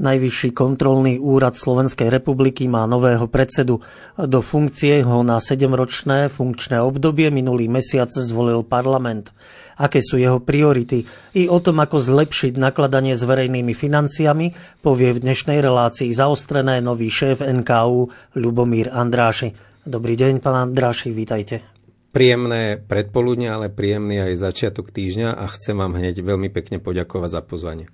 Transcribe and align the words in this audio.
Najvyšší 0.00 0.56
kontrolný 0.56 1.20
úrad 1.20 1.60
Slovenskej 1.60 2.08
republiky 2.08 2.64
má 2.72 2.88
nového 2.88 3.28
predsedu. 3.28 3.84
Do 4.16 4.40
funkcie 4.40 5.04
ho 5.04 5.20
na 5.20 5.36
7-ročné 5.36 6.32
funkčné 6.32 6.80
obdobie 6.80 7.28
minulý 7.28 7.68
mesiac 7.68 8.08
zvolil 8.08 8.64
parlament. 8.64 9.36
Aké 9.76 10.00
sú 10.00 10.16
jeho 10.16 10.40
priority 10.40 11.04
i 11.36 11.52
o 11.52 11.60
tom, 11.60 11.84
ako 11.84 12.00
zlepšiť 12.00 12.56
nakladanie 12.56 13.12
s 13.12 13.28
verejnými 13.28 13.76
financiami, 13.76 14.56
povie 14.80 15.12
v 15.12 15.20
dnešnej 15.20 15.60
relácii 15.60 16.08
zaostrené 16.16 16.80
nový 16.80 17.12
šéf 17.12 17.44
NKU 17.44 18.08
Ľubomír 18.40 18.88
Andráši. 18.88 19.52
Dobrý 19.84 20.16
deň, 20.16 20.40
pán 20.40 20.72
Andráši, 20.72 21.12
vítajte. 21.12 21.60
Príjemné 22.16 22.80
predpoludne, 22.80 23.52
ale 23.52 23.68
príjemný 23.68 24.32
aj 24.32 24.48
začiatok 24.48 24.96
týždňa 24.96 25.36
a 25.36 25.44
chcem 25.52 25.76
vám 25.76 25.92
hneď 25.92 26.24
veľmi 26.24 26.48
pekne 26.48 26.80
poďakovať 26.80 27.30
za 27.36 27.42
pozvanie. 27.44 27.92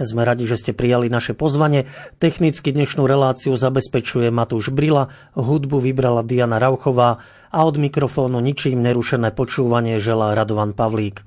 Sme 0.00 0.24
radi, 0.24 0.48
že 0.48 0.56
ste 0.56 0.72
prijali 0.72 1.12
naše 1.12 1.36
pozvanie. 1.36 1.84
Technicky 2.16 2.72
dnešnú 2.72 3.04
reláciu 3.04 3.52
zabezpečuje 3.52 4.32
Matúš 4.32 4.72
Brila, 4.72 5.12
hudbu 5.36 5.84
vybrala 5.84 6.24
Diana 6.24 6.56
Rauchová 6.56 7.20
a 7.52 7.58
od 7.68 7.76
mikrofónu 7.76 8.40
ničím 8.40 8.80
nerušené 8.80 9.36
počúvanie 9.36 10.00
želá 10.00 10.32
Radovan 10.32 10.72
Pavlík. 10.72 11.20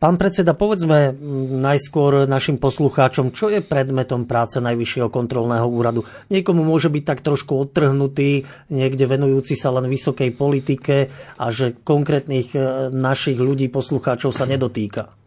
Pán 0.00 0.16
predseda, 0.16 0.56
povedzme 0.56 1.12
najskôr 1.60 2.24
našim 2.24 2.56
poslucháčom, 2.56 3.36
čo 3.36 3.52
je 3.52 3.60
predmetom 3.60 4.24
práce 4.24 4.56
Najvyššieho 4.56 5.12
kontrolného 5.12 5.68
úradu. 5.68 6.08
Niekomu 6.32 6.64
môže 6.64 6.88
byť 6.88 7.04
tak 7.04 7.20
trošku 7.20 7.52
odtrhnutý, 7.52 8.48
niekde 8.72 9.04
venujúci 9.04 9.60
sa 9.60 9.68
len 9.76 9.92
vysokej 9.92 10.32
politike 10.32 11.12
a 11.36 11.52
že 11.52 11.76
konkrétnych 11.84 12.48
e, 12.56 12.88
našich 12.88 13.36
ľudí, 13.36 13.68
poslucháčov 13.68 14.32
sa 14.32 14.48
nedotýka. 14.48 15.19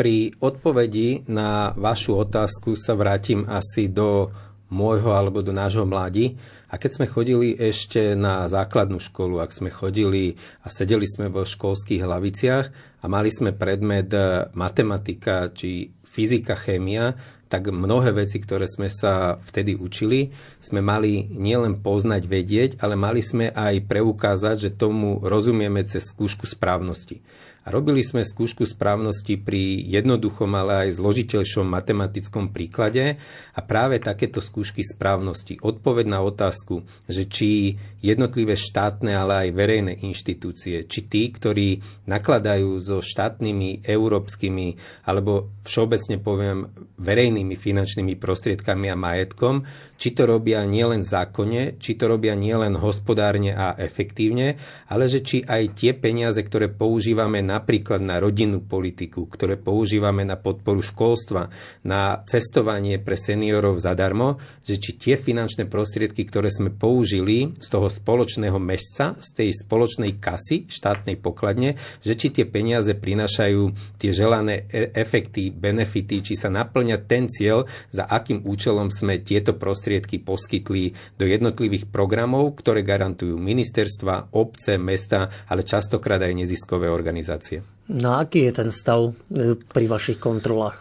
Pri 0.00 0.32
odpovedi 0.40 1.28
na 1.28 1.76
vašu 1.76 2.16
otázku 2.16 2.72
sa 2.72 2.96
vrátim 2.96 3.44
asi 3.44 3.84
do 3.84 4.32
môjho 4.72 5.12
alebo 5.12 5.44
do 5.44 5.52
nášho 5.52 5.84
mladí. 5.84 6.40
A 6.72 6.80
keď 6.80 6.90
sme 6.96 7.04
chodili 7.04 7.52
ešte 7.52 8.16
na 8.16 8.48
základnú 8.48 8.96
školu, 8.96 9.44
ak 9.44 9.52
sme 9.52 9.68
chodili 9.68 10.40
a 10.64 10.72
sedeli 10.72 11.04
sme 11.04 11.28
vo 11.28 11.44
školských 11.44 12.00
hlaviciach 12.00 12.66
a 13.04 13.04
mali 13.12 13.28
sme 13.28 13.52
predmet 13.52 14.08
e, 14.16 14.48
matematika 14.56 15.52
či 15.52 15.92
fyzika, 16.00 16.56
chémia, 16.56 17.20
tak 17.52 17.68
mnohé 17.68 18.16
veci, 18.16 18.40
ktoré 18.40 18.64
sme 18.64 18.88
sa 18.88 19.36
vtedy 19.36 19.76
učili, 19.76 20.32
sme 20.64 20.80
mali 20.80 21.28
nielen 21.28 21.84
poznať, 21.84 22.24
vedieť, 22.24 22.70
ale 22.80 22.96
mali 22.96 23.20
sme 23.20 23.52
aj 23.52 23.84
preukázať, 23.84 24.56
že 24.64 24.78
tomu 24.80 25.20
rozumieme 25.20 25.84
cez 25.84 26.08
skúšku 26.08 26.48
správnosti. 26.48 27.20
A 27.60 27.68
robili 27.68 28.00
sme 28.00 28.24
skúšku 28.24 28.64
správnosti 28.64 29.36
pri 29.36 29.84
jednoduchom, 29.84 30.48
ale 30.56 30.88
aj 30.88 30.96
zložiteľšom 30.96 31.68
matematickom 31.68 32.48
príklade. 32.56 33.20
A 33.52 33.60
práve 33.60 34.00
takéto 34.00 34.40
skúšky 34.40 34.80
správnosti, 34.80 35.60
odpoveď 35.60 36.06
na 36.08 36.24
otázku, 36.24 36.88
že 37.04 37.28
či 37.28 37.76
jednotlivé 38.00 38.56
štátne, 38.56 39.12
ale 39.12 39.46
aj 39.46 39.48
verejné 39.52 39.92
inštitúcie, 40.00 40.88
či 40.88 41.00
tí, 41.04 41.28
ktorí 41.28 41.84
nakladajú 42.08 42.80
so 42.80 43.04
štátnymi, 43.04 43.84
európskymi 43.84 44.80
alebo 45.04 45.52
všeobecne 45.68 46.16
poviem 46.16 46.72
verejnými 46.96 47.54
finančnými 47.56 48.16
prostriedkami 48.16 48.88
a 48.88 48.96
majetkom, 48.96 49.68
či 50.00 50.16
to 50.16 50.24
robia 50.24 50.64
nielen 50.64 51.04
zákonne, 51.04 51.76
či 51.76 51.96
to 52.00 52.08
robia 52.08 52.32
nielen 52.32 52.72
hospodárne 52.80 53.52
a 53.52 53.76
efektívne, 53.76 54.56
ale 54.88 55.04
že 55.12 55.20
či 55.20 55.44
aj 55.44 55.76
tie 55.76 55.92
peniaze, 55.92 56.40
ktoré 56.40 56.72
používame 56.72 57.44
napríklad 57.50 57.98
na 57.98 58.22
rodinnú 58.22 58.62
politiku, 58.62 59.26
ktoré 59.26 59.58
používame 59.58 60.22
na 60.22 60.38
podporu 60.38 60.78
školstva, 60.78 61.50
na 61.82 62.22
cestovanie 62.30 63.02
pre 63.02 63.18
seniorov 63.18 63.82
zadarmo, 63.82 64.38
že 64.62 64.78
či 64.78 64.94
tie 64.94 65.14
finančné 65.18 65.66
prostriedky, 65.66 66.22
ktoré 66.22 66.46
sme 66.46 66.70
použili 66.70 67.50
z 67.58 67.66
toho 67.66 67.90
spoločného 67.90 68.62
mesca, 68.62 69.18
z 69.18 69.30
tej 69.34 69.50
spoločnej 69.66 70.22
kasy 70.22 70.70
štátnej 70.70 71.18
pokladne, 71.18 71.74
že 72.06 72.14
či 72.14 72.30
tie 72.30 72.46
peniaze 72.46 72.94
prinášajú 72.94 73.62
tie 73.98 74.10
želané 74.14 74.70
e- 74.70 74.92
efekty, 74.94 75.50
benefity, 75.50 76.22
či 76.22 76.34
sa 76.38 76.52
naplňa 76.52 76.96
ten 77.08 77.26
cieľ, 77.26 77.66
za 77.90 78.06
akým 78.06 78.44
účelom 78.44 78.92
sme 78.92 79.18
tieto 79.24 79.56
prostriedky 79.56 80.20
poskytli 80.20 80.92
do 81.16 81.24
jednotlivých 81.24 81.88
programov, 81.88 82.60
ktoré 82.60 82.84
garantujú 82.84 83.40
ministerstva, 83.40 84.36
obce, 84.36 84.76
mesta, 84.76 85.32
ale 85.48 85.64
častokrát 85.64 86.20
aj 86.20 86.36
neziskové 86.36 86.86
organizácie 86.92 87.39
organizácie. 87.40 87.64
No 87.90 88.20
aký 88.20 88.46
je 88.46 88.52
ten 88.54 88.70
stav 88.70 89.10
e, 89.10 89.12
pri 89.58 89.84
vašich 89.90 90.22
kontrolách? 90.22 90.78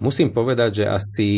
Musím 0.00 0.32
povedať, 0.32 0.84
že 0.84 0.86
asi 0.88 1.30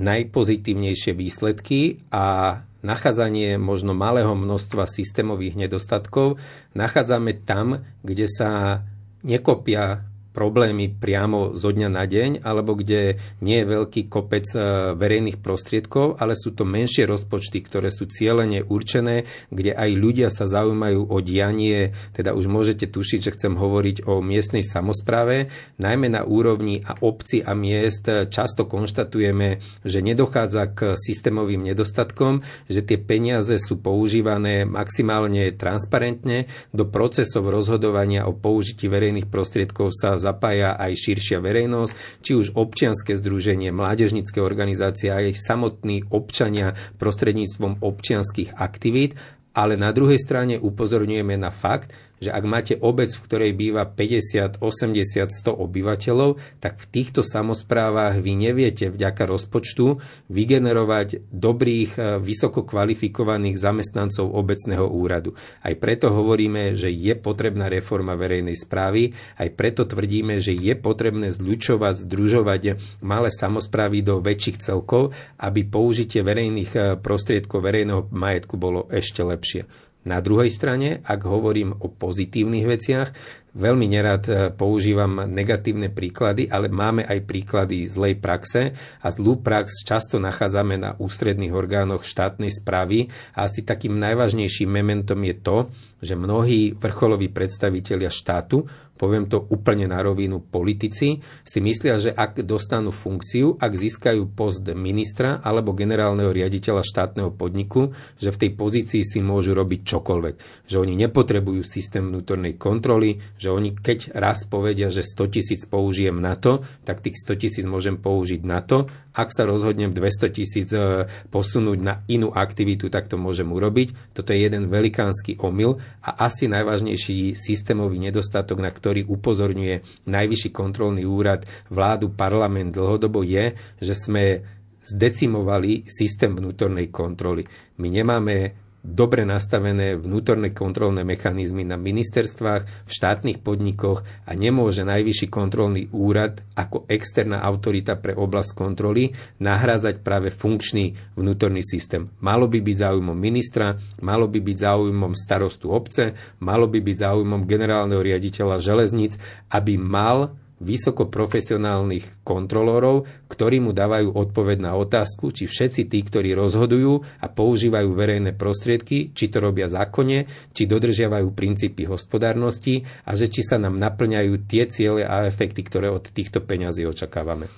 najpozitívnejšie 0.00 1.12
výsledky 1.14 2.02
a 2.10 2.58
nachádzanie 2.80 3.60
možno 3.60 3.92
malého 3.92 4.32
množstva 4.32 4.88
systémových 4.88 5.68
nedostatkov 5.68 6.40
nachádzame 6.72 7.44
tam, 7.44 7.84
kde 8.00 8.26
sa 8.26 8.80
nekopia 9.20 10.09
problémy 10.30 10.86
priamo 10.90 11.58
zo 11.58 11.74
dňa 11.74 11.88
na 11.90 12.04
deň, 12.06 12.30
alebo 12.46 12.78
kde 12.78 13.18
nie 13.42 13.58
je 13.62 13.66
veľký 13.66 14.06
kopec 14.06 14.46
e, 14.54 14.58
verejných 14.94 15.42
prostriedkov, 15.42 16.22
ale 16.22 16.38
sú 16.38 16.54
to 16.54 16.62
menšie 16.62 17.06
rozpočty, 17.10 17.58
ktoré 17.66 17.90
sú 17.90 18.06
cieľene 18.06 18.62
určené, 18.62 19.26
kde 19.50 19.74
aj 19.74 19.90
ľudia 19.98 20.28
sa 20.30 20.46
zaujímajú 20.46 21.10
o 21.10 21.18
dianie, 21.18 21.96
teda 22.14 22.36
už 22.38 22.46
môžete 22.46 22.86
tušiť, 22.86 23.20
že 23.26 23.34
chcem 23.34 23.54
hovoriť 23.58 24.06
o 24.06 24.22
miestnej 24.22 24.62
samozpráve, 24.62 25.50
najmä 25.82 26.12
na 26.14 26.22
úrovni 26.22 26.86
a 26.86 26.94
obci 27.02 27.42
a 27.42 27.56
miest 27.58 28.06
často 28.30 28.70
konštatujeme, 28.70 29.58
že 29.82 29.98
nedochádza 29.98 30.62
k 30.70 30.78
systémovým 30.94 31.66
nedostatkom, 31.66 32.46
že 32.70 32.86
tie 32.86 32.98
peniaze 33.00 33.58
sú 33.58 33.82
používané 33.82 34.62
maximálne 34.62 35.50
transparentne, 35.56 36.46
do 36.70 36.86
procesov 36.86 37.50
rozhodovania 37.50 38.28
o 38.28 38.36
použití 38.36 38.86
verejných 38.86 39.26
prostriedkov 39.26 39.90
sa 39.90 40.19
zapája 40.20 40.76
aj 40.76 40.92
širšia 41.00 41.40
verejnosť, 41.40 42.20
či 42.20 42.36
už 42.36 42.52
občianske 42.52 43.16
združenie, 43.16 43.72
mládežnické 43.72 44.44
organizácie, 44.44 45.08
aj 45.08 45.40
samotní 45.40 46.04
občania 46.12 46.76
prostredníctvom 47.00 47.80
občianských 47.80 48.60
aktivít, 48.60 49.16
ale 49.56 49.74
na 49.80 49.90
druhej 49.90 50.20
strane 50.20 50.60
upozorňujeme 50.60 51.34
na 51.40 51.48
fakt, 51.48 51.90
že 52.20 52.28
ak 52.28 52.44
máte 52.44 52.74
obec, 52.76 53.08
v 53.16 53.24
ktorej 53.24 53.52
býva 53.56 53.88
50, 53.88 54.60
80, 54.60 55.32
100 55.32 55.56
obyvateľov, 55.56 56.36
tak 56.60 56.76
v 56.76 56.86
týchto 56.92 57.24
samozprávach 57.24 58.20
vy 58.20 58.36
neviete 58.36 58.92
vďaka 58.92 59.24
rozpočtu 59.24 59.98
vygenerovať 60.28 61.32
dobrých, 61.32 61.90
e, 61.96 62.00
vysoko 62.20 62.62
kvalifikovaných 62.62 63.56
zamestnancov 63.56 64.28
obecného 64.36 64.84
úradu. 64.84 65.32
Aj 65.64 65.72
preto 65.72 66.12
hovoríme, 66.12 66.76
že 66.76 66.92
je 66.92 67.16
potrebná 67.16 67.72
reforma 67.72 68.12
verejnej 68.14 68.54
správy, 68.54 69.16
aj 69.40 69.48
preto 69.56 69.88
tvrdíme, 69.88 70.36
že 70.44 70.52
je 70.52 70.76
potrebné 70.76 71.32
zľučovať, 71.32 72.04
združovať 72.04 72.62
malé 73.00 73.32
samozprávy 73.32 74.04
do 74.04 74.20
väčších 74.20 74.60
celkov, 74.60 75.16
aby 75.40 75.64
použitie 75.64 76.20
verejných 76.20 76.70
e, 76.76 76.80
prostriedkov 77.00 77.64
verejného 77.64 78.12
majetku 78.12 78.60
bolo 78.60 78.84
ešte 78.92 79.24
lepšie. 79.24 79.64
Na 80.00 80.24
druhej 80.24 80.48
strane, 80.48 81.04
ak 81.04 81.20
hovorím 81.28 81.76
o 81.76 81.92
pozitívnych 81.92 82.64
veciach, 82.64 83.12
veľmi 83.54 83.86
nerad 83.90 84.24
e, 84.26 84.50
používam 84.54 85.26
negatívne 85.26 85.90
príklady, 85.90 86.46
ale 86.46 86.70
máme 86.70 87.02
aj 87.06 87.26
príklady 87.26 87.86
zlej 87.86 88.18
praxe 88.18 88.74
a 88.74 89.08
zlú 89.10 89.42
prax 89.42 89.82
často 89.82 90.22
nachádzame 90.22 90.78
na 90.78 90.90
ústredných 90.98 91.54
orgánoch 91.54 92.06
štátnej 92.06 92.50
správy 92.54 93.10
a 93.34 93.46
asi 93.46 93.66
takým 93.66 93.98
najvážnejším 93.98 94.70
mementom 94.70 95.20
je 95.26 95.34
to, 95.38 95.56
že 96.00 96.14
mnohí 96.16 96.78
vrcholoví 96.78 97.28
predstavitelia 97.28 98.08
štátu 98.08 98.64
poviem 99.00 99.24
to 99.24 99.48
úplne 99.48 99.88
na 99.88 100.04
rovinu, 100.04 100.44
politici 100.44 101.24
si 101.24 101.58
myslia, 101.64 101.96
že 101.96 102.12
ak 102.12 102.44
dostanú 102.44 102.92
funkciu, 102.92 103.56
ak 103.56 103.72
získajú 103.72 104.36
post 104.36 104.60
ministra 104.76 105.40
alebo 105.40 105.72
generálneho 105.72 106.28
riaditeľa 106.28 106.84
štátneho 106.84 107.32
podniku, 107.32 107.96
že 108.20 108.28
v 108.28 108.40
tej 108.44 108.50
pozícii 108.60 109.00
si 109.00 109.24
môžu 109.24 109.56
robiť 109.56 109.80
čokoľvek. 109.88 110.68
Že 110.68 110.76
oni 110.76 110.94
nepotrebujú 111.08 111.64
systém 111.64 112.12
vnútornej 112.12 112.60
kontroly, 112.60 113.16
že 113.40 113.48
oni 113.48 113.72
keď 113.72 114.12
raz 114.12 114.44
povedia, 114.44 114.92
že 114.92 115.00
100 115.00 115.32
tisíc 115.32 115.64
použijem 115.64 116.20
na 116.20 116.36
to, 116.36 116.60
tak 116.84 117.00
tých 117.00 117.16
100 117.24 117.40
tisíc 117.40 117.64
môžem 117.64 117.96
použiť 117.96 118.44
na 118.44 118.60
to. 118.60 118.92
Ak 119.16 119.32
sa 119.32 119.48
rozhodnem 119.48 119.96
200 119.96 120.36
tisíc 120.36 120.68
e, 120.76 121.08
posunúť 121.32 121.78
na 121.80 122.04
inú 122.04 122.28
aktivitu, 122.36 122.92
tak 122.92 123.08
to 123.08 123.16
môžem 123.16 123.48
urobiť. 123.48 124.12
Toto 124.12 124.36
je 124.36 124.44
jeden 124.44 124.68
velikánsky 124.68 125.40
omyl 125.40 125.80
a 126.04 126.28
asi 126.28 126.52
najvážnejší 126.52 127.32
systémový 127.32 127.96
nedostatok, 127.96 128.60
na 128.60 128.68
ktorý 128.68 129.08
upozorňuje 129.08 130.04
Najvyšší 130.10 130.50
kontrolný 130.52 131.08
úrad, 131.08 131.48
vládu, 131.72 132.12
parlament 132.12 132.76
dlhodobo 132.76 133.24
je, 133.24 133.56
že 133.80 133.94
sme 133.96 134.44
zdecimovali 134.84 135.88
systém 135.88 136.34
vnútornej 136.36 136.92
kontroly. 136.92 137.46
My 137.80 137.88
nemáme 137.88 138.52
dobre 138.80 139.28
nastavené 139.28 139.96
vnútorné 139.96 140.52
kontrolné 140.56 141.04
mechanizmy 141.04 141.64
na 141.64 141.76
ministerstvách, 141.76 142.62
v 142.86 142.90
štátnych 142.90 143.38
podnikoch 143.44 144.02
a 144.24 144.32
nemôže 144.32 144.82
najvyšší 144.84 145.28
kontrolný 145.28 145.92
úrad 145.92 146.40
ako 146.56 146.88
externá 146.88 147.44
autorita 147.44 148.00
pre 148.00 148.16
oblasť 148.16 148.50
kontroly 148.56 149.12
nahrázať 149.40 150.00
práve 150.00 150.32
funkčný 150.32 150.96
vnútorný 151.16 151.60
systém. 151.60 152.08
Malo 152.24 152.48
by 152.48 152.58
byť 152.60 152.76
záujmom 152.88 153.16
ministra, 153.16 153.76
malo 154.00 154.26
by 154.26 154.40
byť 154.40 154.56
záujmom 154.56 155.12
starostu 155.12 155.72
obce, 155.72 156.16
malo 156.40 156.66
by 156.66 156.80
byť 156.80 156.96
záujmom 157.04 157.44
generálneho 157.44 158.00
riaditeľa 158.00 158.56
železníc, 158.58 159.20
aby 159.52 159.76
mal 159.76 160.34
vysoko 160.60 161.08
profesionálnych 161.08 162.20
kontrolórov, 162.20 163.08
ktorí 163.32 163.64
mu 163.64 163.72
dávajú 163.72 164.12
odpoveď 164.12 164.58
na 164.60 164.72
otázku, 164.76 165.32
či 165.32 165.48
všetci 165.48 165.88
tí, 165.88 165.98
ktorí 166.04 166.36
rozhodujú 166.36 167.00
a 167.24 167.26
používajú 167.32 167.90
verejné 167.96 168.36
prostriedky, 168.36 169.10
či 169.16 169.32
to 169.32 169.40
robia 169.40 169.66
zákonne, 169.66 170.28
či 170.52 170.68
dodržiavajú 170.68 171.32
princípy 171.32 171.88
hospodárnosti 171.88 172.84
a 173.08 173.16
že 173.16 173.32
či 173.32 173.40
sa 173.40 173.56
nám 173.56 173.80
naplňajú 173.80 174.32
tie 174.44 174.68
ciele 174.68 175.02
a 175.02 175.24
efekty, 175.24 175.64
ktoré 175.64 175.88
od 175.88 176.12
týchto 176.12 176.44
peňazí 176.44 176.84
očakávame. 176.84 177.48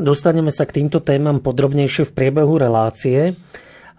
Dostaneme 0.00 0.48
sa 0.48 0.64
k 0.64 0.80
týmto 0.80 1.04
témam 1.04 1.44
podrobnejšie 1.44 2.08
v 2.08 2.14
priebehu 2.16 2.56
relácie. 2.56 3.36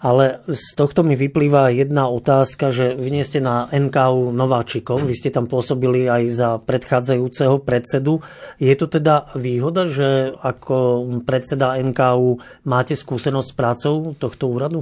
Ale 0.01 0.41
z 0.49 0.73
tohto 0.73 1.05
mi 1.05 1.13
vyplýva 1.13 1.69
jedna 1.69 2.09
otázka, 2.09 2.73
že 2.73 2.97
vy 2.97 3.13
nie 3.13 3.21
ste 3.21 3.37
na 3.37 3.69
NKU 3.69 4.33
nováčikom, 4.33 5.05
vy 5.05 5.13
ste 5.13 5.29
tam 5.29 5.45
pôsobili 5.45 6.09
aj 6.09 6.23
za 6.33 6.49
predchádzajúceho 6.57 7.61
predsedu. 7.61 8.25
Je 8.57 8.73
to 8.73 8.89
teda 8.89 9.29
výhoda, 9.37 9.85
že 9.85 10.33
ako 10.41 11.05
predseda 11.21 11.77
NKU 11.77 12.41
máte 12.65 12.97
skúsenosť 12.97 13.47
s 13.53 13.53
prácou 13.53 13.93
tohto 14.17 14.49
úradu? 14.49 14.81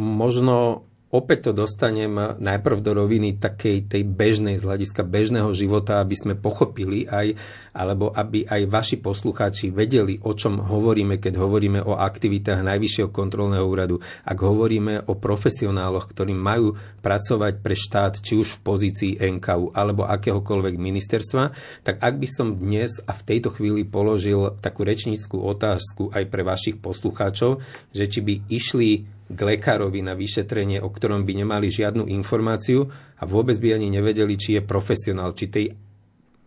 Možno 0.00 0.85
opäť 1.14 1.50
to 1.50 1.62
dostanem 1.64 2.38
najprv 2.42 2.82
do 2.82 2.92
roviny 2.98 3.38
takej 3.38 3.86
tej 3.86 4.02
bežnej, 4.02 4.58
z 4.58 4.66
hľadiska 4.66 5.06
bežného 5.06 5.50
života, 5.54 6.02
aby 6.02 6.18
sme 6.18 6.34
pochopili 6.34 7.06
aj, 7.06 7.38
alebo 7.70 8.10
aby 8.10 8.42
aj 8.44 8.62
vaši 8.66 8.96
poslucháči 8.98 9.70
vedeli, 9.70 10.18
o 10.26 10.34
čom 10.34 10.58
hovoríme, 10.58 11.22
keď 11.22 11.38
hovoríme 11.38 11.80
o 11.86 11.94
aktivitách 11.94 12.66
Najvyššieho 12.66 13.14
kontrolného 13.14 13.62
úradu. 13.62 14.02
Ak 14.26 14.38
hovoríme 14.42 15.06
o 15.06 15.14
profesionáloch, 15.14 16.10
ktorí 16.10 16.34
majú 16.34 16.74
pracovať 17.00 17.62
pre 17.62 17.76
štát, 17.78 18.18
či 18.18 18.34
už 18.34 18.58
v 18.58 18.62
pozícii 18.66 19.12
NKU 19.22 19.72
alebo 19.72 20.04
akéhokoľvek 20.04 20.74
ministerstva, 20.74 21.44
tak 21.86 22.02
ak 22.02 22.14
by 22.18 22.28
som 22.28 22.58
dnes 22.58 22.98
a 23.06 23.14
v 23.14 23.22
tejto 23.22 23.54
chvíli 23.54 23.86
položil 23.86 24.58
takú 24.58 24.82
rečníckú 24.82 25.38
otázku 25.38 26.10
aj 26.10 26.24
pre 26.26 26.42
vašich 26.42 26.82
poslucháčov, 26.82 27.62
že 27.94 28.04
či 28.10 28.20
by 28.20 28.34
išli 28.50 29.15
k 29.26 29.38
lekárovi 29.38 30.00
na 30.02 30.14
vyšetrenie, 30.14 30.78
o 30.78 30.88
ktorom 30.90 31.26
by 31.26 31.32
nemali 31.42 31.66
žiadnu 31.66 32.06
informáciu 32.10 32.86
a 33.18 33.22
vôbec 33.26 33.58
by 33.58 33.76
ani 33.76 33.90
nevedeli, 33.90 34.38
či 34.38 34.58
je 34.58 34.62
profesionál, 34.62 35.34
či 35.34 35.50
tej 35.50 35.66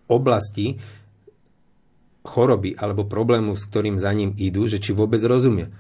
oblasti 0.10 0.80
choroby 2.24 2.76
alebo 2.76 3.08
problému, 3.08 3.56
s 3.56 3.64
ktorým 3.68 4.00
za 4.00 4.12
ním 4.12 4.36
idú, 4.36 4.68
že 4.68 4.80
či 4.80 4.92
vôbec 4.96 5.20
rozumie. 5.24 5.72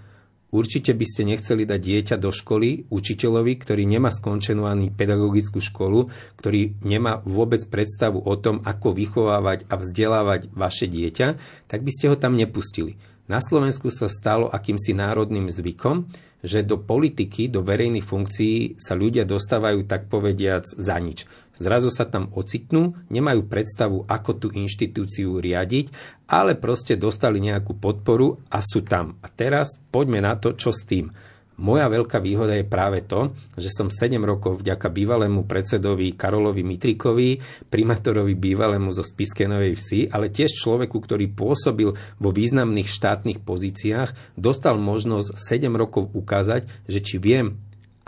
Určite 0.49 0.97
by 0.97 1.05
ste 1.05 1.29
nechceli 1.29 1.61
dať 1.61 1.77
dieťa 1.77 2.15
do 2.17 2.33
školy 2.33 2.89
učiteľovi, 2.89 3.53
ktorý 3.53 3.85
nemá 3.85 4.09
skončenú 4.09 4.65
ani 4.65 4.89
pedagogickú 4.89 5.61
školu, 5.61 6.09
ktorý 6.41 6.73
nemá 6.81 7.21
vôbec 7.21 7.61
predstavu 7.69 8.17
o 8.17 8.33
tom, 8.33 8.65
ako 8.65 8.97
vychovávať 8.97 9.69
a 9.69 9.77
vzdelávať 9.77 10.49
vaše 10.49 10.89
dieťa, 10.89 11.27
tak 11.69 11.85
by 11.85 11.91
ste 11.93 12.09
ho 12.09 12.17
tam 12.17 12.33
nepustili. 12.33 12.97
Na 13.29 13.45
Slovensku 13.45 13.93
sa 13.93 14.09
stalo 14.09 14.49
akýmsi 14.49 14.97
národným 14.97 15.53
zvykom, 15.53 16.09
že 16.39 16.63
do 16.63 16.79
politiky, 16.79 17.51
do 17.51 17.59
verejných 17.59 18.07
funkcií 18.07 18.79
sa 18.79 18.95
ľudia 18.95 19.27
dostávajú 19.27 19.83
tak 19.83 20.07
povediac 20.07 20.63
za 20.63 20.95
nič. 20.95 21.27
Zrazu 21.59 21.91
sa 21.91 22.07
tam 22.07 22.31
ocitnú, 22.31 22.95
nemajú 23.11 23.43
predstavu, 23.51 24.07
ako 24.07 24.31
tú 24.39 24.47
inštitúciu 24.55 25.43
riadiť, 25.43 25.91
ale 26.31 26.55
proste 26.55 26.95
dostali 26.95 27.43
nejakú 27.43 27.75
podporu 27.75 28.39
a 28.47 28.63
sú 28.63 28.87
tam. 28.87 29.19
A 29.19 29.27
teraz 29.27 29.75
poďme 29.91 30.23
na 30.23 30.39
to, 30.39 30.55
čo 30.55 30.71
s 30.71 30.87
tým. 30.87 31.11
Moja 31.59 31.91
veľká 31.91 32.23
výhoda 32.23 32.55
je 32.55 32.63
práve 32.63 33.03
to, 33.03 33.35
že 33.59 33.67
som 33.67 33.91
7 33.91 34.15
rokov 34.23 34.63
vďaka 34.63 34.87
bývalému 34.87 35.43
predsedovi 35.43 36.15
Karolovi 36.15 36.63
Mitrikovi, 36.63 37.35
primátorovi 37.67 38.31
bývalému 38.31 38.95
zo 38.95 39.03
Spiskenovej 39.03 39.75
vsi, 39.75 39.99
ale 40.07 40.31
tiež 40.31 40.55
človeku, 40.55 40.95
ktorý 40.95 41.27
pôsobil 41.27 41.91
vo 42.15 42.29
významných 42.31 42.87
štátnych 42.87 43.43
pozíciách, 43.43 44.39
dostal 44.39 44.79
možnosť 44.79 45.35
7 45.35 45.67
rokov 45.75 46.07
ukázať, 46.15 46.63
že 46.87 47.03
či 47.03 47.19
viem 47.19 47.59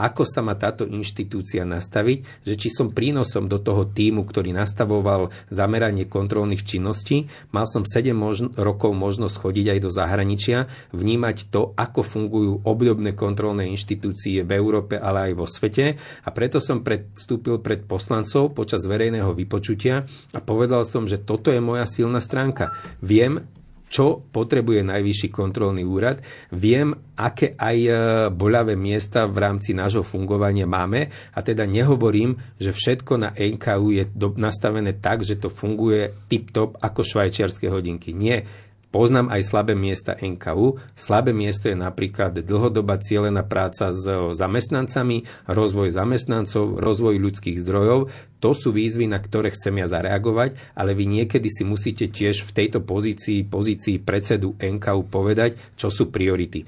ako 0.01 0.25
sa 0.25 0.41
má 0.41 0.57
táto 0.57 0.89
inštitúcia 0.89 1.61
nastaviť, 1.61 2.45
že 2.45 2.57
či 2.57 2.73
som 2.73 2.89
prínosom 2.89 3.45
do 3.45 3.61
toho 3.61 3.85
týmu, 3.85 4.25
ktorý 4.25 4.51
nastavoval 4.57 5.29
zameranie 5.53 6.09
kontrolných 6.09 6.65
činností, 6.65 7.29
mal 7.53 7.69
som 7.69 7.85
7 7.85 8.11
možno, 8.17 8.49
rokov 8.57 8.97
možnosť 8.97 9.35
chodiť 9.37 9.65
aj 9.77 9.79
do 9.79 9.89
zahraničia, 9.93 10.65
vnímať 10.91 11.53
to, 11.53 11.77
ako 11.77 12.01
fungujú 12.01 12.53
obdobné 12.65 13.13
kontrolné 13.13 13.69
inštitúcie 13.69 14.41
v 14.41 14.51
Európe, 14.57 14.97
ale 14.97 15.31
aj 15.31 15.33
vo 15.37 15.45
svete 15.45 16.01
a 16.25 16.29
preto 16.33 16.57
som 16.57 16.81
predstúpil 16.81 17.61
pred 17.61 17.85
poslancov 17.85 18.57
počas 18.57 18.83
verejného 18.89 19.31
vypočutia 19.37 20.09
a 20.33 20.39
povedal 20.41 20.81
som, 20.83 21.05
že 21.05 21.21
toto 21.21 21.53
je 21.53 21.61
moja 21.61 21.85
silná 21.85 22.19
stránka. 22.23 22.73
Viem, 23.03 23.45
čo 23.91 24.23
potrebuje 24.31 24.87
najvyšší 24.87 25.27
kontrolný 25.35 25.83
úrad. 25.83 26.23
Viem, 26.55 26.95
aké 27.19 27.59
aj 27.59 27.77
e, 27.83 27.91
boľavé 28.31 28.79
miesta 28.79 29.27
v 29.27 29.43
rámci 29.43 29.75
nášho 29.75 30.07
fungovania 30.07 30.63
máme 30.63 31.11
a 31.35 31.39
teda 31.43 31.67
nehovorím, 31.67 32.39
že 32.55 32.71
všetko 32.71 33.13
na 33.19 33.29
NKU 33.35 33.87
je 33.91 34.03
nastavené 34.39 34.95
tak, 34.95 35.27
že 35.27 35.35
to 35.35 35.51
funguje 35.51 36.15
tip-top 36.31 36.79
ako 36.79 37.03
švajčiarske 37.03 37.67
hodinky. 37.67 38.15
Nie 38.15 38.47
Poznám 38.91 39.31
aj 39.31 39.47
slabé 39.47 39.71
miesta 39.71 40.19
NKU. 40.19 40.75
Slabé 40.99 41.31
miesto 41.31 41.71
je 41.71 41.79
napríklad 41.79 42.43
dlhodobá 42.43 42.99
cieľená 42.99 43.47
práca 43.47 43.95
s 43.95 44.03
zamestnancami, 44.35 45.47
rozvoj 45.47 45.95
zamestnancov, 45.95 46.75
rozvoj 46.75 47.15
ľudských 47.15 47.55
zdrojov. 47.63 48.11
To 48.43 48.51
sú 48.51 48.75
výzvy, 48.75 49.07
na 49.07 49.23
ktoré 49.23 49.55
chcem 49.55 49.79
ja 49.79 49.87
zareagovať, 49.87 50.59
ale 50.75 50.91
vy 50.91 51.07
niekedy 51.07 51.47
si 51.47 51.63
musíte 51.63 52.11
tiež 52.11 52.43
v 52.43 52.51
tejto 52.51 52.83
pozícii, 52.83 53.47
pozícii 53.47 54.03
predsedu 54.03 54.59
NKU 54.59 55.07
povedať, 55.07 55.55
čo 55.79 55.87
sú 55.87 56.11
priority. 56.11 56.67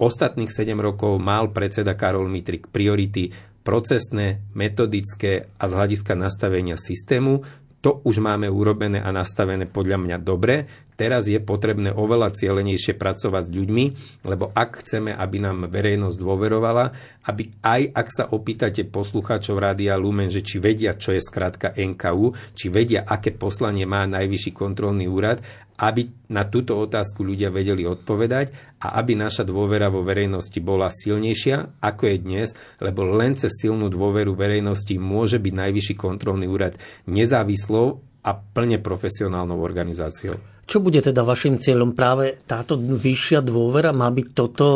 Ostatných 0.00 0.48
7 0.48 0.72
rokov 0.80 1.20
mal 1.20 1.52
predseda 1.52 1.92
Karol 1.92 2.32
Mitrik 2.32 2.72
priority 2.72 3.52
procesné, 3.62 4.42
metodické 4.58 5.46
a 5.56 5.64
z 5.70 5.72
hľadiska 5.78 6.18
nastavenia 6.18 6.74
systému. 6.74 7.46
To 7.82 7.98
už 8.06 8.22
máme 8.22 8.46
urobené 8.46 9.02
a 9.02 9.10
nastavené 9.10 9.66
podľa 9.66 9.98
mňa 9.98 10.16
dobre. 10.22 10.70
Teraz 10.94 11.26
je 11.26 11.42
potrebné 11.42 11.90
oveľa 11.90 12.30
cieľenejšie 12.30 12.94
pracovať 12.94 13.42
s 13.42 13.54
ľuďmi, 13.58 13.84
lebo 14.22 14.54
ak 14.54 14.86
chceme, 14.86 15.10
aby 15.10 15.42
nám 15.42 15.66
verejnosť 15.66 16.14
dôverovala, 16.14 16.94
aby 17.26 17.50
aj 17.58 17.90
ak 17.90 18.08
sa 18.14 18.24
opýtate 18.30 18.86
poslucháčov 18.86 19.58
Rádia 19.58 19.98
Lumen, 19.98 20.30
že 20.30 20.46
či 20.46 20.62
vedia, 20.62 20.94
čo 20.94 21.10
je 21.10 21.18
skrátka 21.18 21.74
NKU, 21.74 22.54
či 22.54 22.70
vedia, 22.70 23.02
aké 23.02 23.34
poslanie 23.34 23.82
má 23.82 24.06
Najvyšší 24.06 24.54
kontrolný 24.54 25.10
úrad, 25.10 25.42
aby 25.82 26.06
na 26.30 26.46
túto 26.46 26.78
otázku 26.78 27.26
ľudia 27.26 27.50
vedeli 27.50 27.82
odpovedať 27.82 28.78
a 28.78 29.02
aby 29.02 29.18
naša 29.18 29.42
dôvera 29.42 29.90
vo 29.90 30.06
verejnosti 30.06 30.62
bola 30.62 30.86
silnejšia, 30.86 31.82
ako 31.82 32.02
je 32.06 32.16
dnes, 32.22 32.48
lebo 32.78 33.02
len 33.02 33.34
cez 33.34 33.50
silnú 33.50 33.90
dôveru 33.90 34.38
verejnosti 34.38 34.94
môže 35.02 35.42
byť 35.42 35.52
Najvyšší 35.58 35.94
kontrolný 35.98 36.46
úrad 36.46 36.78
nezávislou 37.10 37.98
a 38.22 38.30
plne 38.38 38.78
profesionálnou 38.78 39.58
organizáciou. 39.58 40.38
Čo 40.62 40.78
bude 40.78 41.02
teda 41.02 41.26
vašim 41.26 41.58
cieľom? 41.58 41.98
Práve 41.98 42.38
táto 42.46 42.78
vyššia 42.78 43.42
dôvera 43.42 43.90
má 43.90 44.06
byť 44.14 44.26
toto 44.30 44.66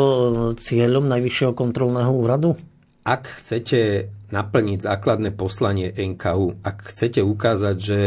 cieľom 0.59 1.07
Najvyššieho 1.07 1.55
kontrolného 1.55 2.11
úradu? 2.11 2.59
Ak 3.07 3.23
chcete 3.39 4.11
naplniť 4.27 4.83
základné 4.83 5.31
poslanie 5.35 5.91
NKU, 5.91 6.59
ak 6.63 6.91
chcete 6.91 7.23
ukázať, 7.23 7.75
že 7.79 7.99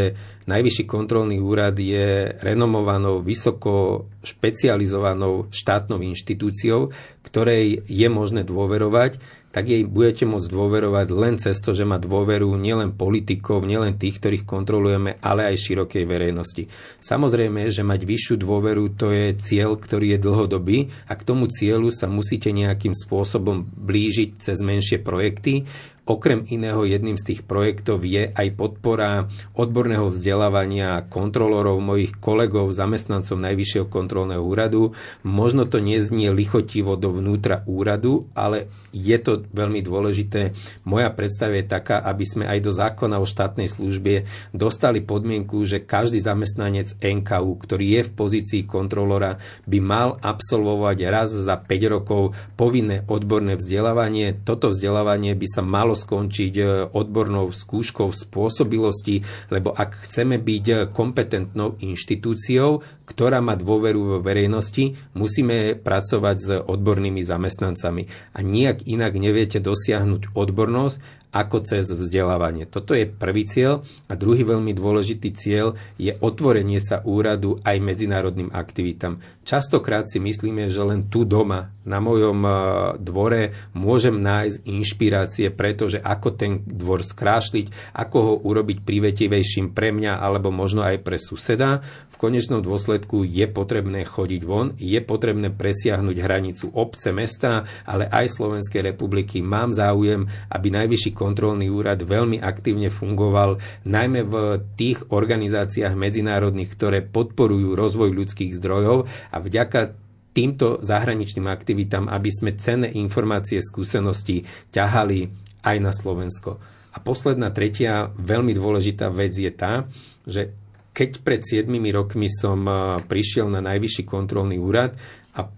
Najvyšší 0.51 0.85
kontrolný 0.91 1.39
úrad 1.39 1.79
je 1.79 2.35
renomovanou, 2.43 3.23
vysoko 3.23 4.09
špecializovanou 4.27 5.47
štátnou 5.55 6.03
inštitúciou, 6.03 6.91
ktorej 7.23 7.87
je 7.87 8.09
možné 8.11 8.43
dôverovať, 8.43 9.23
tak 9.51 9.67
jej 9.67 9.83
budete 9.83 10.27
môcť 10.27 10.47
dôverovať 10.51 11.09
len 11.11 11.35
cez 11.39 11.59
to, 11.59 11.75
že 11.75 11.87
má 11.87 11.99
dôveru 11.99 12.55
nielen 12.55 12.95
politikov, 12.95 13.67
nielen 13.67 13.99
tých, 13.99 14.23
ktorých 14.23 14.47
kontrolujeme, 14.47 15.19
ale 15.23 15.51
aj 15.51 15.59
širokej 15.59 16.07
verejnosti. 16.07 16.71
Samozrejme, 17.03 17.71
že 17.71 17.87
mať 17.87 18.01
vyššiu 18.07 18.35
dôveru 18.39 18.95
to 18.95 19.11
je 19.11 19.35
cieľ, 19.39 19.75
ktorý 19.75 20.15
je 20.15 20.23
dlhodobý 20.23 20.79
a 21.11 21.19
k 21.19 21.27
tomu 21.27 21.51
cieľu 21.51 21.91
sa 21.91 22.07
musíte 22.07 22.51
nejakým 22.55 22.95
spôsobom 22.95 23.67
blížiť 23.67 24.39
cez 24.39 24.59
menšie 24.63 25.03
projekty. 25.03 25.67
Okrem 26.09 26.43
iného 26.49 26.83
jedným 26.83 27.21
z 27.21 27.35
tých 27.35 27.41
projektov 27.47 28.03
je 28.03 28.33
aj 28.33 28.49
podpora 28.57 29.29
odborného 29.55 30.11
vzdelávania 30.11 31.07
kontrolorov, 31.07 31.79
mojich 31.79 32.17
kolegov, 32.19 32.73
zamestnancov 32.75 33.39
Najvyššieho 33.39 33.87
kontrolného 33.87 34.43
úradu. 34.43 34.97
Možno 35.23 35.69
to 35.69 35.79
neznie 35.79 36.33
lichotivo 36.33 36.97
dovnútra 36.97 37.63
úradu, 37.69 38.27
ale 38.35 38.73
je 38.91 39.15
to 39.23 39.47
veľmi 39.55 39.85
dôležité. 39.87 40.57
Moja 40.83 41.13
predstava 41.15 41.61
je 41.61 41.69
taká, 41.71 42.03
aby 42.03 42.25
sme 42.27 42.45
aj 42.49 42.59
do 42.59 42.73
zákona 42.75 43.23
o 43.23 43.27
štátnej 43.29 43.71
službe 43.71 44.27
dostali 44.51 44.99
podmienku, 45.05 45.63
že 45.63 45.85
každý 45.85 46.19
zamestnanec 46.19 46.99
NKU, 46.99 47.51
ktorý 47.61 47.87
je 48.01 48.03
v 48.09 48.15
pozícii 48.15 48.63
kontrolora, 48.67 49.39
by 49.69 49.79
mal 49.79 50.09
absolvovať 50.19 50.99
raz 51.07 51.31
za 51.31 51.55
5 51.55 51.95
rokov 51.95 52.35
povinné 52.59 53.07
odborné 53.07 53.55
vzdelávanie. 53.55 54.35
Toto 54.43 54.75
vzdelávanie 54.75 55.39
by 55.39 55.47
sa 55.47 55.63
malo 55.63 55.90
skončiť 55.95 56.55
e, 56.59 56.65
odbornou 56.91 57.51
skúškou 57.55 58.11
spôsobilosti, 58.11 59.23
lebo 59.55 59.71
ak 59.75 60.09
chceme 60.09 60.39
byť 60.41 60.93
kompetentnou 60.95 61.79
inštitúciou, 61.83 62.83
ktorá 63.11 63.43
má 63.43 63.59
dôveru 63.59 63.99
vo 63.99 64.19
verejnosti, 64.23 64.95
musíme 65.19 65.75
pracovať 65.75 66.37
s 66.39 66.49
odbornými 66.63 67.27
zamestnancami. 67.27 68.07
A 68.33 68.39
nijak 68.47 68.87
inak 68.87 69.19
neviete 69.19 69.59
dosiahnuť 69.59 70.31
odbornosť, 70.39 71.21
ako 71.31 71.63
cez 71.63 71.87
vzdelávanie. 71.91 72.67
Toto 72.67 72.91
je 72.95 73.07
prvý 73.07 73.47
cieľ 73.47 73.87
a 74.11 74.19
druhý 74.19 74.43
veľmi 74.43 74.75
dôležitý 74.75 75.31
cieľ 75.31 75.79
je 75.95 76.11
otvorenie 76.19 76.83
sa 76.83 77.07
úradu 77.07 77.63
aj 77.63 77.79
medzinárodným 77.79 78.51
aktivitám. 78.51 79.23
Častokrát 79.47 80.11
si 80.11 80.19
myslíme, 80.19 80.67
že 80.67 80.83
len 80.83 81.07
tu 81.07 81.23
doma, 81.23 81.71
na 81.87 81.99
mojom 81.99 82.39
e, 82.45 82.53
dvore, 83.01 83.57
môžem 83.73 84.21
nájsť 84.21 84.59
inšpirácie, 84.69 85.47
pretože 85.55 85.99
ako 85.99 86.29
ten 86.37 86.53
dvor 86.67 87.03
skrášliť, 87.03 87.95
ako 87.97 88.17
ho 88.21 88.35
urobiť 88.45 88.85
privetivejším 88.85 89.73
pre 89.73 89.91
mňa 89.91 90.21
alebo 90.21 90.53
možno 90.53 90.85
aj 90.85 91.01
pre 91.03 91.17
suseda. 91.17 91.81
V 92.13 92.17
konečnom 92.21 92.61
dôsledku 92.61 93.00
je 93.09 93.47
potrebné 93.49 94.05
chodiť 94.05 94.43
von, 94.45 94.75
je 94.77 95.01
potrebné 95.01 95.55
presiahnuť 95.55 96.17
hranicu 96.19 96.67
obce, 96.75 97.15
mesta, 97.15 97.65
ale 97.87 98.11
aj 98.11 98.37
Slovenskej 98.37 98.93
republiky. 98.93 99.41
Mám 99.41 99.73
záujem, 99.73 100.27
aby 100.51 100.69
najvyšší 100.75 101.15
kontrolný 101.15 101.71
úrad 101.71 102.03
veľmi 102.03 102.43
aktívne 102.43 102.91
fungoval, 102.91 103.63
najmä 103.87 104.21
v 104.27 104.35
tých 104.75 105.07
organizáciách 105.09 105.95
medzinárodných, 105.95 106.71
ktoré 106.75 106.99
podporujú 107.07 107.79
rozvoj 107.79 108.11
ľudských 108.11 108.57
zdrojov 108.59 109.07
a 109.31 109.37
vďaka 109.39 109.97
týmto 110.31 110.79
zahraničným 110.83 111.47
aktivitám, 111.51 112.07
aby 112.07 112.31
sme 112.31 112.55
cenné 112.55 112.89
informácie, 112.95 113.59
skúsenosti 113.59 114.47
ťahali 114.71 115.31
aj 115.67 115.77
na 115.83 115.93
Slovensko. 115.93 116.63
A 116.91 116.99
posledná, 116.99 117.55
tretia, 117.55 118.11
veľmi 118.19 118.51
dôležitá 118.55 119.15
vec 119.15 119.31
je 119.31 119.51
tá, 119.55 119.87
že 120.27 120.55
keď 121.01 121.25
pred 121.25 121.41
7 121.41 121.65
rokmi 121.97 122.29
som 122.29 122.69
prišiel 123.09 123.49
na 123.49 123.65
najvyšší 123.65 124.05
kontrolný 124.05 124.61
úrad 124.61 124.93
a 125.33 125.49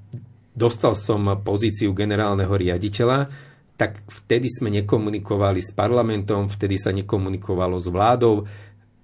dostal 0.54 0.94
som 0.94 1.42
pozíciu 1.42 1.90
generálneho 1.90 2.54
riaditeľa, 2.54 3.26
tak 3.74 4.06
vtedy 4.06 4.46
sme 4.46 4.70
nekomunikovali 4.70 5.58
s 5.58 5.74
parlamentom, 5.74 6.46
vtedy 6.46 6.78
sa 6.78 6.94
nekomunikovalo 6.94 7.74
s 7.82 7.90
vládou, 7.90 8.46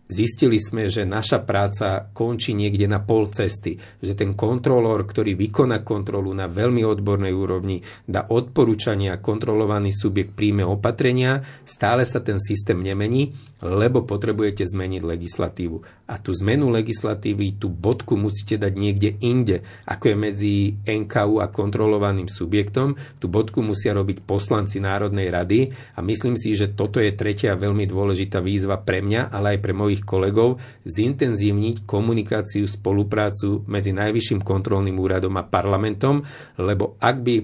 Zistili 0.08 0.56
sme, 0.56 0.88
že 0.88 1.04
naša 1.04 1.44
práca 1.44 2.08
končí 2.16 2.56
niekde 2.56 2.88
na 2.88 2.96
pol 2.96 3.28
cesty, 3.28 3.76
že 4.00 4.16
ten 4.16 4.32
kontrolór, 4.32 5.04
ktorý 5.04 5.36
vykoná 5.36 5.84
kontrolu 5.84 6.32
na 6.32 6.48
veľmi 6.48 6.80
odbornej 6.80 7.28
úrovni, 7.36 7.84
dá 8.08 8.24
odporúčania, 8.24 9.20
kontrolovaný 9.20 9.92
subjekt 9.92 10.32
príjme 10.32 10.64
opatrenia, 10.64 11.44
stále 11.68 12.08
sa 12.08 12.24
ten 12.24 12.40
systém 12.40 12.80
nemení, 12.80 13.36
lebo 13.60 14.06
potrebujete 14.06 14.64
zmeniť 14.64 15.02
legislatívu. 15.02 16.08
A 16.08 16.16
tú 16.16 16.32
zmenu 16.40 16.70
legislatívy, 16.70 17.60
tú 17.60 17.68
bodku 17.68 18.16
musíte 18.16 18.56
dať 18.56 18.72
niekde 18.72 19.10
inde, 19.20 19.66
ako 19.84 20.04
je 20.08 20.16
medzi 20.16 20.54
NKU 20.86 21.42
a 21.42 21.50
kontrolovaným 21.50 22.30
subjektom. 22.30 22.96
Tú 23.18 23.26
bodku 23.28 23.60
musia 23.60 23.92
robiť 23.92 24.24
poslanci 24.24 24.80
Národnej 24.80 25.28
rady 25.28 25.74
a 25.98 26.00
myslím 26.00 26.38
si, 26.38 26.54
že 26.54 26.72
toto 26.72 27.02
je 27.02 27.12
tretia 27.12 27.58
veľmi 27.58 27.84
dôležitá 27.84 28.38
výzva 28.38 28.78
pre 28.78 29.02
mňa, 29.02 29.34
ale 29.34 29.58
aj 29.58 29.60
pre 29.60 29.74
mojich 29.74 29.97
svojich 29.98 30.06
kolegov 30.06 30.62
zintenzívniť 30.86 31.82
komunikáciu, 31.82 32.62
spoluprácu 32.70 33.66
medzi 33.66 33.90
Najvyšším 33.90 34.46
kontrolným 34.46 34.94
úradom 34.94 35.34
a 35.34 35.42
parlamentom, 35.42 36.22
lebo 36.62 36.94
ak 37.02 37.16
by 37.18 37.34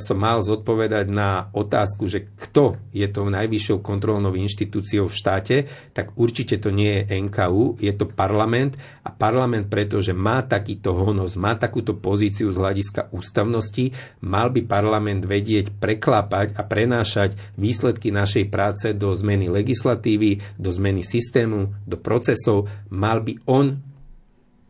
som 0.00 0.16
mal 0.16 0.40
zodpovedať 0.40 1.12
na 1.12 1.52
otázku, 1.52 2.08
že 2.08 2.24
kto 2.24 2.80
je 2.88 3.04
tou 3.12 3.28
najvyššou 3.28 3.84
kontrolnou 3.84 4.32
inštitúciou 4.32 5.12
v 5.12 5.18
štáte, 5.18 5.56
tak 5.92 6.16
určite 6.16 6.56
to 6.56 6.72
nie 6.72 7.04
je 7.04 7.20
NKU, 7.20 7.76
je 7.76 7.92
to 7.92 8.08
parlament. 8.08 8.80
A 9.04 9.12
parlament, 9.12 9.68
pretože 9.68 10.16
má 10.16 10.40
takýto 10.40 10.96
honos, 10.96 11.36
má 11.36 11.52
takúto 11.52 11.92
pozíciu 11.92 12.48
z 12.48 12.56
hľadiska 12.56 13.12
ústavnosti, 13.12 13.92
mal 14.24 14.48
by 14.48 14.64
parlament 14.64 15.28
vedieť 15.28 15.76
preklápať 15.76 16.56
a 16.56 16.64
prenášať 16.64 17.36
výsledky 17.60 18.08
našej 18.08 18.48
práce 18.48 18.88
do 18.96 19.12
zmeny 19.12 19.52
legislatívy, 19.52 20.40
do 20.56 20.72
zmeny 20.72 21.04
systému, 21.04 21.76
do 21.84 22.00
procesov, 22.00 22.72
mal 22.88 23.20
by 23.20 23.36
on 23.44 23.91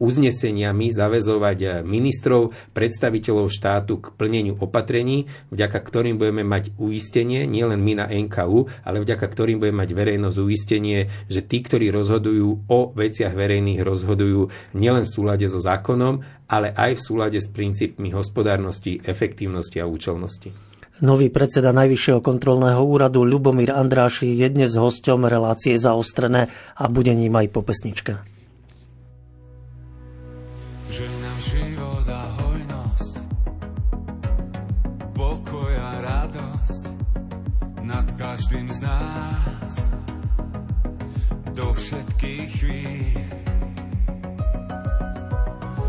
uzneseniami 0.03 0.91
zavezovať 0.91 1.59
eh, 1.63 1.71
ministrov, 1.87 2.51
predstaviteľov 2.75 3.47
štátu 3.47 4.03
k 4.03 4.07
plneniu 4.19 4.59
opatrení, 4.59 5.31
vďaka 5.55 5.79
ktorým 5.79 6.19
budeme 6.19 6.43
mať 6.43 6.75
uistenie, 6.83 7.47
nielen 7.47 7.79
my 7.79 8.03
na 8.03 8.07
NKU, 8.11 8.67
ale 8.83 8.99
vďaka 8.99 9.23
ktorým 9.23 9.63
budeme 9.63 9.87
mať 9.87 9.91
verejnosť 9.95 10.39
uistenie, 10.43 11.07
že 11.31 11.47
tí, 11.47 11.63
ktorí 11.63 11.95
rozhodujú 11.95 12.67
o 12.67 12.81
veciach 12.99 13.31
verejných, 13.31 13.87
rozhodujú 13.87 14.75
nielen 14.75 15.07
v 15.07 15.15
súlade 15.15 15.47
so 15.47 15.63
zákonom, 15.63 16.19
ale 16.51 16.75
aj 16.75 16.99
v 16.99 17.05
súlade 17.07 17.39
s 17.39 17.47
princípmi 17.47 18.11
hospodárnosti, 18.11 18.99
efektívnosti 19.07 19.79
a 19.79 19.87
účelnosti. 19.87 20.73
Nový 21.03 21.33
predseda 21.33 21.73
Najvyššieho 21.73 22.21
kontrolného 22.21 22.79
úradu 22.85 23.25
Ľubomír 23.25 23.73
Andráši 23.75 24.39
je 24.39 24.47
dnes 24.53 24.71
hosťom 24.77 25.27
relácie 25.27 25.75
zaostrené 25.75 26.53
a 26.77 26.85
bude 26.87 27.11
ním 27.17 27.33
aj 27.33 27.49
po 27.51 27.65
pesničke. 27.65 28.32
Všetkých 41.83 42.51
chvíľ. 42.63 43.27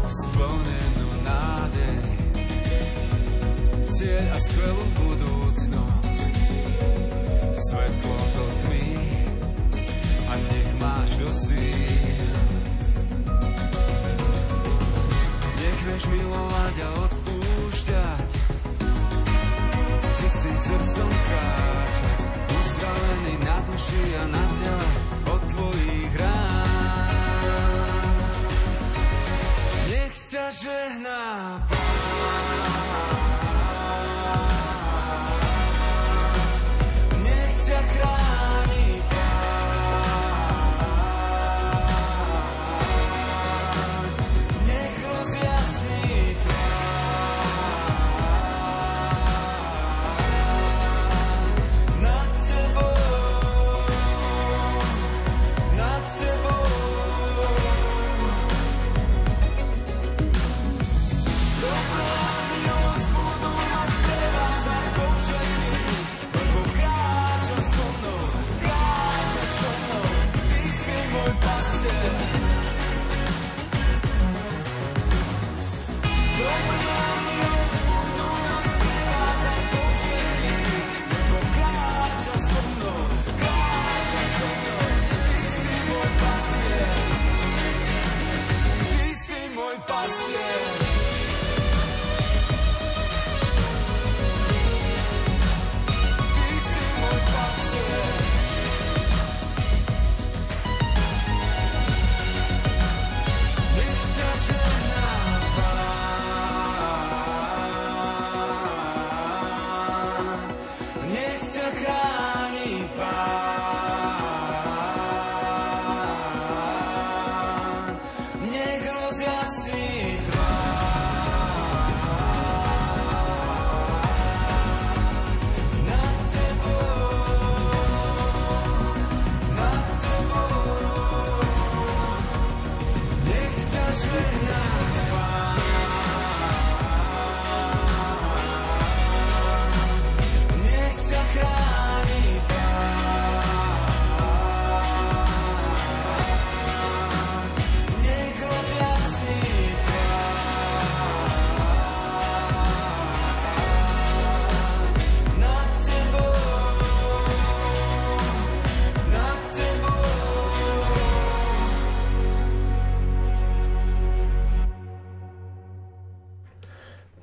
Splnenú 0.10 1.10
nádej. 1.22 2.02
Cieľ 3.86 4.26
a 4.34 4.38
skvelú 4.42 4.86
budúcnosť. 4.98 6.34
Svetlo 7.54 8.18
do 8.18 8.46
tmy 8.66 8.90
A 10.26 10.34
nech 10.50 10.72
máš 10.82 11.10
do 11.22 11.30
síl. 11.30 12.34
Vieš 15.84 16.04
milovať 16.10 16.76
a 16.80 16.90
odpúšťať. 17.06 18.30
S 20.00 20.10
čistým 20.16 20.58
srdcom 20.58 21.10
kráčať 21.12 22.23
Uzdravený 22.84 23.40
na 23.48 23.58
duši 23.64 24.04
a 24.20 24.24
na 24.28 24.44
tele 24.60 24.88
od 25.32 25.42
tvojich 25.56 26.14
rán. 26.20 27.16
Nech 29.88 30.16
ťa 30.28 30.52
žehná 30.52 31.24
Pán 31.64 31.83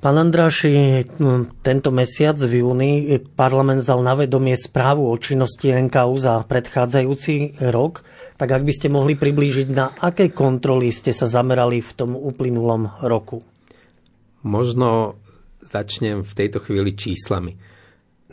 Pán 0.01 0.17
Andráši, 0.17 1.05
tento 1.61 1.93
mesiac 1.93 2.33
v 2.33 2.65
júni 2.65 3.21
parlament 3.37 3.85
zal 3.85 4.01
na 4.01 4.17
vedomie 4.17 4.57
správu 4.57 5.05
o 5.05 5.13
činnosti 5.13 5.69
NKU 5.69 6.17
za 6.17 6.41
predchádzajúci 6.41 7.61
rok. 7.69 8.01
Tak 8.33 8.49
ak 8.49 8.65
by 8.65 8.73
ste 8.73 8.89
mohli 8.89 9.13
priblížiť, 9.13 9.69
na 9.69 9.93
aké 9.93 10.33
kontroly 10.33 10.89
ste 10.89 11.13
sa 11.13 11.29
zamerali 11.29 11.85
v 11.85 11.91
tom 11.93 12.17
uplynulom 12.17 12.97
roku? 13.05 13.45
Možno 14.41 15.21
začnem 15.61 16.25
v 16.25 16.33
tejto 16.33 16.65
chvíli 16.65 16.97
číslami. 16.97 17.61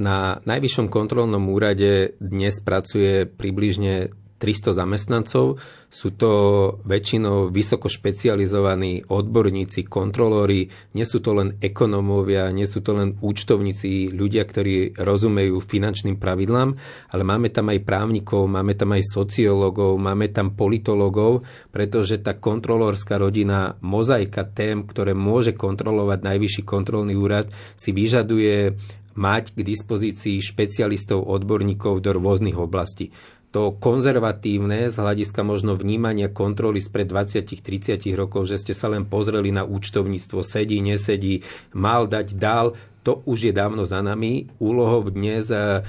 Na 0.00 0.40
Najvyššom 0.40 0.88
kontrolnom 0.88 1.52
úrade 1.52 2.16
dnes 2.16 2.64
pracuje 2.64 3.28
približne 3.28 4.08
300 4.38 4.72
zamestnancov. 4.72 5.58
Sú 5.90 6.14
to 6.14 6.30
väčšinou 6.86 7.50
vysoko 7.50 7.90
špecializovaní 7.90 9.08
odborníci, 9.10 9.88
kontrolóri, 9.88 10.70
nie 10.94 11.02
sú 11.02 11.18
to 11.18 11.34
len 11.34 11.58
ekonómovia, 11.58 12.52
nie 12.54 12.68
sú 12.68 12.80
to 12.84 12.94
len 12.94 13.18
účtovníci, 13.18 14.14
ľudia, 14.14 14.46
ktorí 14.46 14.94
rozumejú 14.94 15.58
finančným 15.58 16.16
pravidlám, 16.20 16.70
ale 17.10 17.22
máme 17.26 17.50
tam 17.50 17.72
aj 17.72 17.82
právnikov, 17.82 18.46
máme 18.46 18.78
tam 18.78 18.94
aj 18.94 19.02
sociológov, 19.10 19.98
máme 19.98 20.30
tam 20.30 20.54
politológov, 20.54 21.42
pretože 21.74 22.22
tá 22.22 22.38
kontrolórská 22.38 23.18
rodina, 23.18 23.74
mozaika 23.82 24.46
tém, 24.46 24.86
ktoré 24.86 25.16
môže 25.16 25.56
kontrolovať 25.56 26.20
Najvyšší 26.22 26.62
kontrolný 26.62 27.16
úrad, 27.18 27.50
si 27.74 27.90
vyžaduje 27.90 28.76
mať 29.18 29.50
k 29.50 29.66
dispozícii 29.66 30.38
špecialistov, 30.38 31.26
odborníkov 31.26 31.98
do 31.98 32.14
rôznych 32.14 32.54
oblastí 32.54 33.10
to 33.48 33.72
konzervatívne 33.80 34.92
z 34.92 34.96
hľadiska 35.00 35.40
možno 35.40 35.72
vnímania 35.72 36.28
kontroly 36.28 36.84
spred 36.84 37.08
20-30 37.08 38.04
rokov, 38.12 38.44
že 38.44 38.60
ste 38.60 38.74
sa 38.76 38.92
len 38.92 39.08
pozreli 39.08 39.48
na 39.48 39.64
účtovníctvo, 39.64 40.44
sedí, 40.44 40.84
nesedí, 40.84 41.40
mal 41.72 42.04
dať, 42.04 42.36
dal, 42.36 42.76
to 43.00 43.24
už 43.24 43.48
je 43.48 43.52
dávno 43.56 43.88
za 43.88 44.04
nami. 44.04 44.52
Úlohou 44.60 45.08
dnes 45.08 45.48
eh, 45.48 45.80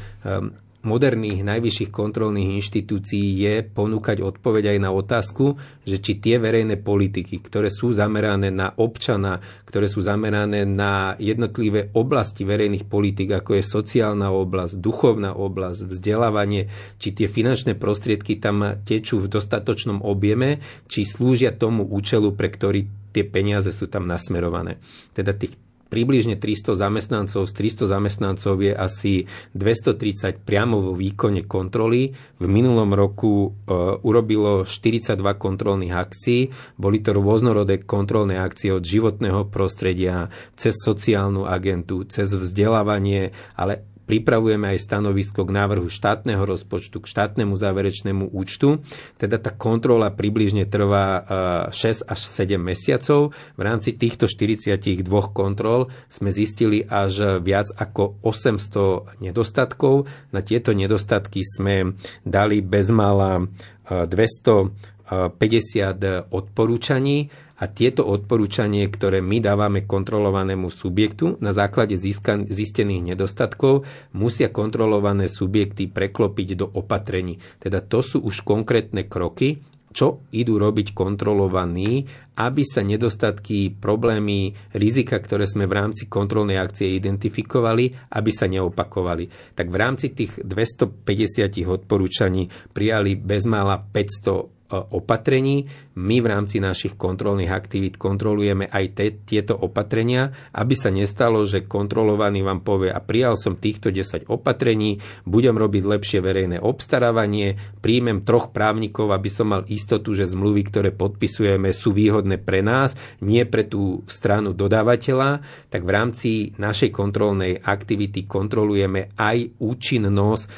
moderných 0.80 1.44
najvyšších 1.44 1.92
kontrolných 1.92 2.56
inštitúcií 2.64 3.44
je 3.44 3.56
ponúkať 3.68 4.24
odpoveď 4.24 4.76
aj 4.76 4.80
na 4.80 4.90
otázku, 4.96 5.60
že 5.84 6.00
či 6.00 6.24
tie 6.24 6.40
verejné 6.40 6.80
politiky, 6.80 7.44
ktoré 7.44 7.68
sú 7.68 7.92
zamerané 7.92 8.48
na 8.48 8.72
občana, 8.80 9.44
ktoré 9.68 9.92
sú 9.92 10.00
zamerané 10.00 10.64
na 10.64 11.20
jednotlivé 11.20 11.92
oblasti 11.92 12.48
verejných 12.48 12.88
politik, 12.88 13.36
ako 13.36 13.60
je 13.60 13.64
sociálna 13.64 14.32
oblasť, 14.32 14.80
duchovná 14.80 15.36
oblasť, 15.36 15.92
vzdelávanie, 15.92 16.72
či 16.96 17.12
tie 17.12 17.28
finančné 17.28 17.76
prostriedky 17.76 18.40
tam 18.40 18.80
tečú 18.88 19.20
v 19.20 19.32
dostatočnom 19.32 20.00
objeme, 20.00 20.64
či 20.88 21.04
slúžia 21.04 21.52
tomu 21.52 21.84
účelu, 21.84 22.32
pre 22.32 22.48
ktorý 22.48 23.12
tie 23.12 23.28
peniaze 23.28 23.76
sú 23.76 23.92
tam 23.92 24.08
nasmerované. 24.08 24.80
Teda 25.12 25.36
tých 25.36 25.69
približne 25.90 26.38
300 26.38 26.78
zamestnancov. 26.78 27.50
Z 27.50 27.54
300 27.58 27.90
zamestnancov 27.90 28.62
je 28.62 28.74
asi 28.78 29.14
230 29.58 30.46
priamo 30.46 30.80
vo 30.80 30.94
výkone 30.94 31.50
kontroly. 31.50 32.14
V 32.38 32.46
minulom 32.46 32.94
roku 32.94 33.50
e, 33.50 33.74
urobilo 34.06 34.64
42 34.64 35.18
kontrolných 35.36 35.94
akcií. 35.94 36.54
Boli 36.78 37.02
to 37.02 37.18
rôznorodé 37.18 37.82
kontrolné 37.84 38.38
akcie 38.38 38.70
od 38.70 38.86
životného 38.86 39.50
prostredia, 39.50 40.30
cez 40.54 40.78
sociálnu 40.78 41.50
agentu, 41.50 42.06
cez 42.06 42.30
vzdelávanie, 42.30 43.34
ale 43.58 43.89
pripravujeme 44.10 44.74
aj 44.74 44.82
stanovisko 44.82 45.46
k 45.46 45.54
návrhu 45.54 45.86
štátneho 45.86 46.42
rozpočtu, 46.42 47.06
k 47.06 47.06
štátnemu 47.06 47.54
záverečnému 47.54 48.34
účtu. 48.34 48.82
Teda 49.22 49.38
tá 49.38 49.54
kontrola 49.54 50.10
približne 50.10 50.66
trvá 50.66 51.22
6 51.70 51.70
e, 51.70 52.10
až 52.10 52.20
7 52.26 52.58
mesiacov. 52.58 53.38
V 53.54 53.62
rámci 53.62 53.94
týchto 53.94 54.26
42 54.26 55.06
kontrol 55.30 55.94
sme 56.10 56.34
zistili 56.34 56.82
až 56.82 57.38
viac 57.46 57.70
ako 57.78 58.18
800 58.26 59.22
nedostatkov. 59.22 60.10
Na 60.34 60.42
tieto 60.42 60.74
nedostatky 60.74 61.46
sme 61.46 61.94
dali 62.26 62.66
bezmála 62.66 63.46
250 63.86 64.74
e, 65.14 66.10
odporúčaní 66.34 67.30
a 67.60 67.68
tieto 67.68 68.08
odporúčanie, 68.08 68.88
ktoré 68.88 69.20
my 69.20 69.44
dávame 69.44 69.84
kontrolovanému 69.84 70.72
subjektu 70.72 71.36
na 71.44 71.52
základe 71.52 72.00
zistených 72.00 73.04
nedostatkov, 73.14 73.84
musia 74.16 74.48
kontrolované 74.48 75.28
subjekty 75.28 75.92
preklopiť 75.92 76.48
do 76.56 76.66
opatrení. 76.72 77.44
Teda 77.60 77.84
to 77.84 78.00
sú 78.00 78.24
už 78.24 78.48
konkrétne 78.48 79.04
kroky, 79.06 79.60
čo 79.90 80.22
idú 80.30 80.62
robiť 80.62 80.94
kontrolovaní, 80.94 82.06
aby 82.38 82.62
sa 82.62 82.86
nedostatky, 82.86 83.74
problémy, 83.74 84.54
rizika, 84.78 85.18
ktoré 85.18 85.50
sme 85.50 85.66
v 85.66 85.82
rámci 85.82 86.06
kontrolnej 86.06 86.62
akcie 86.62 86.94
identifikovali, 86.94 88.14
aby 88.14 88.32
sa 88.32 88.46
neopakovali. 88.46 89.58
Tak 89.58 89.68
v 89.68 89.76
rámci 89.82 90.14
tých 90.14 90.38
250 90.46 91.66
odporúčaní 91.66 92.48
prijali 92.70 93.18
bezmála 93.18 93.82
500 93.82 94.59
opatrení. 94.70 95.66
My 96.00 96.22
v 96.22 96.30
rámci 96.32 96.62
našich 96.62 96.96
kontrolných 96.96 97.52
aktivít 97.52 97.96
kontrolujeme 97.98 98.70
aj 98.70 98.86
te, 98.96 99.06
tieto 99.26 99.58
opatrenia, 99.58 100.32
aby 100.54 100.78
sa 100.78 100.94
nestalo, 100.94 101.44
že 101.44 101.66
kontrolovaný 101.66 102.46
vám 102.46 102.62
povie 102.64 102.94
a 102.94 103.02
prijal 103.02 103.36
som 103.36 103.58
týchto 103.58 103.90
10 103.92 104.30
opatrení, 104.30 105.02
budem 105.26 105.58
robiť 105.58 105.84
lepšie 105.84 106.20
verejné 106.24 106.58
obstarávanie, 106.62 107.58
príjmem 107.82 108.24
troch 108.24 108.54
právnikov, 108.54 109.12
aby 109.12 109.30
som 109.30 109.52
mal 109.52 109.66
istotu, 109.68 110.14
že 110.14 110.30
zmluvy, 110.30 110.62
ktoré 110.70 110.90
podpisujeme, 110.94 111.74
sú 111.74 111.92
výhodné 111.92 112.40
pre 112.40 112.62
nás, 112.62 112.94
nie 113.20 113.44
pre 113.44 113.66
tú 113.66 114.06
stranu 114.06 114.54
dodávateľa, 114.54 115.44
tak 115.68 115.82
v 115.84 115.92
rámci 115.92 116.30
našej 116.56 116.94
kontrolnej 116.94 117.60
aktivity 117.60 118.30
kontrolujeme 118.30 119.12
aj 119.18 119.60
účinnosť 119.60 120.44
e, 120.46 120.50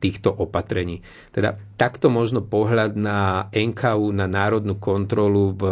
týchto 0.00 0.32
opatrení. 0.32 1.04
Teda 1.30 1.54
takto 1.80 2.12
možno 2.12 2.44
pohľad 2.44 2.92
na 2.92 3.48
NKU, 3.56 4.12
na 4.12 4.28
národnú 4.28 4.76
kontrolu 4.76 5.56
v 5.56 5.64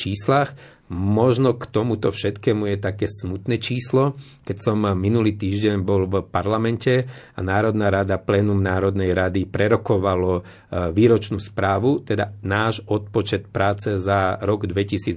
číslach. 0.00 0.56
Možno 0.90 1.54
k 1.54 1.70
tomuto 1.70 2.10
všetkému 2.10 2.66
je 2.66 2.76
také 2.80 3.06
smutné 3.06 3.62
číslo. 3.62 4.18
Keď 4.42 4.56
som 4.58 4.82
minulý 4.98 5.38
týždeň 5.38 5.86
bol 5.86 6.10
v 6.10 6.24
parlamente 6.26 7.06
a 7.36 7.40
Národná 7.44 7.94
rada, 7.94 8.18
plénum 8.18 8.58
Národnej 8.58 9.14
rady 9.14 9.46
prerokovalo 9.46 10.40
e, 10.40 10.42
výročnú 10.90 11.38
správu, 11.38 12.02
teda 12.02 12.34
náš 12.42 12.82
odpočet 12.90 13.46
práce 13.54 14.02
za 14.02 14.34
rok 14.42 14.66
2021, 14.66 15.14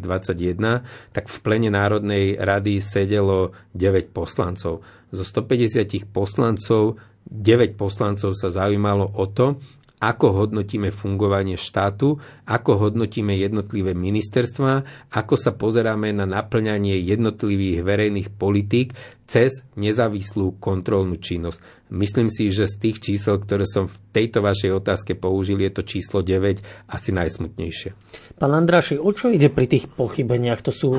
tak 1.09 1.25
v 1.25 1.37
plene 1.41 1.73
Národnej 1.73 2.37
rady 2.37 2.77
sedelo 2.77 3.57
9 3.73 4.13
poslancov. 4.13 4.85
Zo 5.09 5.23
150 5.25 6.13
poslancov 6.13 7.01
9 7.25 7.73
poslancov 7.73 8.37
sa 8.37 8.53
zaujímalo 8.53 9.09
o 9.09 9.25
to, 9.25 9.57
ako 10.03 10.43
hodnotíme 10.43 10.91
fungovanie 10.91 11.55
štátu, 11.55 12.19
ako 12.43 12.71
hodnotíme 12.75 13.31
jednotlivé 13.39 13.95
ministerstva, 13.95 14.83
ako 15.15 15.35
sa 15.39 15.55
pozeráme 15.55 16.11
na 16.11 16.27
naplňanie 16.27 16.99
jednotlivých 16.99 17.87
verejných 17.87 18.29
politík 18.35 18.91
cez 19.23 19.63
nezávislú 19.79 20.59
kontrolnú 20.59 21.15
činnosť. 21.15 21.87
Myslím 21.93 22.27
si, 22.27 22.51
že 22.51 22.67
z 22.67 22.75
tých 22.89 22.97
čísel, 22.99 23.39
ktoré 23.39 23.63
som 23.63 23.87
v 23.87 23.95
tejto 24.11 24.43
vašej 24.43 24.75
otázke 24.75 25.15
použil, 25.15 25.63
je 25.63 25.71
to 25.71 25.87
číslo 25.87 26.19
9 26.19 26.59
asi 26.91 27.09
najsmutnejšie. 27.15 27.95
Pán 28.35 28.51
Andráši, 28.51 28.99
o 28.99 29.09
čo 29.15 29.31
ide 29.31 29.47
pri 29.47 29.71
tých 29.71 29.87
pochybeniach? 29.87 30.59
To 30.67 30.73
sú 30.73 30.89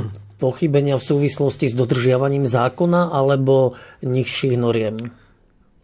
pochybenia 0.40 0.96
v 0.96 1.04
súvislosti 1.04 1.68
s 1.68 1.74
dodržiavaním 1.76 2.48
zákona 2.48 3.12
alebo 3.12 3.76
nižších 4.00 4.56
noriem? 4.56 5.23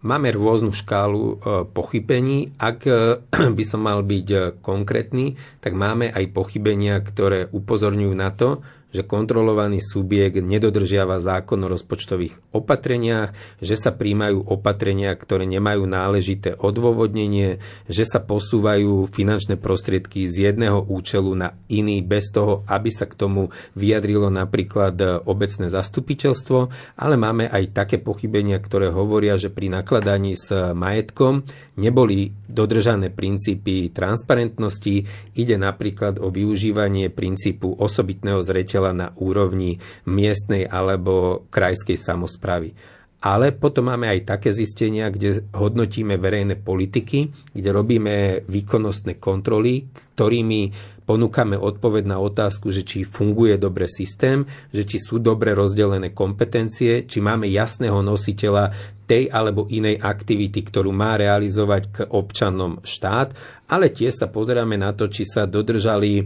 Máme 0.01 0.33
rôznu 0.33 0.73
škálu 0.73 1.25
e, 1.25 1.35
pochybení. 1.69 2.57
Ak 2.57 2.89
e, 2.89 3.21
by 3.57 3.65
som 3.69 3.85
mal 3.85 4.01
byť 4.01 4.27
e, 4.33 4.39
konkrétny, 4.65 5.37
tak 5.61 5.77
máme 5.77 6.09
aj 6.09 6.25
pochybenia, 6.33 7.05
ktoré 7.05 7.53
upozorňujú 7.53 8.15
na 8.17 8.33
to, 8.33 8.65
že 8.91 9.07
kontrolovaný 9.07 9.79
subjekt 9.79 10.43
nedodržiava 10.43 11.23
zákon 11.23 11.63
o 11.63 11.71
rozpočtových 11.71 12.35
opatreniach, 12.51 13.31
že 13.63 13.79
sa 13.79 13.95
príjmajú 13.95 14.51
opatrenia, 14.51 15.15
ktoré 15.15 15.47
nemajú 15.47 15.87
náležité 15.87 16.59
odôvodnenie, 16.59 17.63
že 17.87 18.03
sa 18.03 18.19
posúvajú 18.19 19.07
finančné 19.07 19.55
prostriedky 19.55 20.27
z 20.27 20.51
jedného 20.51 20.83
účelu 20.91 21.31
na 21.39 21.55
iný 21.71 22.03
bez 22.03 22.35
toho, 22.35 22.67
aby 22.67 22.91
sa 22.91 23.07
k 23.07 23.15
tomu 23.15 23.55
vyjadrilo 23.79 24.27
napríklad 24.27 25.23
obecné 25.23 25.71
zastupiteľstvo, 25.71 26.59
ale 26.99 27.15
máme 27.15 27.47
aj 27.47 27.71
také 27.71 28.03
pochybenia, 28.03 28.59
ktoré 28.59 28.91
hovoria, 28.91 29.39
že 29.39 29.55
pri 29.55 29.71
nakladaní 29.71 30.35
s 30.35 30.51
majetkom 30.51 31.47
neboli 31.79 32.35
dodržané 32.51 33.15
princípy 33.15 33.95
transparentnosti, 33.95 35.07
ide 35.39 35.57
napríklad 35.57 36.19
o 36.19 36.35
využívanie 36.35 37.13
princípu 37.15 37.79
osobitného 37.79 38.43
zreteľa 38.43 38.80
riaditeľa 38.81 38.93
na 38.97 39.09
úrovni 39.21 39.77
miestnej 40.09 40.65
alebo 40.65 41.45
krajskej 41.53 42.01
samozpravy. 42.01 42.73
Ale 43.21 43.53
potom 43.53 43.93
máme 43.93 44.09
aj 44.09 44.25
také 44.25 44.49
zistenia, 44.49 45.13
kde 45.13 45.45
hodnotíme 45.53 46.17
verejné 46.17 46.57
politiky, 46.57 47.29
kde 47.53 47.69
robíme 47.69 48.49
výkonnostné 48.49 49.21
kontroly, 49.21 49.85
ktorými 50.17 50.73
ponúkame 51.11 51.59
odpoveď 51.59 52.07
na 52.07 52.23
otázku, 52.23 52.71
že 52.71 52.87
či 52.87 53.03
funguje 53.03 53.59
dobre 53.59 53.91
systém, 53.91 54.47
že 54.71 54.87
či 54.87 55.03
sú 55.03 55.19
dobre 55.19 55.59
rozdelené 55.59 56.15
kompetencie, 56.15 57.03
či 57.03 57.19
máme 57.19 57.51
jasného 57.51 57.99
nositeľa 57.99 58.71
tej 59.11 59.27
alebo 59.27 59.67
inej 59.67 59.99
aktivity, 59.99 60.63
ktorú 60.63 60.95
má 60.95 61.19
realizovať 61.19 61.83
k 61.91 61.97
občanom 62.15 62.79
štát, 62.87 63.35
ale 63.67 63.91
tiež 63.91 64.23
sa 64.23 64.31
pozeráme 64.31 64.79
na 64.79 64.95
to, 64.95 65.11
či 65.11 65.27
sa 65.27 65.51
dodržali 65.51 66.23
e, 66.23 66.25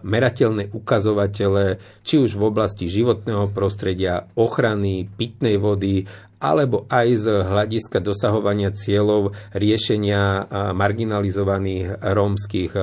merateľné 0.00 0.72
ukazovatele, 0.72 1.76
či 2.00 2.16
už 2.16 2.32
v 2.32 2.48
oblasti 2.48 2.88
životného 2.88 3.52
prostredia, 3.52 4.24
ochrany, 4.40 5.04
pitnej 5.04 5.60
vody, 5.60 6.08
alebo 6.38 6.86
aj 6.86 7.08
z 7.18 7.26
hľadiska 7.42 7.98
dosahovania 7.98 8.70
cieľov 8.70 9.34
riešenia 9.54 10.22
e, 10.22 10.42
marginalizovaných 10.74 11.98
rómskych 12.02 12.72
e, 12.74 12.82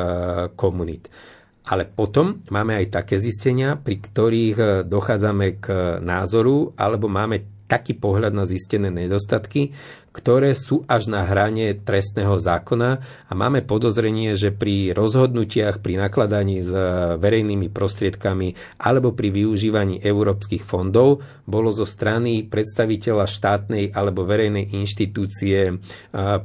komunít. 0.54 1.08
Ale 1.66 1.90
potom 1.90 2.46
máme 2.54 2.78
aj 2.78 2.94
také 2.94 3.18
zistenia, 3.18 3.74
pri 3.74 3.98
ktorých 3.98 4.86
dochádzame 4.86 5.48
k 5.58 5.66
názoru 5.98 6.78
alebo 6.78 7.10
máme 7.10 7.66
taký 7.66 7.98
pohľad 7.98 8.38
na 8.38 8.46
zistené 8.46 8.94
nedostatky, 8.94 9.74
ktoré 10.16 10.56
sú 10.56 10.88
až 10.88 11.12
na 11.12 11.28
hrane 11.28 11.76
trestného 11.76 12.40
zákona 12.40 13.04
a 13.28 13.34
máme 13.36 13.68
podozrenie, 13.68 14.40
že 14.40 14.56
pri 14.56 14.96
rozhodnutiach, 14.96 15.84
pri 15.84 16.00
nakladaní 16.00 16.64
s 16.64 16.72
verejnými 17.20 17.68
prostriedkami 17.68 18.80
alebo 18.80 19.12
pri 19.12 19.36
využívaní 19.36 20.00
európskych 20.00 20.64
fondov 20.64 21.20
bolo 21.44 21.76
zo 21.76 21.84
strany 21.84 22.48
predstaviteľa 22.48 23.28
štátnej 23.28 23.92
alebo 23.92 24.24
verejnej 24.24 24.72
inštitúcie 24.72 25.84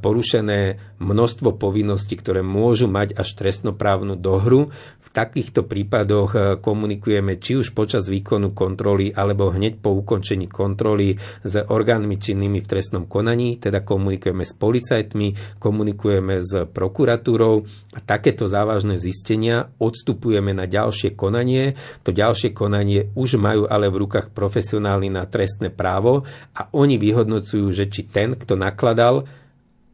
porušené 0.03 0.61
množstvo 0.99 1.55
povinností, 1.55 2.19
ktoré 2.19 2.43
môžu 2.43 2.91
mať 2.91 3.15
až 3.15 3.39
trestnoprávnu 3.39 4.19
dohru. 4.19 4.75
V 5.01 5.09
takýchto 5.15 5.65
prípadoch 5.65 6.61
komunikujeme 6.61 7.39
či 7.39 7.55
už 7.55 7.71
počas 7.73 8.11
výkonu 8.11 8.51
kontroly 8.51 9.15
alebo 9.15 9.55
hneď 9.55 9.79
po 9.79 9.95
ukončení 9.95 10.51
kontroly 10.51 11.17
s 11.47 11.55
orgánmi 11.55 12.19
činnými 12.19 12.59
v 12.61 12.69
trestnom 12.69 13.07
konaní 13.07 13.60
teda 13.61 13.85
komunikujeme 13.85 14.43
s 14.43 14.57
policajtmi, 14.57 15.61
komunikujeme 15.61 16.41
s 16.41 16.65
prokuratúrou 16.73 17.63
a 17.93 17.99
takéto 18.01 18.49
závažné 18.49 18.97
zistenia 18.97 19.69
odstupujeme 19.77 20.57
na 20.57 20.65
ďalšie 20.65 21.13
konanie. 21.13 21.77
To 22.03 22.11
ďalšie 22.11 22.57
konanie 22.57 23.13
už 23.13 23.37
majú 23.37 23.69
ale 23.69 23.93
v 23.93 24.01
rukách 24.09 24.33
profesionáli 24.33 25.13
na 25.13 25.29
trestné 25.29 25.69
právo 25.69 26.25
a 26.57 26.73
oni 26.73 26.97
vyhodnocujú, 26.97 27.69
že 27.71 27.93
či 27.93 28.09
ten, 28.09 28.33
kto 28.33 28.57
nakladal 28.57 29.29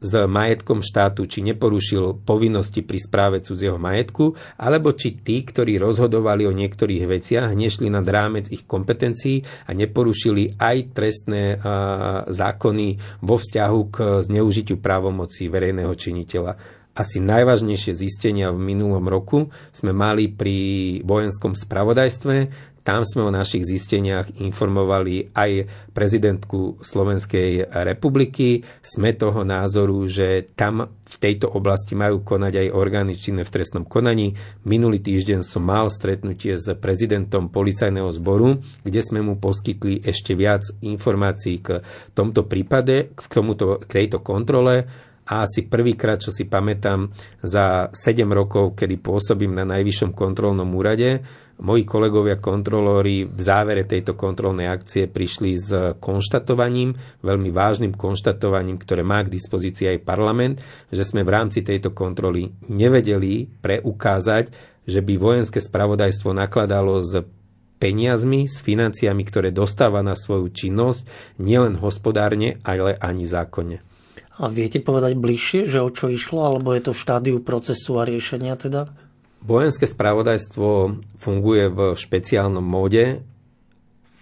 s 0.07 0.15
majetkom 0.15 0.87
štátu, 0.87 1.27
či 1.27 1.43
neporušil 1.43 2.23
povinnosti 2.23 2.87
pri 2.87 2.99
správe 3.03 3.43
cudzieho 3.43 3.75
majetku, 3.75 4.39
alebo 4.55 4.95
či 4.95 5.19
tí, 5.19 5.43
ktorí 5.43 5.83
rozhodovali 5.83 6.47
o 6.47 6.55
niektorých 6.55 7.05
veciach, 7.11 7.51
nešli 7.59 7.91
nad 7.91 8.07
rámec 8.07 8.47
ich 8.55 8.63
kompetencií 8.63 9.43
a 9.67 9.75
neporušili 9.75 10.55
aj 10.63 10.77
trestné 10.95 11.59
zákony 12.31 12.89
vo 13.27 13.37
vzťahu 13.37 13.81
k 13.91 13.97
zneužitiu 14.23 14.79
právomocí 14.79 15.51
verejného 15.51 15.91
činiteľa 15.99 16.87
asi 16.97 17.21
najvážnejšie 17.21 17.93
zistenia 17.93 18.49
v 18.49 18.73
minulom 18.73 19.05
roku 19.05 19.53
sme 19.69 19.93
mali 19.93 20.33
pri 20.33 20.57
vojenskom 21.05 21.53
spravodajstve. 21.53 22.37
Tam 22.87 23.03
sme 23.03 23.27
o 23.27 23.35
našich 23.35 23.67
zisteniach 23.67 24.39
informovali 24.39 25.35
aj 25.35 25.67
prezidentku 25.91 26.79
Slovenskej 26.79 27.67
republiky. 27.83 28.63
Sme 28.79 29.11
toho 29.11 29.43
názoru, 29.43 30.07
že 30.07 30.47
tam 30.55 30.87
v 30.87 31.17
tejto 31.19 31.51
oblasti 31.51 31.99
majú 31.99 32.23
konať 32.23 32.63
aj 32.63 32.69
orgány 32.71 33.19
činné 33.19 33.43
v 33.43 33.51
trestnom 33.51 33.83
konaní. 33.83 34.39
Minulý 34.63 35.03
týždeň 35.03 35.43
som 35.43 35.67
mal 35.67 35.91
stretnutie 35.91 36.55
s 36.55 36.71
prezidentom 36.79 37.51
policajného 37.51 38.15
zboru, 38.15 38.63
kde 38.87 39.01
sme 39.03 39.19
mu 39.19 39.35
poskytli 39.35 40.07
ešte 40.07 40.39
viac 40.39 40.63
informácií 40.87 41.59
k 41.59 41.83
tomto 42.15 42.47
prípade, 42.47 43.11
k, 43.19 43.21
tomuto, 43.27 43.83
k 43.83 44.07
tejto 44.07 44.23
kontrole 44.23 44.87
a 45.27 45.43
asi 45.43 45.67
prvýkrát, 45.67 46.23
čo 46.23 46.31
si 46.31 46.47
pamätám, 46.47 47.11
za 47.43 47.91
7 47.91 48.23
rokov, 48.31 48.79
kedy 48.79 49.03
pôsobím 49.03 49.59
na 49.59 49.67
Najvyššom 49.67 50.15
kontrolnom 50.15 50.71
úrade, 50.71 51.27
moji 51.57 51.89
kolegovia 51.89 52.37
kontrolóri 52.37 53.25
v 53.25 53.41
závere 53.41 53.89
tejto 53.89 54.13
kontrolnej 54.13 54.69
akcie 54.69 55.09
prišli 55.09 55.53
s 55.57 55.71
konštatovaním, 55.97 56.97
veľmi 57.25 57.49
vážnym 57.49 57.93
konštatovaním, 57.97 58.77
ktoré 58.77 59.01
má 59.01 59.25
k 59.25 59.33
dispozícii 59.33 59.97
aj 59.97 60.05
parlament, 60.05 60.61
že 60.93 61.05
sme 61.05 61.25
v 61.25 61.33
rámci 61.33 61.65
tejto 61.65 61.97
kontroly 61.97 62.53
nevedeli 62.69 63.49
preukázať, 63.65 64.53
že 64.85 65.01
by 65.01 65.15
vojenské 65.17 65.59
spravodajstvo 65.59 66.37
nakladalo 66.37 67.01
s 67.01 67.25
peniazmi, 67.77 68.49
s 68.49 68.61
financiami, 68.65 69.23
ktoré 69.25 69.53
dostáva 69.53 70.01
na 70.01 70.17
svoju 70.17 70.49
činnosť, 70.53 71.05
nielen 71.41 71.77
hospodárne, 71.81 72.61
ale 72.65 72.97
ani 72.97 73.29
zákonne. 73.29 73.85
A 74.37 74.53
viete 74.53 74.85
povedať 74.85 75.17
bližšie, 75.17 75.65
že 75.65 75.81
o 75.81 75.89
čo 75.89 76.13
išlo, 76.13 76.45
alebo 76.45 76.77
je 76.77 76.85
to 76.85 76.93
v 76.93 77.01
štádiu 77.01 77.37
procesu 77.41 77.97
a 77.97 78.05
riešenia 78.05 78.61
teda? 78.61 78.93
Vojenské 79.45 79.85
spravodajstvo 79.85 80.99
funguje 81.21 81.65
v 81.69 81.79
špeciálnom 81.93 82.65
móde. 82.65 83.21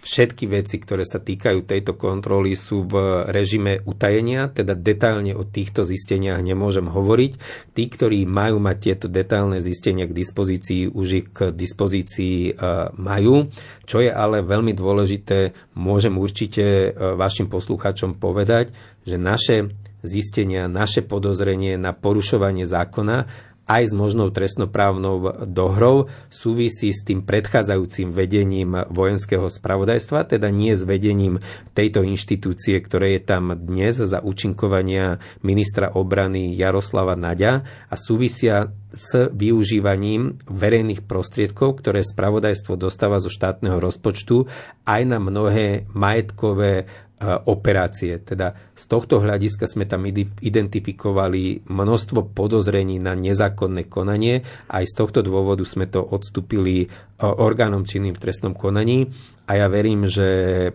Všetky 0.05 0.45
veci, 0.45 0.77
ktoré 0.77 1.01
sa 1.01 1.17
týkajú 1.17 1.65
tejto 1.65 1.97
kontroly, 1.97 2.53
sú 2.53 2.85
v 2.85 3.25
režime 3.25 3.81
utajenia, 3.89 4.53
teda 4.53 4.77
detailne 4.77 5.33
o 5.33 5.41
týchto 5.41 5.81
zisteniach 5.81 6.45
nemôžem 6.45 6.85
hovoriť. 6.85 7.31
Tí, 7.73 7.83
ktorí 7.89 8.29
majú 8.29 8.61
mať 8.61 8.77
tieto 8.77 9.07
detailné 9.09 9.57
zistenia 9.65 10.05
k 10.05 10.13
dispozícii, 10.13 10.93
už 10.93 11.07
ich 11.09 11.27
k 11.33 11.49
dispozícii 11.49 12.37
e, 12.37 12.51
majú. 12.93 13.49
Čo 13.89 14.05
je 14.05 14.13
ale 14.13 14.45
veľmi 14.45 14.77
dôležité, 14.77 15.57
môžem 15.73 16.21
určite 16.21 16.61
e, 16.61 16.89
vašim 16.93 17.49
poslucháčom 17.49 18.21
povedať, 18.21 18.77
že 19.09 19.17
naše 19.17 19.73
zistenia, 20.05 20.69
naše 20.69 21.01
podozrenie 21.01 21.81
na 21.81 21.97
porušovanie 21.97 22.69
zákona 22.69 23.25
aj 23.65 23.89
s 23.89 23.93
možnou 23.97 24.29
trestnoprávnou 24.29 25.45
dohrou 25.49 26.09
súvisí 26.29 26.93
s 26.93 27.01
tým 27.01 27.25
predchádzajúcim 27.25 28.13
vedením 28.13 28.85
vojenského 28.93 29.49
spravodajstva, 29.49 30.29
teda 30.29 30.53
nie 30.53 30.77
s 30.77 30.85
vedením 30.85 31.41
tejto 31.73 32.05
inštitúcie, 32.05 32.77
ktoré 32.77 33.17
je 33.17 33.21
tam 33.25 33.57
dnes 33.57 33.97
za 33.97 34.21
účinkovania 34.21 35.17
ministra 35.41 35.89
obrany 35.89 36.53
Jaroslava 36.53 37.17
Naďa 37.17 37.65
a 37.89 37.95
súvisia 37.97 38.69
s 38.95 39.27
využívaním 39.33 40.39
verejných 40.47 41.03
prostriedkov, 41.03 41.83
ktoré 41.83 42.05
spravodajstvo 42.05 42.79
dostáva 42.79 43.19
zo 43.19 43.27
štátneho 43.27 43.81
rozpočtu 43.81 44.47
aj 44.87 45.01
na 45.03 45.19
mnohé 45.19 45.89
majetkové 45.91 46.87
operácie. 47.23 48.19
Teda 48.19 48.53
z 48.75 48.83
tohto 48.91 49.23
hľadiska 49.23 49.71
sme 49.71 49.87
tam 49.87 50.03
identifikovali 50.43 51.63
množstvo 51.63 52.35
podozrení 52.35 52.99
na 52.99 53.15
nezákonné 53.15 53.87
konanie. 53.87 54.43
Aj 54.67 54.83
z 54.83 54.93
tohto 54.93 55.23
dôvodu 55.23 55.63
sme 55.63 55.87
to 55.87 56.03
odstúpili 56.03 56.91
orgánom 57.23 57.87
činným 57.87 58.13
v 58.13 58.21
trestnom 58.21 58.51
konaní 58.51 59.07
a 59.45 59.51
ja 59.61 59.69
verím, 59.69 60.09
že 60.09 60.27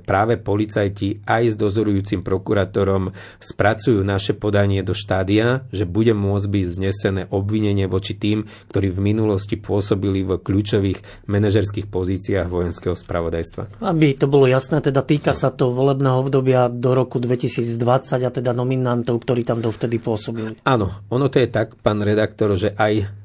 práve 0.06 0.38
policajti 0.38 1.26
aj 1.26 1.42
s 1.52 1.56
dozorujúcim 1.58 2.22
prokurátorom 2.22 3.10
spracujú 3.42 4.00
naše 4.06 4.38
podanie 4.38 4.86
do 4.86 4.94
štádia, 4.94 5.66
že 5.74 5.86
bude 5.86 6.14
môcť 6.14 6.46
byť 6.46 6.64
vznesené 6.70 7.22
obvinenie 7.34 7.90
voči 7.90 8.14
tým, 8.14 8.46
ktorí 8.70 8.94
v 8.94 9.00
minulosti 9.02 9.58
pôsobili 9.58 10.22
v 10.22 10.38
kľúčových 10.38 11.26
manažerských 11.26 11.90
pozíciách 11.90 12.46
vojenského 12.46 12.94
spravodajstva. 12.94 13.82
Aby 13.82 14.14
to 14.14 14.30
bolo 14.30 14.46
jasné, 14.46 14.78
teda 14.78 15.02
týka 15.02 15.34
sa 15.34 15.50
to 15.50 15.74
volebného 15.74 16.22
obdobia 16.22 16.70
do 16.70 16.94
roku 16.94 17.18
2020 17.18 17.74
a 18.22 18.30
teda 18.30 18.54
nominantov, 18.54 19.18
ktorí 19.22 19.42
tam 19.42 19.58
dovtedy 19.58 19.98
pôsobili. 19.98 20.62
Áno, 20.62 21.02
ono 21.10 21.26
to 21.26 21.42
je 21.42 21.50
tak, 21.50 21.74
pán 21.82 21.98
redaktor, 22.02 22.54
že 22.54 22.70
aj 22.78 23.19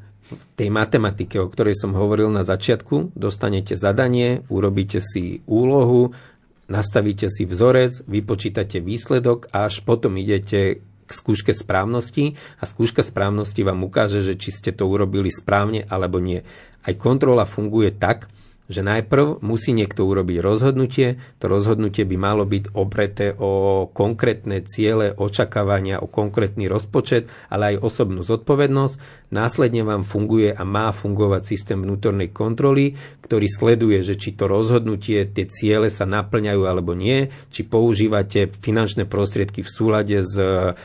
tej 0.57 0.69
matematike, 0.73 1.37
o 1.37 1.47
ktorej 1.49 1.77
som 1.77 1.93
hovoril 1.93 2.33
na 2.33 2.41
začiatku, 2.41 3.13
dostanete 3.13 3.77
zadanie, 3.77 4.41
urobíte 4.49 4.97
si 5.03 5.45
úlohu, 5.45 6.17
nastavíte 6.65 7.29
si 7.29 7.45
vzorec, 7.45 8.05
vypočítate 8.09 8.81
výsledok 8.81 9.53
a 9.53 9.69
až 9.69 9.85
potom 9.85 10.17
idete 10.17 10.81
k 11.05 11.11
skúške 11.13 11.53
správnosti 11.53 12.33
a 12.57 12.63
skúška 12.65 13.05
správnosti 13.05 13.61
vám 13.61 13.85
ukáže, 13.85 14.25
že 14.25 14.33
či 14.33 14.49
ste 14.49 14.73
to 14.73 14.89
urobili 14.89 15.29
správne 15.29 15.85
alebo 15.85 16.17
nie. 16.17 16.41
Aj 16.81 16.93
kontrola 16.97 17.45
funguje 17.45 17.93
tak, 17.93 18.25
že 18.65 18.81
najprv 18.81 19.45
musí 19.45 19.77
niekto 19.77 20.09
urobiť 20.09 20.41
rozhodnutie, 20.41 21.21
to 21.37 21.45
rozhodnutie 21.45 22.01
by 22.01 22.17
malo 22.17 22.49
byť 22.49 22.73
opreté 22.73 23.29
o 23.37 23.85
konkrétne 23.85 24.65
ciele, 24.65 25.13
očakávania, 25.13 26.01
o 26.01 26.09
konkrétny 26.09 26.65
rozpočet, 26.65 27.29
ale 27.53 27.77
aj 27.77 27.85
osobnú 27.85 28.25
zodpovednosť. 28.25 29.27
Následne 29.29 29.85
vám 29.85 30.01
funguje 30.01 30.49
a 30.49 30.63
má 30.65 30.89
fungovať 30.89 31.41
systém 31.45 31.77
vnútornej 31.77 32.33
kontroly, 32.33 32.97
ktorý 33.21 33.45
sleduje, 33.45 34.01
že 34.01 34.17
či 34.17 34.33
to 34.33 34.49
rozhodnutie, 34.49 35.29
tie 35.29 35.45
ciele 35.45 35.93
sa 35.93 36.09
naplňajú 36.09 36.61
alebo 36.65 36.97
nie, 36.97 37.29
či 37.53 37.65
používate 37.65 38.49
finančné 38.49 39.05
prostriedky 39.05 39.61
v 39.61 39.69
súlade 39.69 40.17
s 40.25 40.33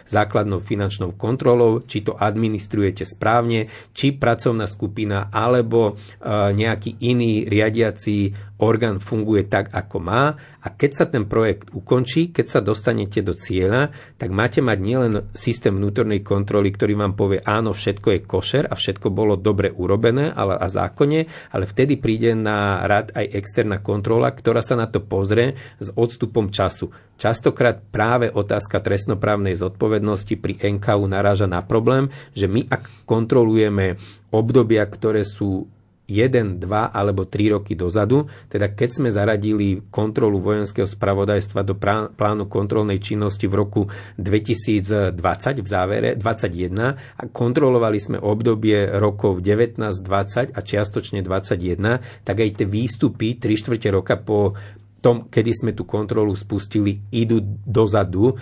základnou 0.08 0.60
finančnou 0.60 1.16
kontrolou, 1.16 1.80
či 1.80 2.04
to 2.04 2.12
administrujete 2.12 3.08
správne, 3.08 3.72
či 3.96 4.12
pracovná 4.12 4.68
skupina 4.68 5.32
alebo 5.32 5.96
nejaký 6.28 7.00
iný 7.00 7.48
riaditeľ 7.48 7.68
riadiaci 7.70 8.34
orgán 8.58 8.98
funguje 8.98 9.46
tak, 9.46 9.70
ako 9.70 10.02
má 10.02 10.34
a 10.60 10.68
keď 10.68 10.90
sa 10.90 11.06
ten 11.06 11.24
projekt 11.30 11.70
ukončí, 11.70 12.34
keď 12.34 12.46
sa 12.50 12.60
dostanete 12.60 13.22
do 13.22 13.32
cieľa, 13.32 13.94
tak 14.18 14.34
máte 14.34 14.58
mať 14.58 14.78
nielen 14.82 15.12
systém 15.32 15.72
vnútornej 15.72 16.20
kontroly, 16.20 16.74
ktorý 16.74 16.98
vám 16.98 17.14
povie, 17.14 17.38
áno, 17.40 17.70
všetko 17.70 18.08
je 18.10 18.20
košer 18.26 18.64
a 18.66 18.74
všetko 18.74 19.08
bolo 19.14 19.38
dobre 19.38 19.70
urobené 19.70 20.34
ale, 20.34 20.58
a 20.58 20.66
zákonne, 20.66 21.30
ale 21.54 21.64
vtedy 21.64 21.96
príde 21.96 22.34
na 22.34 22.82
rad 22.84 23.14
aj 23.14 23.30
externá 23.38 23.78
kontrola, 23.78 24.34
ktorá 24.34 24.60
sa 24.60 24.74
na 24.74 24.90
to 24.90 25.00
pozrie 25.00 25.54
s 25.78 25.88
odstupom 25.94 26.50
času. 26.50 26.90
Častokrát 27.16 27.84
práve 27.92 28.32
otázka 28.32 28.80
trestnoprávnej 28.80 29.52
zodpovednosti 29.56 30.34
pri 30.40 30.56
NKU 30.56 31.04
naráža 31.04 31.44
na 31.44 31.60
problém, 31.60 32.08
že 32.32 32.48
my 32.48 32.64
ak 32.68 33.04
kontrolujeme 33.04 34.00
obdobia, 34.32 34.84
ktoré 34.88 35.24
sú 35.24 35.68
1, 36.10 36.58
2 36.58 36.90
alebo 36.90 37.24
3 37.30 37.54
roky 37.54 37.78
dozadu, 37.78 38.26
teda 38.50 38.74
keď 38.74 38.90
sme 38.90 39.08
zaradili 39.14 39.86
kontrolu 39.94 40.42
vojenského 40.42 40.84
spravodajstva 40.84 41.62
do 41.62 41.78
plánu 42.18 42.50
kontrolnej 42.50 42.98
činnosti 42.98 43.46
v 43.46 43.54
roku 43.54 43.82
2020 44.18 45.14
v 45.62 45.68
závere 45.68 46.08
21 46.18 46.98
a 46.98 47.22
kontrolovali 47.30 48.02
sme 48.02 48.18
obdobie 48.18 48.90
rokov 48.98 49.38
19, 49.38 49.78
20 49.78 50.58
a 50.58 50.60
čiastočne 50.60 51.22
21, 51.22 52.26
tak 52.26 52.36
aj 52.42 52.50
tie 52.58 52.66
výstupy 52.66 53.38
3 53.38 53.60
čtvrte 53.60 53.88
roka 53.94 54.18
po 54.18 54.58
tom, 55.00 55.26
kedy 55.32 55.50
sme 55.50 55.70
tú 55.72 55.88
kontrolu 55.88 56.36
spustili, 56.36 57.00
idú 57.08 57.40
dozadu 57.64 58.36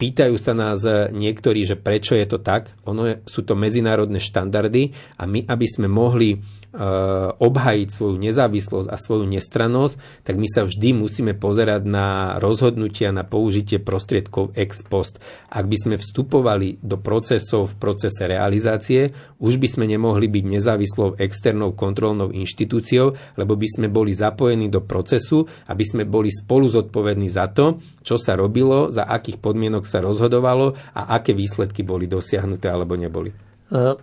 Pýtajú 0.00 0.40
sa 0.40 0.56
nás 0.56 0.80
niektorí, 1.12 1.68
že 1.68 1.76
prečo 1.76 2.16
je 2.16 2.24
to 2.24 2.40
tak. 2.40 2.72
Ono 2.88 3.04
je, 3.04 3.20
sú 3.28 3.44
to 3.44 3.52
medzinárodné 3.52 4.16
štandardy 4.16 4.96
a 5.20 5.28
my, 5.28 5.44
aby 5.44 5.66
sme 5.68 5.92
mohli 5.92 6.40
Eh, 6.40 6.59
obhajiť 6.70 7.88
svoju 7.90 8.16
nezávislosť 8.22 8.88
a 8.88 8.96
svoju 8.96 9.26
nestrannosť, 9.26 10.22
tak 10.22 10.38
my 10.38 10.46
sa 10.46 10.62
vždy 10.62 10.94
musíme 10.94 11.34
pozerať 11.34 11.82
na 11.82 12.38
rozhodnutia, 12.38 13.10
na 13.10 13.26
použitie 13.26 13.82
prostriedkov 13.82 14.54
ex 14.54 14.86
post. 14.86 15.18
Ak 15.50 15.66
by 15.66 15.74
sme 15.74 15.96
vstupovali 15.98 16.78
do 16.78 16.94
procesov 16.94 17.74
v 17.74 17.78
procese 17.82 18.22
realizácie, 18.30 19.10
už 19.42 19.58
by 19.58 19.66
sme 19.66 19.84
nemohli 19.90 20.30
byť 20.30 20.44
nezávislou 20.46 21.18
externou 21.18 21.74
kontrolnou 21.74 22.30
inštitúciou, 22.30 23.18
lebo 23.34 23.58
by 23.58 23.66
sme 23.66 23.86
boli 23.90 24.14
zapojení 24.14 24.70
do 24.70 24.78
procesu, 24.78 25.50
aby 25.66 25.82
sme 25.82 26.02
boli 26.06 26.30
spolu 26.30 26.70
zodpovední 26.70 27.26
za 27.26 27.50
to, 27.50 27.82
čo 28.06 28.14
sa 28.14 28.38
robilo, 28.38 28.94
za 28.94 29.10
akých 29.10 29.42
podmienok 29.42 29.90
sa 29.90 29.98
rozhodovalo 29.98 30.78
a 30.94 31.18
aké 31.18 31.34
výsledky 31.34 31.82
boli 31.82 32.06
dosiahnuté 32.06 32.70
alebo 32.70 32.94
neboli. 32.94 33.49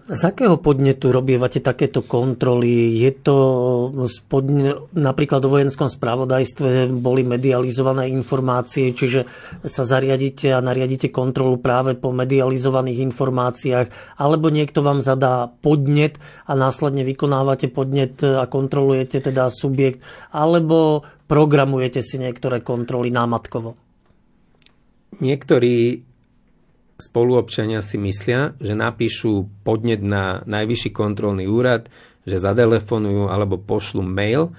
Z 0.08 0.22
akého 0.24 0.64
podnetu 0.64 1.12
robievate 1.12 1.60
takéto 1.60 2.00
kontroly? 2.00 3.04
Je 3.04 3.12
to 3.12 3.36
spodne, 4.08 4.88
napríklad 4.96 5.44
o 5.44 5.52
vojenskom 5.52 5.92
spravodajstve 5.92 6.88
boli 6.96 7.28
medializované 7.28 8.08
informácie, 8.08 8.96
čiže 8.96 9.28
sa 9.68 9.84
zariadíte 9.84 10.56
a 10.56 10.64
nariadíte 10.64 11.12
kontrolu 11.12 11.60
práve 11.60 12.00
po 12.00 12.16
medializovaných 12.16 13.12
informáciách, 13.12 13.88
alebo 14.16 14.48
niekto 14.48 14.80
vám 14.80 15.04
zadá 15.04 15.52
podnet 15.52 16.16
a 16.48 16.56
následne 16.56 17.04
vykonávate 17.04 17.68
podnet 17.68 18.24
a 18.24 18.48
kontrolujete 18.48 19.20
teda 19.20 19.52
subjekt, 19.52 20.00
alebo 20.32 21.04
programujete 21.28 22.00
si 22.00 22.16
niektoré 22.24 22.64
kontroly 22.64 23.12
námatkovo? 23.12 23.76
Niektorí 25.20 26.08
spoluobčania 26.98 27.86
si 27.86 28.02
myslia, 28.02 28.58
že 28.58 28.74
napíšu 28.74 29.50
podnet 29.62 30.02
na 30.02 30.42
najvyšší 30.50 30.90
kontrolný 30.92 31.46
úrad, 31.46 31.90
že 32.26 32.42
zadelefonujú 32.42 33.30
alebo 33.30 33.62
pošlu 33.62 34.02
mail 34.04 34.52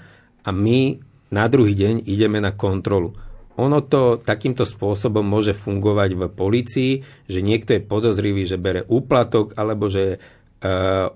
a 0.47 0.51
my 0.55 1.03
na 1.29 1.45
druhý 1.51 1.77
deň 1.77 2.09
ideme 2.09 2.41
na 2.41 2.57
kontrolu. 2.57 3.13
Ono 3.59 3.83
to 3.83 4.23
takýmto 4.23 4.63
spôsobom 4.63 5.27
môže 5.27 5.51
fungovať 5.51 6.11
v 6.15 6.23
policii, 6.31 6.93
že 7.27 7.43
niekto 7.43 7.75
je 7.75 7.83
podozrivý, 7.83 8.47
že 8.47 8.55
bere 8.55 8.87
úplatok 8.87 9.59
alebo 9.59 9.91
že 9.91 10.15
e, 10.15 10.19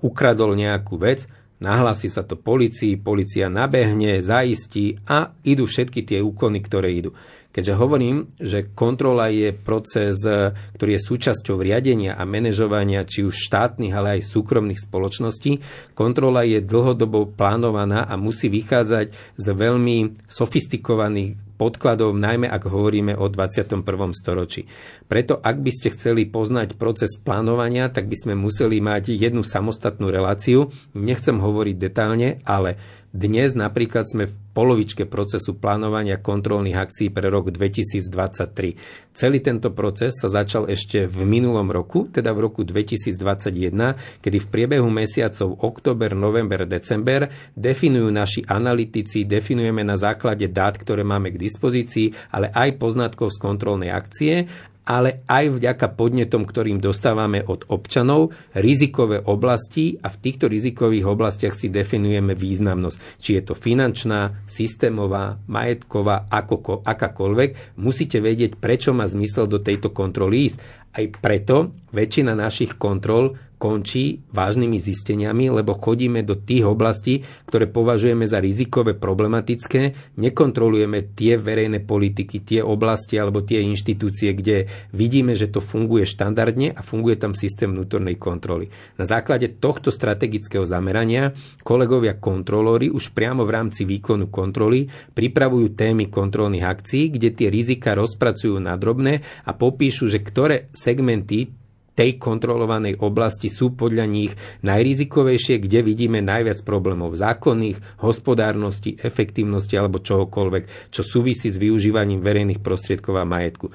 ukradol 0.02 0.58
nejakú 0.58 0.98
vec, 0.98 1.30
nahlási 1.62 2.10
sa 2.10 2.26
to 2.26 2.34
policii, 2.34 2.98
policia 2.98 3.46
nabehne, 3.46 4.18
zaistí 4.18 4.98
a 5.06 5.30
idú 5.46 5.70
všetky 5.70 6.02
tie 6.02 6.18
úkony, 6.18 6.58
ktoré 6.66 6.90
idú. 6.90 7.14
Keďže 7.52 7.76
hovorím, 7.76 8.32
že 8.40 8.72
kontrola 8.72 9.28
je 9.28 9.52
proces, 9.52 10.24
ktorý 10.72 10.96
je 10.96 11.06
súčasťou 11.06 11.60
riadenia 11.60 12.16
a 12.16 12.24
manažovania 12.24 13.04
či 13.04 13.28
už 13.28 13.36
štátnych, 13.36 13.92
ale 13.92 14.18
aj 14.18 14.32
súkromných 14.32 14.80
spoločností, 14.80 15.60
kontrola 15.92 16.48
je 16.48 16.64
dlhodobo 16.64 17.28
plánovaná 17.28 18.08
a 18.08 18.16
musí 18.16 18.48
vychádzať 18.48 19.36
z 19.36 19.46
veľmi 19.52 20.24
sofistikovaných 20.32 21.51
podkladov, 21.54 22.16
najmä 22.16 22.48
ak 22.48 22.68
hovoríme 22.68 23.16
o 23.16 23.28
21. 23.28 23.84
storočí. 24.16 24.66
Preto 25.06 25.38
ak 25.38 25.56
by 25.60 25.70
ste 25.70 25.92
chceli 25.92 26.24
poznať 26.28 26.74
proces 26.80 27.20
plánovania, 27.20 27.92
tak 27.92 28.08
by 28.08 28.16
sme 28.16 28.34
museli 28.34 28.80
mať 28.80 29.12
jednu 29.12 29.44
samostatnú 29.44 30.08
reláciu. 30.08 30.72
Nechcem 30.96 31.36
hovoriť 31.36 31.76
detálne, 31.76 32.40
ale 32.48 32.80
dnes 33.12 33.52
napríklad 33.52 34.08
sme 34.08 34.24
v 34.24 34.32
polovičke 34.56 35.04
procesu 35.04 35.60
plánovania 35.60 36.16
kontrolných 36.16 36.80
akcií 36.80 37.08
pre 37.12 37.28
rok 37.28 37.52
2023. 37.52 39.12
Celý 39.12 39.38
tento 39.44 39.68
proces 39.76 40.16
sa 40.16 40.32
začal 40.32 40.64
ešte 40.72 41.04
v 41.04 41.28
minulom 41.28 41.68
roku, 41.68 42.08
teda 42.08 42.32
v 42.32 42.48
roku 42.48 42.64
2021, 42.64 44.24
kedy 44.24 44.36
v 44.40 44.46
priebehu 44.48 44.88
mesiacov 44.88 45.60
október, 45.60 46.16
november, 46.16 46.64
december 46.64 47.28
definujú 47.52 48.08
naši 48.08 48.40
analytici, 48.48 49.28
definujeme 49.28 49.84
na 49.84 50.00
základe 50.00 50.48
dát, 50.48 50.80
ktoré 50.80 51.04
máme 51.04 51.36
k 51.36 51.40
dispozícii, 51.42 52.30
ale 52.30 52.54
aj 52.54 52.78
poznatkov 52.78 53.34
z 53.34 53.42
kontrolnej 53.42 53.90
akcie 53.90 54.46
ale 54.82 55.22
aj 55.30 55.62
vďaka 55.62 55.94
podnetom, 55.94 56.42
ktorým 56.42 56.82
dostávame 56.82 57.42
od 57.46 57.70
občanov, 57.70 58.34
rizikové 58.58 59.22
oblasti 59.22 59.98
a 60.02 60.10
v 60.10 60.20
týchto 60.20 60.50
rizikových 60.50 61.06
oblastiach 61.06 61.54
si 61.54 61.70
definujeme 61.70 62.34
významnosť. 62.34 62.98
Či 63.22 63.30
je 63.38 63.42
to 63.46 63.54
finančná, 63.54 64.42
systémová, 64.46 65.38
majetková, 65.46 66.26
ako, 66.26 66.82
akákoľvek, 66.82 67.78
musíte 67.78 68.18
vedieť, 68.18 68.58
prečo 68.58 68.90
má 68.90 69.06
zmysel 69.06 69.46
do 69.46 69.62
tejto 69.62 69.94
kontroly 69.94 70.50
ísť. 70.50 70.58
Aj 70.92 71.06
preto 71.08 71.72
väčšina 71.94 72.36
našich 72.36 72.76
kontrol 72.76 73.38
končí 73.62 74.26
vážnymi 74.34 74.82
zisteniami, 74.82 75.46
lebo 75.54 75.78
chodíme 75.78 76.26
do 76.26 76.34
tých 76.34 76.66
oblastí, 76.66 77.22
ktoré 77.46 77.70
považujeme 77.70 78.26
za 78.26 78.42
rizikové 78.42 78.98
problematické, 78.98 80.18
nekontrolujeme 80.18 81.14
tie 81.14 81.38
verejné 81.38 81.86
politiky, 81.86 82.42
tie 82.42 82.58
oblasti 82.58 83.22
alebo 83.22 83.46
tie 83.46 83.62
inštitúcie, 83.62 84.34
kde 84.34 84.66
vidíme, 84.90 85.38
že 85.38 85.46
to 85.46 85.62
funguje 85.62 86.02
štandardne 86.02 86.74
a 86.74 86.82
funguje 86.82 87.22
tam 87.22 87.38
systém 87.38 87.70
vnútornej 87.70 88.18
kontroly. 88.18 88.66
Na 88.98 89.06
základe 89.06 89.62
tohto 89.62 89.94
strategického 89.94 90.66
zamerania 90.66 91.30
kolegovia 91.62 92.18
kontrolóri 92.18 92.90
už 92.90 93.14
priamo 93.14 93.46
v 93.46 93.54
rámci 93.54 93.86
výkonu 93.86 94.26
kontroly 94.26 94.90
pripravujú 95.14 95.78
témy 95.78 96.10
kontrolných 96.10 96.66
akcií, 96.66 97.14
kde 97.14 97.30
tie 97.30 97.46
rizika 97.46 97.94
rozpracujú 97.94 98.58
na 98.58 98.74
drobné 98.74 99.22
a 99.46 99.54
popíšu, 99.54 100.10
že 100.10 100.18
ktoré 100.18 100.66
segmenty 100.74 101.61
tej 101.92 102.16
kontrolovanej 102.16 103.00
oblasti 103.04 103.52
sú 103.52 103.76
podľa 103.76 104.08
nich 104.08 104.32
najrizikovejšie, 104.64 105.60
kde 105.60 105.84
vidíme 105.84 106.24
najviac 106.24 106.64
problémov 106.64 107.12
zákonných, 107.16 108.00
hospodárnosti, 108.00 108.96
efektívnosti 108.96 109.76
alebo 109.76 110.00
čohokoľvek, 110.00 110.92
čo 110.92 111.02
súvisí 111.04 111.52
s 111.52 111.60
využívaním 111.60 112.24
verejných 112.24 112.64
prostriedkov 112.64 113.20
a 113.20 113.28
majetku. 113.28 113.68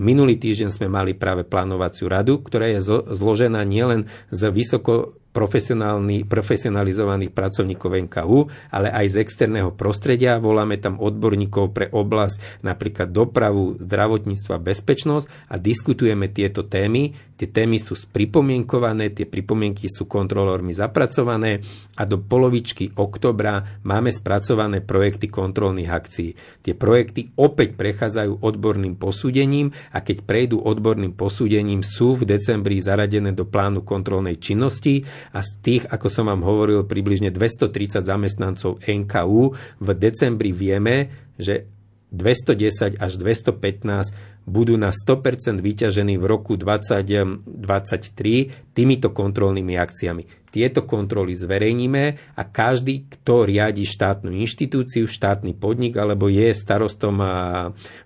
Minulý 0.00 0.40
týždeň 0.40 0.72
sme 0.72 0.88
mali 0.88 1.12
práve 1.12 1.44
plánovaciu 1.44 2.08
radu, 2.08 2.40
ktorá 2.40 2.72
je 2.72 2.80
zložená 3.12 3.60
nielen 3.68 4.08
z 4.32 4.48
vysoko 4.48 5.20
profesionalizovaných 5.30 7.30
pracovníkov 7.30 7.90
NKU, 8.10 8.50
ale 8.74 8.90
aj 8.90 9.06
z 9.14 9.16
externého 9.22 9.70
prostredia. 9.74 10.42
Voláme 10.42 10.78
tam 10.82 10.98
odborníkov 10.98 11.70
pre 11.70 11.86
oblasť 11.90 12.62
napríklad 12.66 13.14
dopravu, 13.14 13.78
zdravotníctvo 13.78 14.50
a 14.54 14.62
bezpečnosť 14.62 15.26
a 15.50 15.54
diskutujeme 15.56 16.28
tieto 16.34 16.66
témy. 16.66 17.30
Tie 17.40 17.48
témy 17.48 17.80
sú 17.80 17.96
spripomienkované, 17.96 19.16
tie 19.16 19.24
pripomienky 19.24 19.88
sú 19.88 20.04
kontrolórmi 20.04 20.76
zapracované 20.76 21.64
a 21.96 22.04
do 22.04 22.20
polovičky 22.20 22.92
oktobra 23.00 23.80
máme 23.80 24.12
spracované 24.12 24.84
projekty 24.84 25.32
kontrolných 25.32 25.88
akcií. 25.88 26.36
Tie 26.60 26.76
projekty 26.76 27.32
opäť 27.40 27.80
prechádzajú 27.80 28.44
odborným 28.44 29.00
posúdením 29.00 29.72
a 29.94 30.04
keď 30.04 30.26
prejdú 30.26 30.60
odborným 30.60 31.16
posúdením, 31.16 31.80
sú 31.80 32.12
v 32.12 32.28
decembri 32.28 32.76
zaradené 32.82 33.32
do 33.32 33.48
plánu 33.48 33.86
kontrolnej 33.86 34.36
činnosti 34.36 35.06
a 35.30 35.40
z 35.44 35.50
tých, 35.60 35.84
ako 35.88 36.06
som 36.08 36.28
vám 36.28 36.40
hovoril, 36.42 36.88
približne 36.88 37.32
230 37.32 38.04
zamestnancov 38.04 38.80
NKU 38.84 39.42
v 39.80 39.88
decembri 39.96 40.50
vieme, 40.50 41.12
že 41.36 41.68
210 42.10 42.98
až 42.98 43.12
215 43.16 44.39
budú 44.48 44.74
na 44.74 44.90
100% 44.90 45.60
vyťažení 45.60 46.16
v 46.16 46.24
roku 46.26 46.56
2023 46.56 48.74
týmito 48.74 49.12
kontrolnými 49.12 49.76
akciami. 49.76 50.40
Tieto 50.50 50.82
kontroly 50.82 51.38
zverejníme 51.38 52.34
a 52.34 52.42
každý, 52.42 53.06
kto 53.06 53.46
riadi 53.46 53.86
štátnu 53.86 54.34
inštitúciu, 54.34 55.06
štátny 55.06 55.54
podnik 55.54 55.94
alebo 55.94 56.26
je 56.26 56.50
starostom 56.50 57.22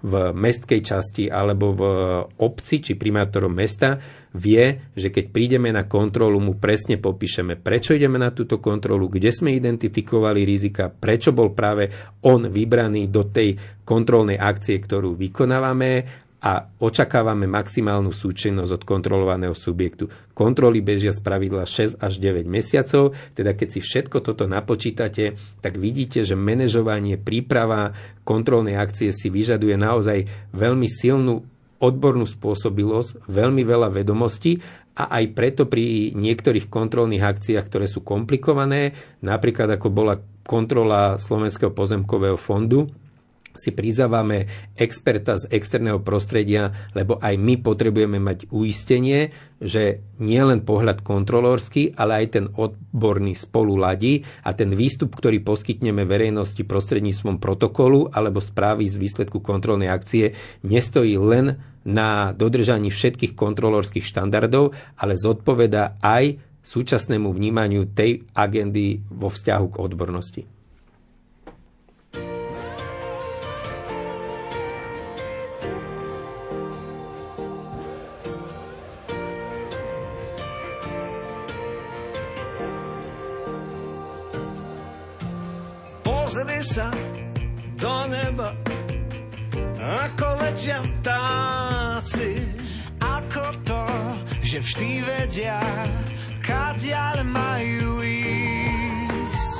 v 0.04 0.12
mestskej 0.36 0.80
časti 0.84 1.32
alebo 1.32 1.72
v 1.72 1.82
obci 2.36 2.84
či 2.84 3.00
primátorom 3.00 3.48
mesta, 3.48 3.96
vie, 4.36 4.92
že 4.92 5.08
keď 5.08 5.24
prídeme 5.32 5.72
na 5.72 5.88
kontrolu, 5.88 6.36
mu 6.36 6.60
presne 6.60 7.00
popíšeme, 7.00 7.56
prečo 7.56 7.96
ideme 7.96 8.20
na 8.20 8.34
túto 8.34 8.60
kontrolu, 8.60 9.08
kde 9.08 9.32
sme 9.32 9.56
identifikovali 9.56 10.44
rizika, 10.44 10.92
prečo 10.92 11.32
bol 11.32 11.56
práve 11.56 11.88
on 12.28 12.52
vybraný 12.52 13.08
do 13.08 13.24
tej 13.24 13.56
kontrolnej 13.88 14.36
akcie, 14.36 14.84
ktorú 14.84 15.16
vykonávame 15.16 16.23
a 16.44 16.68
očakávame 16.76 17.48
maximálnu 17.48 18.12
súčinnosť 18.12 18.70
od 18.76 18.82
kontrolovaného 18.84 19.56
subjektu. 19.56 20.12
Kontroly 20.36 20.84
bežia 20.84 21.16
z 21.16 21.24
pravidla 21.24 21.64
6 21.64 22.04
až 22.04 22.12
9 22.20 22.44
mesiacov, 22.44 23.16
teda 23.32 23.56
keď 23.56 23.68
si 23.72 23.80
všetko 23.80 24.20
toto 24.20 24.44
napočítate, 24.44 25.40
tak 25.64 25.80
vidíte, 25.80 26.20
že 26.20 26.36
manažovanie, 26.36 27.16
príprava 27.16 27.96
kontrolnej 28.28 28.76
akcie 28.76 29.08
si 29.08 29.32
vyžaduje 29.32 29.80
naozaj 29.80 30.52
veľmi 30.52 30.84
silnú 30.84 31.48
odbornú 31.80 32.28
spôsobilosť, 32.28 33.24
veľmi 33.24 33.64
veľa 33.64 33.88
vedomostí 33.88 34.60
a 35.00 35.16
aj 35.16 35.24
preto 35.32 35.64
pri 35.64 36.12
niektorých 36.12 36.68
kontrolných 36.68 37.24
akciách, 37.24 37.64
ktoré 37.72 37.88
sú 37.88 38.04
komplikované, 38.04 38.92
napríklad 39.24 39.80
ako 39.80 39.88
bola 39.88 40.20
kontrola 40.44 41.16
Slovenského 41.16 41.72
pozemkového 41.72 42.36
fondu, 42.36 42.92
si 43.54 43.70
prizávame 43.70 44.50
experta 44.74 45.38
z 45.38 45.46
externého 45.54 46.02
prostredia, 46.02 46.74
lebo 46.92 47.22
aj 47.22 47.38
my 47.38 47.54
potrebujeme 47.62 48.18
mať 48.18 48.50
uistenie, 48.50 49.30
že 49.62 50.02
nie 50.18 50.42
len 50.42 50.66
pohľad 50.66 51.06
kontrolórsky, 51.06 51.94
ale 51.94 52.24
aj 52.24 52.26
ten 52.34 52.46
odborný 52.50 53.38
spolu 53.38 53.78
ladí 53.78 54.26
a 54.42 54.52
ten 54.52 54.74
výstup, 54.74 55.14
ktorý 55.14 55.40
poskytneme 55.40 56.02
verejnosti 56.02 56.60
prostredníctvom 56.66 57.38
protokolu 57.38 58.10
alebo 58.10 58.42
správy 58.42 58.90
z 58.90 58.98
výsledku 58.98 59.38
kontrolnej 59.38 59.88
akcie, 59.88 60.34
nestojí 60.66 61.14
len 61.16 61.62
na 61.84 62.32
dodržaní 62.34 62.90
všetkých 62.90 63.36
kontrolórskych 63.36 64.02
štandardov, 64.02 64.72
ale 64.98 65.14
zodpoveda 65.14 66.00
aj 66.00 66.40
súčasnému 66.64 67.28
vnímaniu 67.28 67.92
tej 67.92 68.24
agendy 68.32 69.04
vo 69.12 69.28
vzťahu 69.28 69.66
k 69.68 69.76
odbornosti. 69.84 70.53
Sa 86.64 86.88
do 87.76 88.08
neba, 88.08 88.56
ako 90.00 90.26
letia 90.40 90.80
vtáci. 90.80 92.40
Ako 93.04 93.52
to, 93.68 93.84
že 94.40 94.64
vždy 94.64 95.04
vedia, 95.04 95.60
kadiaľ 96.40 97.20
majú 97.28 98.00
ísť. 98.00 99.54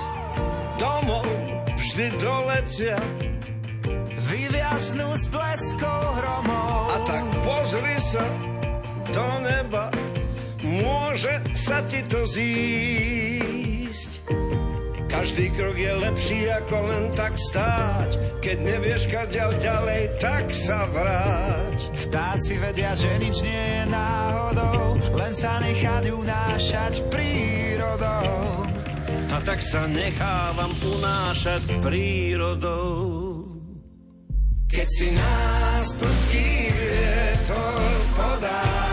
Domov 0.81 1.29
vždy 1.77 2.07
doletia, 2.17 2.97
vyviaznú 4.25 5.13
s 5.13 5.29
bleskou 5.29 6.01
hromov. 6.17 6.89
A 6.89 6.97
tak 7.05 7.25
pozri 7.45 8.01
sa 8.01 8.25
do 9.13 9.29
neba, 9.45 9.93
môže 10.65 11.37
sa 11.53 11.85
ti 11.85 12.01
to 12.09 12.25
zísť. 12.25 13.54
Každý 15.15 15.47
krok 15.55 15.79
je 15.79 15.95
lepší 15.95 16.51
ako 16.51 16.91
len 16.91 17.05
tak 17.15 17.39
stáť. 17.39 18.19
Keď 18.43 18.57
nevieš 18.59 19.07
ďal 19.31 19.55
ďalej, 19.63 20.03
tak 20.19 20.51
sa 20.51 20.91
vráť. 20.91 21.79
Vtáci 21.95 22.59
vedia, 22.59 22.99
že 22.99 23.15
nič 23.23 23.39
nie 23.47 23.65
je 23.79 23.83
náhodou, 23.95 24.99
len 25.15 25.31
sa 25.31 25.63
nechať 25.63 26.11
unášať 26.11 27.07
prírodou. 27.15 28.67
A 29.31 29.39
tak 29.47 29.63
sa 29.63 29.87
nechávam 29.87 30.75
unášať 30.83 31.79
prírodou. 31.79 33.47
Keď 34.67 34.89
si 34.99 35.15
nás 35.15 35.95
prudký 35.95 36.75
vietor 36.75 37.87
podá, 38.19 38.84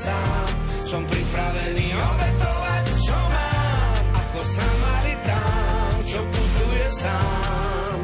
Som 0.00 1.04
pripravený 1.04 1.92
obetovať, 1.92 2.84
čo 3.04 3.12
mám, 3.12 4.00
ako 4.16 4.40
Samaritán, 4.40 5.92
čo 6.08 6.24
putuje 6.24 6.88
sám. 6.88 8.00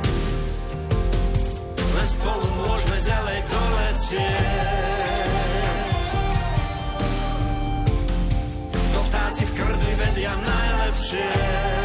Len 1.96 2.08
spolu 2.20 2.46
môžeme 2.60 3.00
ďalej 3.00 3.38
doletieť. 3.48 4.76
To 8.76 9.00
vtáci 9.08 9.48
v 9.48 9.52
krdli 9.56 9.92
vedia 9.96 10.36
najlepšie. 10.36 11.75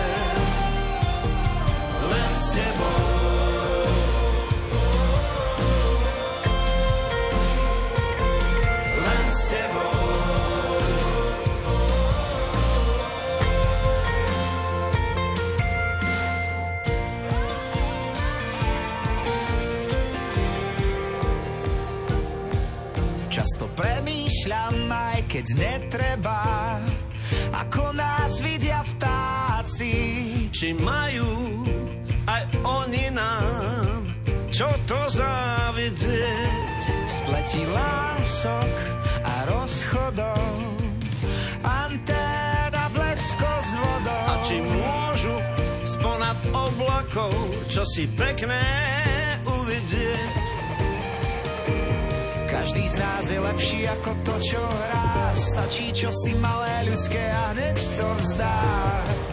Premýšľam, 23.76 24.90
aj 24.92 25.20
keď 25.28 25.46
netreba, 25.56 26.42
ako 27.52 27.96
nás 27.96 28.40
vidia 28.44 28.84
vtáci. 28.84 29.94
Či 30.52 30.76
majú 30.76 31.32
aj 32.28 32.44
oni 32.64 33.06
nám, 33.12 34.08
čo 34.52 34.68
to 34.88 35.00
závidieť. 35.10 36.82
Spletí 37.08 37.64
lások 37.72 38.76
a 39.24 39.36
rozchodov, 39.52 40.48
anténa 41.64 42.86
blesko 42.92 43.52
s 43.62 43.72
vodou. 43.76 44.26
A 44.28 44.36
či 44.44 44.58
môžu 44.64 45.36
sponad 45.86 46.38
oblakov, 46.52 47.34
čo 47.68 47.84
si 47.86 48.08
pekné 48.16 48.64
uvidieť 49.44 50.71
každý 52.52 52.84
z 52.84 52.96
nás 53.00 53.24
je 53.32 53.40
lepší 53.40 53.88
ako 53.88 54.12
to, 54.28 54.36
čo 54.44 54.60
hrá. 54.60 55.32
Stačí 55.32 55.96
čo 55.96 56.12
si 56.12 56.36
malé 56.36 56.92
ľudské 56.92 57.24
a 57.32 57.56
hneď 57.56 57.78
to 57.96 58.08
vzdá. 58.20 58.60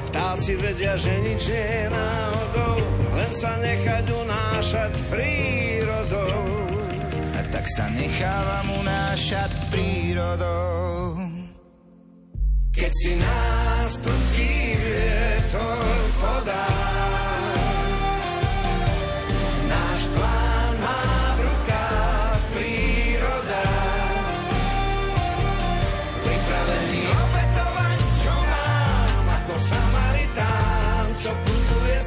Vtáci 0.06 0.54
vedia, 0.54 0.94
že 0.94 1.12
nič 1.26 1.42
nie 1.50 1.66
je 1.66 1.86
náhodou, 1.90 2.74
len 3.18 3.32
sa 3.34 3.52
nechať 3.58 4.06
unášať 4.06 4.92
prírodou. 5.10 6.46
A 7.34 7.40
tak 7.50 7.66
sa 7.66 7.90
nechávam 7.90 8.66
unášať 8.86 9.50
prírodou. 9.74 11.26
keď 12.78 12.92
si 12.94 13.12
nás 13.18 13.90
prudký 13.98 14.54
vietor 14.78 15.82
podá. 16.22 16.67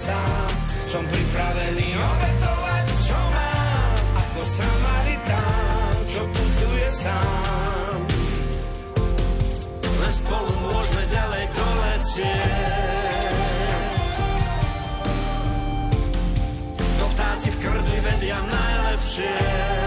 Sám. 0.02 0.50
Som 0.82 1.04
pripravený 1.06 1.90
obetovať, 1.94 2.86
čo 3.06 3.20
mám, 3.30 3.94
ako 4.18 4.42
Samaritán, 4.42 5.96
čo 6.10 6.22
putuje 6.26 6.88
sám. 6.90 8.00
Len 10.02 10.14
spolu 10.14 10.52
môžeme 10.66 11.04
ďalej 11.06 11.46
doletieť. 11.54 12.90
To 16.98 17.06
vtáci 17.14 17.50
v 17.54 17.58
krdli 17.62 17.98
vedia 18.02 18.42
najlepšie. 18.42 19.81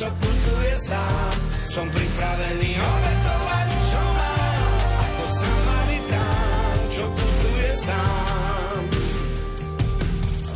Čo 0.00 0.08
putuje 0.16 0.72
sám. 0.80 1.36
Som 1.60 1.86
pripravený 1.92 2.72
obetovať, 2.72 3.68
čo 3.92 4.00
mám, 4.00 4.72
ako 4.96 5.24
Samaritán, 5.28 6.76
čo 6.88 7.04
putuje 7.12 7.68
sám. 7.76 8.82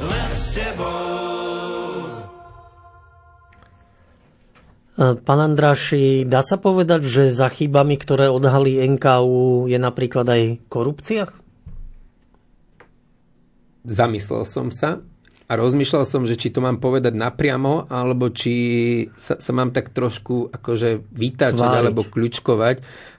Len 0.01 0.31
s 0.33 0.45
tebou. 0.57 1.93
E, 4.97 5.13
Pán 5.13 5.41
Andráši, 5.45 6.25
dá 6.25 6.41
sa 6.41 6.57
povedať, 6.57 7.05
že 7.05 7.29
za 7.29 7.53
chybami, 7.53 8.01
ktoré 8.01 8.33
odhalí 8.33 8.81
NKU, 8.97 9.69
je 9.69 9.77
napríklad 9.77 10.25
aj 10.25 10.43
korupcia? 10.73 11.29
Zamyslel 13.85 14.49
som 14.49 14.73
sa 14.73 15.05
a 15.45 15.53
rozmýšľal 15.61 16.09
som, 16.09 16.25
že 16.25 16.41
či 16.41 16.49
to 16.49 16.65
mám 16.65 16.81
povedať 16.81 17.13
napriamo, 17.13 17.93
alebo 17.93 18.33
či 18.33 18.55
sa, 19.13 19.37
sa 19.37 19.53
mám 19.53 19.77
tak 19.77 19.93
trošku 19.93 20.49
akože 20.49 21.05
vytáčať 21.13 21.61
Tváriť. 21.61 21.81
alebo 21.85 22.01
kľúčkovať. 22.01 22.77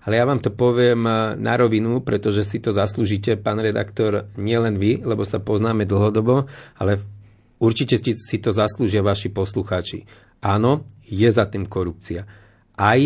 Ale 0.10 0.14
ja 0.18 0.26
vám 0.26 0.42
to 0.42 0.50
poviem 0.50 1.06
eh, 1.06 1.38
na 1.38 1.54
rovinu, 1.54 2.02
pretože 2.02 2.42
si 2.42 2.58
to 2.58 2.74
zaslúžite, 2.74 3.38
pán 3.38 3.62
redaktor, 3.62 4.26
nielen 4.42 4.82
vy, 4.82 5.06
lebo 5.06 5.22
sa 5.22 5.38
poznáme 5.38 5.86
dlhodobo, 5.86 6.50
ale 6.82 7.06
určite 7.62 8.02
si 8.02 8.18
si 8.18 8.38
to 8.42 8.50
zaslúžia 8.50 9.06
vaši 9.06 9.30
poslucháči. 9.30 10.10
Áno, 10.42 10.82
je 11.06 11.30
za 11.30 11.46
tým 11.46 11.70
korupcia. 11.70 12.26
Aj 12.74 13.00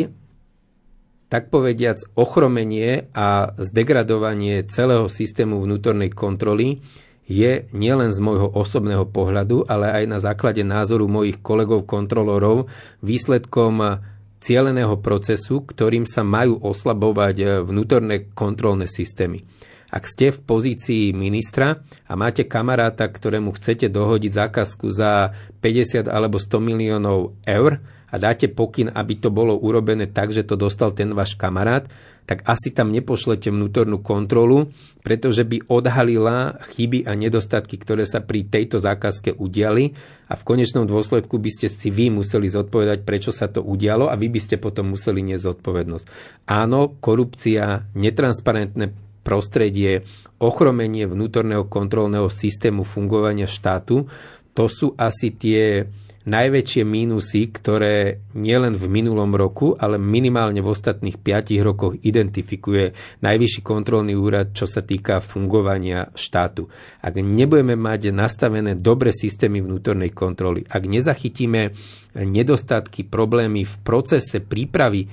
tak 1.29 1.53
povediac 1.53 2.01
ochromenie 2.17 3.11
a 3.13 3.53
zdegradovanie 3.61 4.65
celého 4.65 5.05
systému 5.05 5.61
vnútornej 5.61 6.09
kontroly 6.09 6.81
je 7.29 7.69
nielen 7.69 8.09
z 8.09 8.19
môjho 8.25 8.49
osobného 8.49 9.05
pohľadu, 9.05 9.69
ale 9.69 9.93
aj 9.93 10.03
na 10.09 10.17
základe 10.17 10.65
názoru 10.65 11.05
mojich 11.05 11.37
kolegov 11.37 11.85
kontrolorov 11.85 12.65
výsledkom 13.05 14.01
cieleného 14.41 14.97
procesu, 14.97 15.61
ktorým 15.61 16.09
sa 16.09 16.25
majú 16.25 16.57
oslabovať 16.57 17.61
vnútorné 17.69 18.33
kontrolné 18.33 18.89
systémy. 18.89 19.45
Ak 19.89 20.05
ste 20.05 20.29
v 20.29 20.41
pozícii 20.45 21.17
ministra 21.17 21.81
a 22.05 22.13
máte 22.13 22.45
kamaráta, 22.45 23.09
ktorému 23.09 23.57
chcete 23.57 23.89
dohodiť 23.89 24.31
zákazku 24.33 24.85
za 24.93 25.33
50 25.61 26.05
alebo 26.05 26.37
100 26.37 26.61
miliónov 26.61 27.33
eur 27.45 27.81
a 28.09 28.15
dáte 28.21 28.49
pokyn, 28.49 28.93
aby 28.93 29.17
to 29.17 29.33
bolo 29.33 29.57
urobené 29.57 30.05
tak, 30.05 30.29
že 30.29 30.45
to 30.45 30.57
dostal 30.57 30.93
ten 30.93 31.13
váš 31.17 31.33
kamarát, 31.33 31.89
tak 32.29 32.45
asi 32.45 32.69
tam 32.69 32.93
nepošlete 32.93 33.49
vnútornú 33.49 34.05
kontrolu, 34.05 34.69
pretože 35.01 35.41
by 35.41 35.65
odhalila 35.65 36.61
chyby 36.61 37.09
a 37.09 37.17
nedostatky, 37.17 37.81
ktoré 37.81 38.05
sa 38.05 38.21
pri 38.21 38.45
tejto 38.45 38.77
zákazke 38.77 39.33
udiali 39.33 39.97
a 40.29 40.37
v 40.37 40.45
konečnom 40.45 40.85
dôsledku 40.85 41.41
by 41.41 41.49
ste 41.49 41.73
si 41.73 41.89
vy 41.89 42.13
museli 42.13 42.45
zodpovedať, 42.45 43.01
prečo 43.01 43.33
sa 43.33 43.49
to 43.49 43.65
udialo 43.65 44.13
a 44.13 44.13
vy 44.13 44.29
by 44.29 44.37
ste 44.45 44.61
potom 44.61 44.93
museli 44.93 45.25
niesť 45.25 45.57
zodpovednosť. 45.57 46.05
Áno, 46.45 47.01
korupcia, 47.01 47.89
netransparentné 47.97 48.93
prostredie, 49.25 50.05
ochromenie 50.37 51.09
vnútorného 51.09 51.65
kontrolného 51.65 52.29
systému 52.29 52.85
fungovania 52.85 53.49
štátu, 53.49 54.05
to 54.53 54.69
sú 54.69 54.93
asi 55.01 55.33
tie 55.33 55.89
najväčšie 56.29 56.85
mínusy, 56.85 57.49
ktoré 57.49 58.21
nielen 58.37 58.77
v 58.77 58.85
minulom 58.85 59.33
roku, 59.33 59.73
ale 59.73 59.97
minimálne 59.97 60.61
v 60.61 60.69
ostatných 60.69 61.17
5 61.17 61.57
rokoch 61.65 61.97
identifikuje 62.05 62.93
Najvyšší 63.25 63.61
kontrolný 63.65 64.13
úrad, 64.13 64.53
čo 64.53 64.69
sa 64.69 64.85
týka 64.85 65.17
fungovania 65.19 66.13
štátu. 66.13 66.69
Ak 67.01 67.17
nebudeme 67.17 67.73
mať 67.73 68.13
nastavené 68.13 68.77
dobre 68.77 69.09
systémy 69.09 69.65
vnútornej 69.65 70.13
kontroly, 70.13 70.61
ak 70.69 70.85
nezachytíme 70.85 71.73
nedostatky, 72.13 73.09
problémy 73.09 73.65
v 73.65 73.75
procese 73.81 74.39
prípravy 74.39 75.09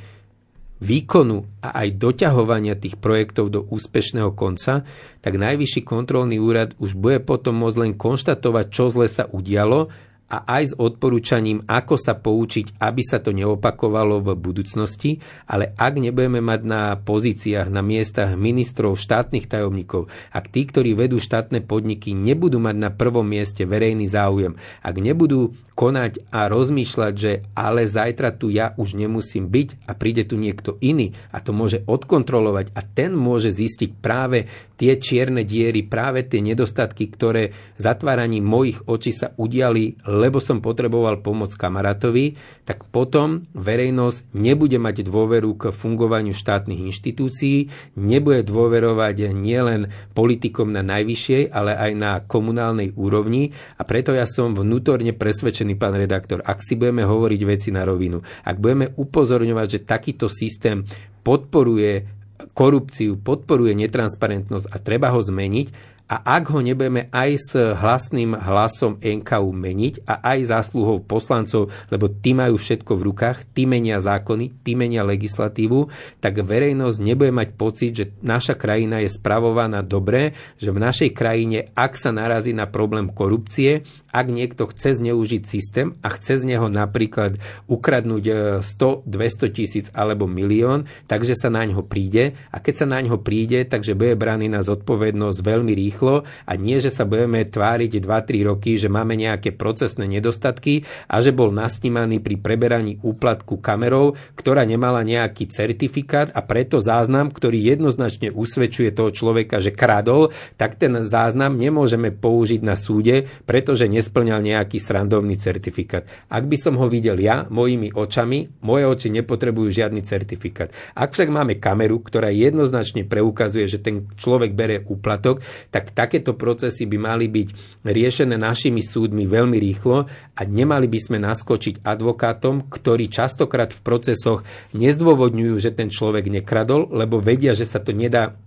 výkonu 0.77 1.65
a 1.65 1.73
aj 1.85 1.97
doťahovania 1.97 2.77
tých 2.77 3.01
projektov 3.01 3.49
do 3.49 3.61
úspešného 3.65 4.37
konca, 4.37 4.85
tak 5.25 5.41
Najvyšší 5.41 5.81
kontrolný 5.89 6.37
úrad 6.37 6.77
už 6.77 6.93
bude 7.01 7.25
potom 7.25 7.65
môcť 7.65 7.79
len 7.81 7.93
konštatovať, 7.97 8.67
čo 8.69 8.93
zle 8.93 9.09
sa 9.09 9.25
udialo 9.25 9.89
a 10.27 10.43
aj 10.59 10.63
s 10.67 10.75
odporúčaním, 10.75 11.63
ako 11.71 11.95
sa 11.95 12.19
poučiť, 12.19 12.83
aby 12.83 13.03
sa 13.07 13.23
to 13.23 13.31
neopakovalo 13.31 14.19
v 14.23 14.35
budúcnosti, 14.35 15.23
ale 15.47 15.71
ak 15.79 16.03
nebudeme 16.03 16.43
mať 16.43 16.61
na 16.67 16.99
pozíciách, 16.99 17.71
na 17.71 17.83
miestach 17.83 18.35
ministrov, 18.35 18.99
štátnych 18.99 19.47
tajomníkov, 19.47 20.11
ak 20.35 20.51
tí, 20.51 20.67
ktorí 20.67 20.99
vedú 20.99 21.23
štátne 21.23 21.63
podniky, 21.63 22.11
nebudú 22.11 22.59
mať 22.59 22.77
na 22.77 22.91
prvom 22.91 23.23
mieste 23.23 23.63
verejný 23.63 24.11
záujem, 24.11 24.59
ak 24.83 24.97
nebudú 24.99 25.55
konať 25.77 26.33
a 26.33 26.49
rozmýšľať, 26.49 27.15
že 27.15 27.33
ale 27.53 27.85
zajtra 27.85 28.33
tu 28.33 28.49
ja 28.49 28.73
už 28.81 28.97
nemusím 28.97 29.47
byť 29.47 29.85
a 29.85 29.93
príde 29.93 30.25
tu 30.25 30.41
niekto 30.41 30.81
iný 30.81 31.13
a 31.31 31.39
to 31.45 31.53
môže 31.53 31.85
odkontrolovať 31.85 32.73
a 32.73 32.81
ten 32.81 33.13
môže 33.13 33.53
zistiť 33.53 34.01
práve 34.01 34.49
tie 34.77 35.01
čierne 35.01 35.43
diery, 35.43 35.83
práve 35.85 36.23
tie 36.29 36.45
nedostatky, 36.45 37.09
ktoré 37.09 37.57
zatváraním 37.81 38.45
mojich 38.45 38.85
očí 38.85 39.11
sa 39.11 39.33
udiali, 39.41 39.97
lebo 40.05 40.39
som 40.39 40.61
potreboval 40.61 41.25
pomoc 41.25 41.57
kamarátovi, 41.57 42.37
tak 42.69 42.89
potom 42.93 43.49
verejnosť 43.57 44.37
nebude 44.37 44.77
mať 44.77 45.03
dôveru 45.09 45.57
k 45.57 45.63
fungovaniu 45.73 46.37
štátnych 46.37 46.85
inštitúcií, 46.93 47.73
nebude 47.97 48.45
dôverovať 48.45 49.33
nielen 49.33 49.89
politikom 50.13 50.71
na 50.71 50.85
najvyššej, 50.85 51.51
ale 51.51 51.73
aj 51.73 51.93
na 51.97 52.13
komunálnej 52.21 52.93
úrovni. 52.95 53.57
A 53.81 53.83
preto 53.89 54.13
ja 54.13 54.29
som 54.29 54.53
vnútorne 54.53 55.17
presvedčený, 55.17 55.81
pán 55.81 55.97
redaktor, 55.97 56.45
ak 56.45 56.61
si 56.61 56.77
budeme 56.77 57.09
hovoriť 57.09 57.41
veci 57.49 57.69
na 57.73 57.89
rovinu, 57.89 58.21
ak 58.45 58.57
budeme 58.61 58.93
upozorňovať, 58.93 59.67
že 59.67 59.87
takýto 59.89 60.29
systém 60.29 60.85
podporuje 61.27 62.16
korupciu, 62.57 63.21
podporuje 63.21 63.77
netransparentnosť 63.77 64.67
a 64.73 64.77
treba 64.81 65.13
ho 65.13 65.21
zmeniť, 65.21 65.97
a 66.07 66.39
ak 66.39 66.55
ho 66.55 66.63
nebudeme 66.63 67.11
aj 67.11 67.31
s 67.35 67.51
hlasným 67.59 68.39
hlasom 68.39 68.95
NKU 69.03 69.51
meniť 69.51 70.07
a 70.07 70.23
aj 70.35 70.55
zásluhou 70.55 71.03
poslancov, 71.03 71.75
lebo 71.91 72.07
tí 72.07 72.31
majú 72.31 72.55
všetko 72.55 72.95
v 72.95 73.05
rukách, 73.11 73.39
tí 73.51 73.67
menia 73.67 73.99
zákony, 73.99 74.63
tí 74.63 74.79
menia 74.79 75.03
legislatívu, 75.03 75.91
tak 76.23 76.47
verejnosť 76.47 76.99
nebude 77.03 77.35
mať 77.35 77.49
pocit, 77.59 77.91
že 77.91 78.15
naša 78.23 78.55
krajina 78.55 79.03
je 79.03 79.11
spravovaná 79.11 79.83
dobre, 79.83 80.39
že 80.63 80.71
v 80.71 80.79
našej 80.79 81.11
krajine, 81.11 81.75
ak 81.75 81.99
sa 81.99 82.15
narazí 82.15 82.55
na 82.55 82.71
problém 82.71 83.11
korupcie, 83.11 83.83
ak 84.17 84.33
niekto 84.33 84.65
chce 84.73 84.97
zneužiť 85.05 85.45
systém 85.45 85.93
a 86.01 86.09
chce 86.09 86.41
z 86.41 86.57
neho 86.57 86.73
napríklad 86.73 87.37
ukradnúť 87.69 88.65
100, 88.65 89.05
200 89.05 89.53
tisíc 89.53 89.87
alebo 89.93 90.25
milión, 90.25 90.89
takže 91.05 91.37
sa 91.37 91.53
na 91.53 91.69
ňo 91.69 91.85
príde. 91.85 92.33
A 92.49 92.65
keď 92.65 92.75
sa 92.81 92.87
na 92.89 93.05
ňo 93.05 93.21
príde, 93.21 93.69
takže 93.69 93.93
bude 93.93 94.17
braný 94.17 94.49
na 94.49 94.65
zodpovednosť 94.65 95.39
veľmi 95.45 95.77
rýchlo. 95.77 96.25
A 96.49 96.53
nie, 96.57 96.81
že 96.81 96.89
sa 96.89 97.05
budeme 97.05 97.45
tváriť 97.45 98.01
2-3 98.01 98.49
roky, 98.49 98.81
že 98.81 98.89
máme 98.89 99.21
nejaké 99.21 99.53
procesné 99.53 100.09
nedostatky 100.09 100.89
a 101.13 101.21
že 101.21 101.37
bol 101.37 101.53
nasnímaný 101.53 102.25
pri 102.25 102.41
preberaní 102.41 102.97
úplatku 103.05 103.61
kamerou, 103.61 104.17
ktorá 104.33 104.65
nemala 104.65 105.05
nejaký 105.05 105.45
certifikát 105.53 106.33
a 106.33 106.41
preto 106.41 106.81
záznam, 106.81 107.29
ktorý 107.29 107.61
jednoznačne 107.77 108.33
usvedčuje 108.33 108.97
toho 108.97 109.13
človeka, 109.13 109.61
že 109.61 109.77
kradol, 109.77 110.33
tak 110.57 110.81
ten 110.81 111.05
záznam 111.05 111.59
nemôžeme 111.59 112.15
použiť 112.15 112.61
na 112.63 112.79
súde, 112.79 113.27
pretože 113.45 113.91
nesplňal 114.07 114.39
nejaký 114.39 114.79
srandovný 114.79 115.35
certifikát. 115.35 116.07
Ak 116.31 116.47
by 116.47 116.55
som 116.55 116.79
ho 116.79 116.87
videl 116.87 117.19
ja, 117.19 117.43
mojimi 117.51 117.91
očami, 117.91 118.63
moje 118.63 118.87
oči 118.87 119.09
nepotrebujú 119.11 119.75
žiadny 119.75 120.07
certifikát. 120.07 120.71
Ak 120.95 121.11
však 121.11 121.27
máme 121.27 121.59
kameru, 121.59 121.99
ktorá 121.99 122.31
jednoznačne 122.31 123.03
preukazuje, 123.03 123.67
že 123.67 123.83
ten 123.83 124.07
človek 124.15 124.55
bere 124.55 124.87
úplatok, 124.87 125.43
tak 125.75 125.91
takéto 125.91 126.39
procesy 126.39 126.87
by 126.87 126.99
mali 127.03 127.27
byť 127.27 127.83
riešené 127.83 128.39
našimi 128.39 128.79
súdmi 128.79 129.27
veľmi 129.27 129.59
rýchlo 129.59 130.07
a 130.39 130.41
nemali 130.47 130.87
by 130.87 130.99
sme 131.03 131.19
naskočiť 131.19 131.83
advokátom, 131.83 132.71
ktorí 132.71 133.11
častokrát 133.11 133.75
v 133.75 133.83
procesoch 133.83 134.47
nezdôvodňujú, 134.79 135.55
že 135.59 135.75
ten 135.75 135.91
človek 135.91 136.31
nekradol, 136.31 136.95
lebo 136.95 137.19
vedia, 137.19 137.59
že 137.59 137.67
sa 137.67 137.83
to 137.83 137.91
nedá 137.91 138.39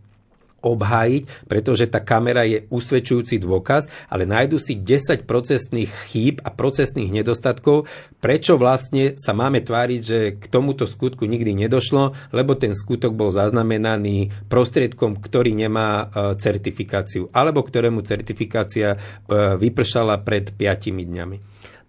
obhájiť, 0.62 1.50
pretože 1.50 1.90
tá 1.90 2.04
kamera 2.04 2.46
je 2.46 2.68
usvedčujúci 2.70 3.42
dôkaz, 3.42 3.88
ale 4.12 4.28
nájdu 4.28 4.62
si 4.62 4.78
10 4.78 5.24
procesných 5.26 5.92
chýb 6.12 6.44
a 6.44 6.50
procesných 6.54 7.12
nedostatkov, 7.12 7.90
prečo 8.20 8.60
vlastne 8.60 9.16
sa 9.16 9.32
máme 9.36 9.64
tváriť, 9.64 10.02
že 10.02 10.20
k 10.38 10.44
tomuto 10.52 10.84
skutku 10.84 11.24
nikdy 11.26 11.56
nedošlo, 11.56 12.16
lebo 12.36 12.56
ten 12.56 12.76
skutok 12.76 13.16
bol 13.16 13.32
zaznamenaný 13.32 14.32
prostriedkom, 14.48 15.20
ktorý 15.20 15.56
nemá 15.56 16.08
e, 16.08 16.36
certifikáciu, 16.38 17.32
alebo 17.32 17.64
ktorému 17.64 18.04
certifikácia 18.04 18.96
e, 18.96 18.98
vypršala 19.58 20.22
pred 20.24 20.52
5 20.54 20.92
dňami. 20.92 21.38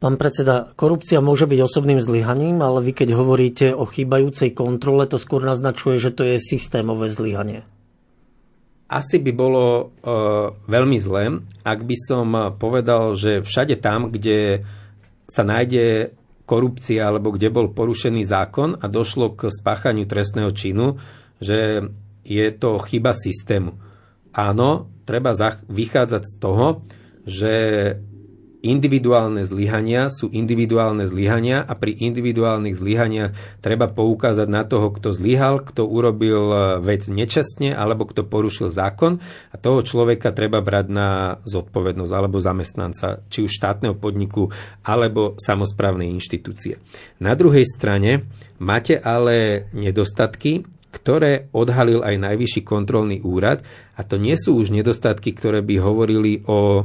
Pán 0.01 0.17
predseda, 0.17 0.73
korupcia 0.81 1.21
môže 1.21 1.45
byť 1.45 1.61
osobným 1.61 2.01
zlyhaním, 2.01 2.65
ale 2.65 2.81
vy 2.81 3.05
keď 3.05 3.09
hovoríte 3.21 3.67
o 3.77 3.85
chýbajúcej 3.85 4.57
kontrole, 4.57 5.05
to 5.05 5.21
skôr 5.21 5.45
naznačuje, 5.45 6.01
že 6.01 6.17
to 6.17 6.25
je 6.25 6.41
systémové 6.41 7.13
zlyhanie 7.13 7.69
asi 8.91 9.23
by 9.23 9.33
bolo 9.33 9.67
e, 9.71 9.85
veľmi 10.67 10.99
zlé, 10.99 11.39
ak 11.63 11.81
by 11.87 11.97
som 11.97 12.27
povedal, 12.59 13.15
že 13.15 13.39
všade 13.39 13.79
tam, 13.79 14.11
kde 14.11 14.67
sa 15.31 15.47
nájde 15.47 16.11
korupcia 16.43 17.07
alebo 17.07 17.31
kde 17.31 17.55
bol 17.55 17.71
porušený 17.71 18.27
zákon 18.27 18.75
a 18.83 18.91
došlo 18.91 19.39
k 19.39 19.55
spáchaniu 19.55 20.11
trestného 20.11 20.51
činu, 20.51 20.99
že 21.39 21.87
je 22.27 22.47
to 22.59 22.83
chyba 22.83 23.15
systému. 23.15 23.79
Áno, 24.35 24.91
treba 25.07 25.31
vychádzať 25.71 26.23
z 26.27 26.35
toho, 26.43 26.83
že 27.23 27.55
individuálne 28.61 29.45
zlyhania 29.45 30.13
sú 30.13 30.29
individuálne 30.33 31.09
zlyhania 31.09 31.65
a 31.65 31.73
pri 31.77 31.97
individuálnych 31.97 32.77
zlyhaniach 32.77 33.33
treba 33.65 33.89
poukázať 33.89 34.49
na 34.49 34.63
toho, 34.69 34.93
kto 34.93 35.17
zlyhal, 35.17 35.65
kto 35.65 35.89
urobil 35.89 36.45
e, 36.53 36.59
vec 36.85 37.09
nečestne 37.09 37.73
alebo 37.73 38.05
kto 38.09 38.29
porušil 38.29 38.69
zákon 38.69 39.21
a 39.53 39.57
toho 39.57 39.81
človeka 39.81 40.37
treba 40.37 40.61
brať 40.61 40.87
na 40.93 41.09
zodpovednosť 41.45 42.13
alebo 42.13 42.39
zamestnanca, 42.39 43.25
či 43.33 43.45
už 43.45 43.51
štátneho 43.51 43.97
podniku 43.97 44.53
alebo 44.85 45.35
samozprávnej 45.41 46.09
inštitúcie. 46.13 46.79
Na 47.19 47.33
druhej 47.33 47.65
strane 47.65 48.29
máte 48.61 49.01
ale 49.01 49.69
nedostatky, 49.73 50.65
ktoré 50.91 51.49
odhalil 51.55 52.03
aj 52.03 52.19
Najvyšší 52.19 52.63
kontrolný 52.67 53.23
úrad 53.23 53.63
a 54.01 54.09
to 54.09 54.17
nie 54.17 54.33
sú 54.33 54.57
už 54.57 54.73
nedostatky, 54.73 55.37
ktoré 55.37 55.61
by 55.61 55.77
hovorili 55.77 56.41
o 56.49 56.81
e, 56.81 56.85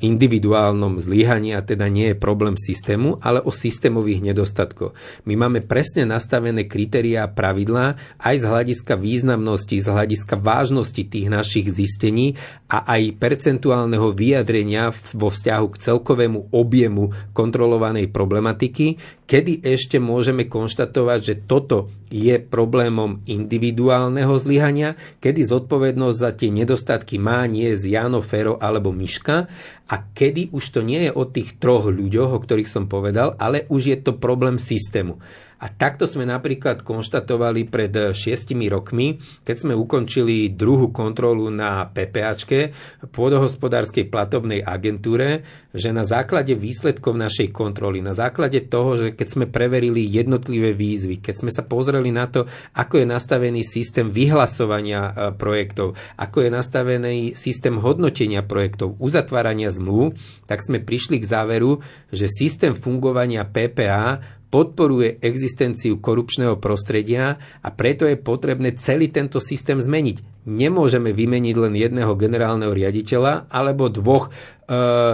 individuálnom 0.00 0.96
zlyhaní 0.96 1.52
a 1.52 1.60
teda 1.60 1.92
nie 1.92 2.12
je 2.12 2.16
problém 2.16 2.56
systému, 2.56 3.20
ale 3.20 3.44
o 3.44 3.52
systémových 3.52 4.24
nedostatkoch. 4.32 4.96
My 5.28 5.36
máme 5.36 5.60
presne 5.60 6.08
nastavené 6.08 6.64
kritériá 6.64 7.28
a 7.28 7.32
pravidlá 7.32 8.00
aj 8.16 8.40
z 8.40 8.44
hľadiska 8.48 8.96
významnosti, 8.96 9.76
z 9.76 9.88
hľadiska 9.92 10.40
vážnosti 10.40 11.04
tých 11.04 11.28
našich 11.28 11.68
zistení 11.68 12.40
a 12.72 12.88
aj 12.88 13.20
percentuálneho 13.20 14.16
vyjadrenia 14.16 14.96
vo 15.12 15.28
vzťahu 15.28 15.66
k 15.76 15.80
celkovému 15.92 16.56
objemu 16.56 17.12
kontrolovanej 17.36 18.08
problematiky, 18.08 18.96
kedy 19.28 19.60
ešte 19.60 20.00
môžeme 20.00 20.48
konštatovať, 20.48 21.18
že 21.20 21.34
toto 21.44 21.92
je 22.06 22.38
problémom 22.38 23.26
individuálneho 23.26 24.30
zlyhania, 24.38 24.94
kedy 25.18 25.42
zodpovednosť 25.42 26.16
za 26.16 26.30
tie 26.38 26.45
tie 26.46 26.54
nedostatky 26.54 27.18
má 27.18 27.42
nie 27.50 27.74
z 27.74 27.98
Jano, 27.98 28.22
Fero 28.22 28.54
alebo 28.62 28.94
Miška 28.94 29.50
a 29.90 29.94
kedy 29.98 30.54
už 30.54 30.78
to 30.78 30.80
nie 30.86 31.10
je 31.10 31.10
o 31.10 31.26
tých 31.26 31.58
troch 31.58 31.90
ľuďoch, 31.90 32.30
o 32.30 32.38
ktorých 32.38 32.70
som 32.70 32.86
povedal, 32.86 33.34
ale 33.42 33.66
už 33.66 33.82
je 33.90 33.98
to 33.98 34.14
problém 34.14 34.62
systému. 34.62 35.18
A 35.56 35.72
takto 35.72 36.04
sme 36.04 36.28
napríklad 36.28 36.84
konštatovali 36.84 37.64
pred 37.64 38.12
šiestimi 38.12 38.68
rokmi, 38.68 39.16
keď 39.40 39.56
sme 39.56 39.72
ukončili 39.72 40.52
druhú 40.52 40.92
kontrolu 40.92 41.48
na 41.48 41.88
PPAčke, 41.88 42.76
pôdohospodárskej 43.08 44.12
platobnej 44.12 44.60
agentúre, 44.60 45.48
že 45.72 45.96
na 45.96 46.04
základe 46.04 46.52
výsledkov 46.52 47.16
našej 47.16 47.52
kontroly, 47.56 48.04
na 48.04 48.12
základe 48.12 48.68
toho, 48.68 49.00
že 49.00 49.06
keď 49.16 49.28
sme 49.28 49.46
preverili 49.48 50.04
jednotlivé 50.04 50.76
výzvy, 50.76 51.24
keď 51.24 51.34
sme 51.40 51.50
sa 51.52 51.64
pozreli 51.64 52.12
na 52.12 52.28
to, 52.28 52.44
ako 52.76 53.00
je 53.00 53.06
nastavený 53.08 53.64
systém 53.64 54.12
vyhlasovania 54.12 55.00
e, 55.08 55.12
projektov, 55.36 55.96
ako 56.20 56.44
je 56.44 56.50
nastavený 56.52 57.16
systém 57.32 57.76
hodnotenia 57.80 58.44
projektov, 58.44 58.96
uzatvárania 59.00 59.72
zmluv, 59.72 60.16
tak 60.44 60.60
sme 60.60 60.84
prišli 60.84 61.20
k 61.20 61.28
záveru, 61.28 61.80
že 62.12 62.28
systém 62.28 62.72
fungovania 62.72 63.44
PPA 63.44 64.20
podporuje 64.46 65.18
existenciu 65.20 65.98
korupčného 65.98 66.56
prostredia 66.62 67.36
a 67.60 67.68
preto 67.74 68.06
je 68.06 68.14
potrebné 68.14 68.78
celý 68.78 69.10
tento 69.10 69.42
systém 69.42 69.76
zmeniť. 69.82 70.46
Nemôžeme 70.46 71.10
vymeniť 71.10 71.54
len 71.58 71.74
jedného 71.74 72.14
generálneho 72.14 72.70
riaditeľa 72.70 73.50
alebo 73.50 73.90
dvoch 73.90 74.30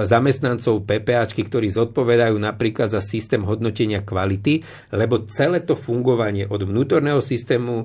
zamestnancov 0.08 0.88
PPAčky, 0.88 1.44
ktorí 1.44 1.68
zodpovedajú 1.68 2.36
napríklad 2.40 2.88
za 2.88 3.04
systém 3.04 3.44
hodnotenia 3.44 4.00
kvality, 4.00 4.64
lebo 4.96 5.28
celé 5.28 5.60
to 5.60 5.76
fungovanie 5.76 6.48
od 6.48 6.64
vnútorného 6.64 7.20
systému 7.20 7.84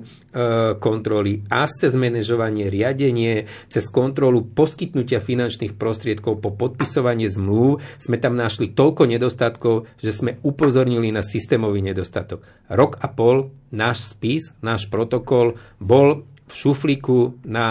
kontroly 0.80 1.44
až 1.52 1.84
cez 1.84 1.92
manažovanie, 1.92 2.72
riadenie, 2.72 3.44
cez 3.68 3.92
kontrolu 3.92 4.48
poskytnutia 4.48 5.20
finančných 5.20 5.76
prostriedkov 5.76 6.40
po 6.40 6.56
podpisovanie 6.56 7.28
zmluv 7.28 7.84
sme 8.00 8.16
tam 8.16 8.32
našli 8.32 8.72
toľko 8.72 9.04
nedostatkov, 9.04 9.84
že 10.00 10.16
sme 10.16 10.40
upozornili 10.40 11.12
na 11.12 11.20
systémový 11.20 11.84
nedostatok. 11.84 12.48
Rok 12.72 12.96
a 13.04 13.12
pol 13.12 13.52
náš 13.68 14.16
spis, 14.16 14.56
náš 14.64 14.88
protokol 14.88 15.60
bol 15.76 16.24
v 16.48 16.52
šuflíku 16.56 17.44
na 17.44 17.66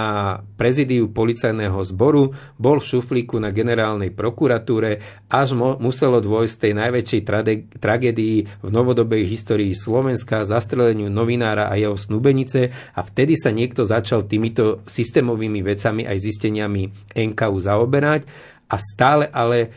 prezidiu 0.55 1.09
policajného 1.09 1.81
zboru, 1.81 2.37
bol 2.61 2.77
v 2.77 2.87
šuflíku 2.93 3.41
na 3.41 3.49
generálnej 3.49 4.13
prokuratúre, 4.13 5.01
až 5.27 5.57
mo, 5.57 5.75
muselo 5.81 6.21
dôjsť 6.21 6.55
tej 6.61 6.73
najväčšej 6.77 7.21
trade, 7.25 7.53
tragédii 7.81 8.37
v 8.61 8.69
novodobej 8.69 9.25
histórii 9.25 9.73
Slovenska, 9.73 10.45
zastreleniu 10.45 11.09
novinára 11.09 11.67
a 11.67 11.75
jeho 11.75 11.97
snúbenice 11.97 12.69
a 12.93 13.01
vtedy 13.01 13.33
sa 13.33 13.49
niekto 13.49 13.81
začal 13.81 14.29
týmito 14.29 14.85
systémovými 14.85 15.65
vecami 15.65 16.05
aj 16.05 16.17
zisteniami 16.21 17.13
NKU 17.17 17.57
zaoberať. 17.57 18.29
A 18.67 18.75
stále 18.75 19.31
ale 19.31 19.59
e, 19.63 19.67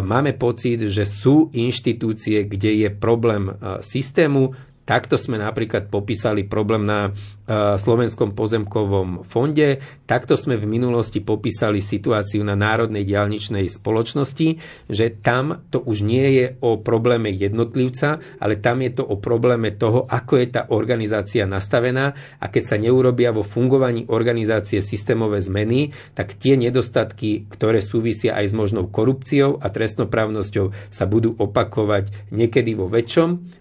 máme 0.00 0.32
pocit, 0.34 0.88
že 0.88 1.04
sú 1.04 1.52
inštitúcie, 1.52 2.48
kde 2.48 2.86
je 2.86 2.88
problém 2.88 3.52
e, 3.52 3.52
systému, 3.84 4.67
Takto 4.88 5.20
sme 5.20 5.36
napríklad 5.36 5.92
popísali 5.92 6.48
problém 6.48 6.88
na 6.88 7.12
e, 7.12 7.76
Slovenskom 7.76 8.32
pozemkovom 8.32 9.20
fonde, 9.28 9.84
takto 10.08 10.32
sme 10.32 10.56
v 10.56 10.64
minulosti 10.64 11.20
popísali 11.20 11.84
situáciu 11.84 12.40
na 12.40 12.56
Národnej 12.56 13.04
diálničnej 13.04 13.68
spoločnosti, 13.68 14.48
že 14.88 15.12
tam 15.20 15.60
to 15.68 15.84
už 15.84 16.00
nie 16.08 16.40
je 16.40 16.46
o 16.64 16.80
probléme 16.80 17.28
jednotlivca, 17.28 18.16
ale 18.40 18.56
tam 18.64 18.80
je 18.80 18.96
to 18.96 19.04
o 19.04 19.20
probléme 19.20 19.76
toho, 19.76 20.08
ako 20.08 20.40
je 20.40 20.56
tá 20.56 20.72
organizácia 20.72 21.44
nastavená. 21.44 22.16
A 22.40 22.48
keď 22.48 22.64
sa 22.64 22.76
neurobia 22.80 23.28
vo 23.28 23.44
fungovaní 23.44 24.08
organizácie 24.08 24.80
systémové 24.80 25.44
zmeny, 25.44 25.92
tak 26.16 26.32
tie 26.40 26.56
nedostatky, 26.56 27.44
ktoré 27.52 27.84
súvisia 27.84 28.40
aj 28.40 28.46
s 28.48 28.54
možnou 28.56 28.88
korupciou 28.88 29.60
a 29.60 29.68
trestnoprávnosťou, 29.68 30.72
sa 30.88 31.04
budú 31.04 31.36
opakovať 31.36 32.32
niekedy 32.32 32.72
vo 32.72 32.88
väčšom 32.88 33.58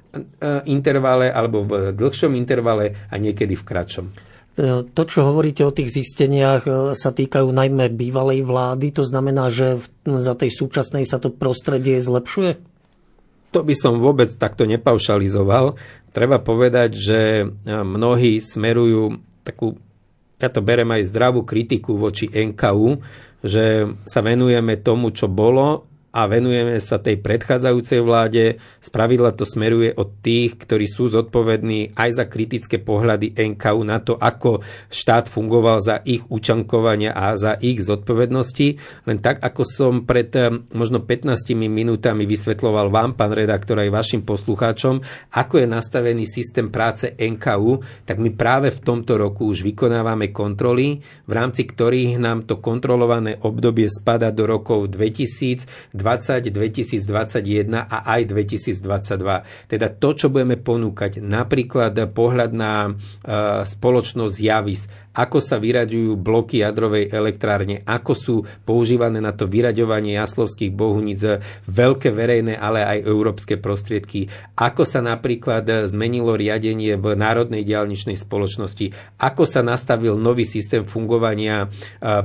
intervale 0.68 1.28
alebo 1.32 1.64
v 1.66 1.72
dlhšom 1.94 2.34
intervale 2.38 3.10
a 3.10 3.16
niekedy 3.18 3.54
v 3.58 3.64
kratšom. 3.64 4.06
E, 4.58 4.90
to, 4.90 5.04
čo 5.06 5.22
hovoríte 5.22 5.62
o 5.62 5.72
tých 5.72 5.94
zisteniach, 5.94 6.66
e, 6.66 6.72
sa 6.98 7.14
týkajú 7.14 7.46
najmä 7.46 7.94
bývalej 7.94 8.42
vlády. 8.42 8.90
To 8.98 9.06
znamená, 9.06 9.54
že 9.54 9.78
za 10.04 10.34
tej 10.34 10.50
súčasnej 10.50 11.06
sa 11.06 11.22
to 11.22 11.30
prostredie 11.30 12.02
zlepšuje? 12.02 12.58
To 13.56 13.64
by 13.64 13.76
som 13.78 14.02
vôbec 14.02 14.28
takto 14.36 14.68
nepaušalizoval. 14.68 15.78
Treba 16.12 16.42
povedať, 16.42 17.00
že 17.00 17.20
mnohí 17.64 18.44
smerujú 18.44 19.24
takú, 19.48 19.80
ja 20.42 20.52
to 20.52 20.60
berem 20.60 20.92
aj 20.92 21.08
zdravú 21.08 21.48
kritiku 21.48 21.96
voči 21.96 22.28
NKU, 22.28 23.00
že 23.40 23.88
sa 24.04 24.20
venujeme 24.20 24.76
tomu, 24.84 25.16
čo 25.16 25.32
bolo 25.32 25.87
a 26.12 26.26
venujeme 26.26 26.80
sa 26.80 26.98
tej 26.98 27.20
predchádzajúcej 27.20 28.00
vláde. 28.02 28.44
Spravidla 28.80 29.36
to 29.36 29.44
smeruje 29.44 29.92
od 29.94 30.18
tých, 30.24 30.56
ktorí 30.56 30.88
sú 30.88 31.12
zodpovední 31.12 31.94
aj 31.94 32.10
za 32.24 32.26
kritické 32.26 32.80
pohľady 32.80 33.36
NKU 33.36 33.82
na 33.84 34.00
to, 34.00 34.16
ako 34.16 34.64
štát 34.88 35.28
fungoval 35.28 35.84
za 35.84 36.00
ich 36.08 36.24
učankovania 36.32 37.12
a 37.12 37.36
za 37.36 37.60
ich 37.60 37.84
zodpovednosti. 37.84 38.68
Len 39.06 39.18
tak, 39.20 39.44
ako 39.44 39.62
som 39.68 39.94
pred 40.08 40.32
eh, 40.34 40.50
možno 40.72 41.04
15 41.04 41.36
minútami 41.54 42.24
vysvetloval 42.24 42.88
vám, 42.88 43.14
pán 43.14 43.36
redaktor, 43.36 43.84
aj 43.84 43.92
vašim 43.92 44.22
poslucháčom, 44.24 45.04
ako 45.36 45.60
je 45.60 45.68
nastavený 45.68 46.24
systém 46.24 46.72
práce 46.72 47.14
NKU, 47.14 47.84
tak 48.08 48.18
my 48.18 48.32
práve 48.34 48.72
v 48.72 48.80
tomto 48.80 49.20
roku 49.20 49.52
už 49.52 49.62
vykonávame 49.62 50.32
kontroly, 50.32 51.04
v 51.28 51.32
rámci 51.32 51.68
ktorých 51.68 52.18
nám 52.18 52.48
to 52.48 52.58
kontrolované 52.64 53.38
obdobie 53.44 53.92
spada 53.92 54.32
do 54.32 54.48
rokov 54.48 54.88
2000, 54.96 55.97
2021 56.54 57.74
a 57.74 57.98
aj 58.06 58.22
2022. 58.30 59.70
Teda 59.70 59.88
to, 59.90 60.10
čo 60.14 60.28
budeme 60.30 60.56
ponúkať, 60.56 61.20
napríklad 61.20 61.98
pohľad 62.14 62.52
na 62.54 62.90
uh, 62.90 63.66
spoločnosť 63.66 64.38
Javis, 64.38 64.86
ako 65.18 65.42
sa 65.42 65.58
vyraďujú 65.58 66.14
bloky 66.22 66.62
jadrovej 66.62 67.10
elektrárne, 67.10 67.82
ako 67.82 68.14
sú 68.14 68.36
používané 68.62 69.18
na 69.18 69.34
to 69.34 69.50
vyraďovanie 69.50 70.14
jaslovských 70.14 70.70
bohuníc 70.70 71.42
veľké 71.66 72.14
verejné, 72.14 72.54
ale 72.54 72.86
aj 72.86 73.10
európske 73.10 73.58
prostriedky, 73.58 74.30
ako 74.54 74.86
sa 74.86 75.02
napríklad 75.02 75.90
zmenilo 75.90 76.38
riadenie 76.38 76.94
v 77.02 77.18
Národnej 77.18 77.66
diálničnej 77.66 78.14
spoločnosti, 78.14 79.18
ako 79.18 79.50
sa 79.50 79.66
nastavil 79.66 80.14
nový 80.22 80.46
systém 80.46 80.86
fungovania 80.86 81.66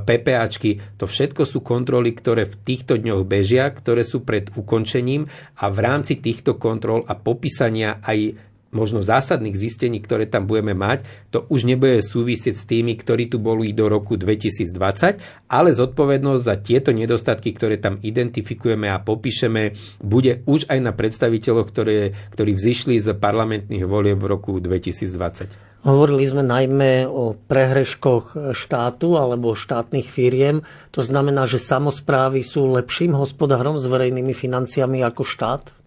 PPAčky. 0.05 1.01
To 1.01 1.09
všetko 1.09 1.49
sú 1.49 1.65
kontroly, 1.65 2.13
ktoré 2.13 2.45
v 2.45 2.61
týchto 2.61 3.01
dňoch 3.01 3.25
bežia, 3.25 3.73
ktoré 3.73 4.05
sú 4.05 4.21
pred 4.21 4.53
ukončením 4.53 5.25
a 5.57 5.65
v 5.73 5.77
rámci 5.81 6.21
týchto 6.21 6.61
kontrol 6.61 7.01
a 7.09 7.17
popísania 7.17 7.97
aj 8.05 8.52
možno 8.73 9.05
zásadných 9.05 9.55
zistení, 9.55 10.01
ktoré 10.01 10.27
tam 10.27 10.49
budeme 10.49 10.73
mať, 10.75 11.05
to 11.29 11.45
už 11.47 11.65
nebude 11.65 12.01
súvisieť 12.03 12.55
s 12.57 12.67
tými, 12.67 12.97
ktorí 12.97 13.29
tu 13.29 13.39
boli 13.39 13.71
do 13.71 13.87
roku 13.87 14.19
2020, 14.19 15.47
ale 15.49 15.69
zodpovednosť 15.71 16.41
za 16.43 16.55
tieto 16.59 16.89
nedostatky, 16.91 17.53
ktoré 17.53 17.77
tam 17.79 18.01
identifikujeme 18.01 18.89
a 18.89 18.99
popíšeme, 18.99 19.77
bude 20.01 20.41
už 20.49 20.67
aj 20.67 20.79
na 20.81 20.91
predstaviteľoch, 20.91 21.67
ktoré, 21.69 22.17
ktorí 22.33 22.51
vzýšli 22.57 22.99
z 22.99 23.13
parlamentných 23.15 23.85
volieb 23.85 24.19
v 24.19 24.27
roku 24.27 24.57
2020. 24.57 25.73
Hovorili 25.83 26.23
sme 26.23 26.47
najmä 26.47 27.11
o 27.11 27.35
prehreškoch 27.35 28.55
štátu 28.55 29.19
alebo 29.19 29.51
štátnych 29.51 30.07
firiem. 30.07 30.63
To 30.95 31.03
znamená, 31.03 31.43
že 31.43 31.59
samozprávy 31.59 32.39
sú 32.39 32.71
lepším 32.71 33.19
hospodárom 33.19 33.75
s 33.75 33.83
verejnými 33.91 34.31
financiami 34.31 35.03
ako 35.03 35.27
štát? 35.27 35.82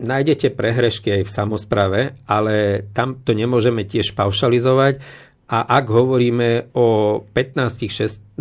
Nájdete 0.00 0.54
prehrešky 0.54 1.20
aj 1.20 1.22
v 1.26 1.34
samozprave, 1.34 2.00
ale 2.24 2.86
tam 2.96 3.20
to 3.20 3.36
nemôžeme 3.36 3.84
tiež 3.84 4.16
paušalizovať. 4.16 5.02
A 5.52 5.68
ak 5.68 5.84
hovoríme 5.92 6.72
o 6.72 7.20
15-16 7.28 8.32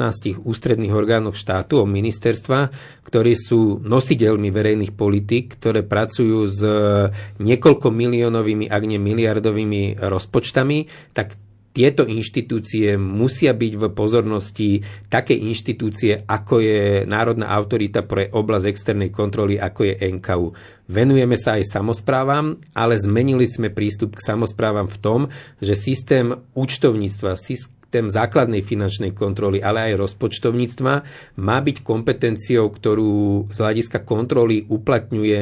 ústredných 0.48 0.96
orgánoch 0.96 1.36
štátu, 1.36 1.84
o 1.84 1.86
ministerstva, 1.90 2.72
ktorí 3.04 3.36
sú 3.36 3.84
nositeľmi 3.84 4.48
verejných 4.48 4.96
politik, 4.96 5.60
ktoré 5.60 5.84
pracujú 5.84 6.48
s 6.48 6.64
niekoľko 7.36 7.92
miliónovými, 7.92 8.72
ak 8.72 8.84
nie 8.88 8.96
miliardovými 8.96 10.00
rozpočtami, 10.00 10.88
tak 11.12 11.36
tieto 11.72 12.04
inštitúcie 12.04 13.00
musia 13.00 13.56
byť 13.56 13.74
v 13.80 13.84
pozornosti 13.96 14.84
také 15.08 15.36
inštitúcie, 15.36 16.28
ako 16.28 16.60
je 16.60 16.82
Národná 17.08 17.52
autorita 17.52 18.04
pre 18.04 18.28
oblasť 18.28 18.68
externej 18.68 19.10
kontroly, 19.10 19.56
ako 19.56 19.88
je 19.88 19.96
NKU. 20.00 20.48
Venujeme 20.92 21.40
sa 21.40 21.56
aj 21.56 21.72
samozprávam, 21.72 22.60
ale 22.76 23.00
zmenili 23.00 23.48
sme 23.48 23.72
prístup 23.72 24.20
k 24.20 24.26
samozprávam 24.36 24.92
v 24.92 24.98
tom, 25.00 25.20
že 25.64 25.80
systém 25.80 26.36
účtovníctva, 26.52 27.40
systém 27.40 27.81
základnej 27.92 28.64
finančnej 28.64 29.12
kontroly, 29.12 29.60
ale 29.60 29.92
aj 29.92 30.00
rozpočtovníctva 30.00 30.94
má 31.44 31.58
byť 31.60 31.78
kompetenciou, 31.84 32.72
ktorú 32.72 33.52
z 33.52 33.58
hľadiska 33.60 34.08
kontroly 34.08 34.64
uplatňuje 34.72 35.42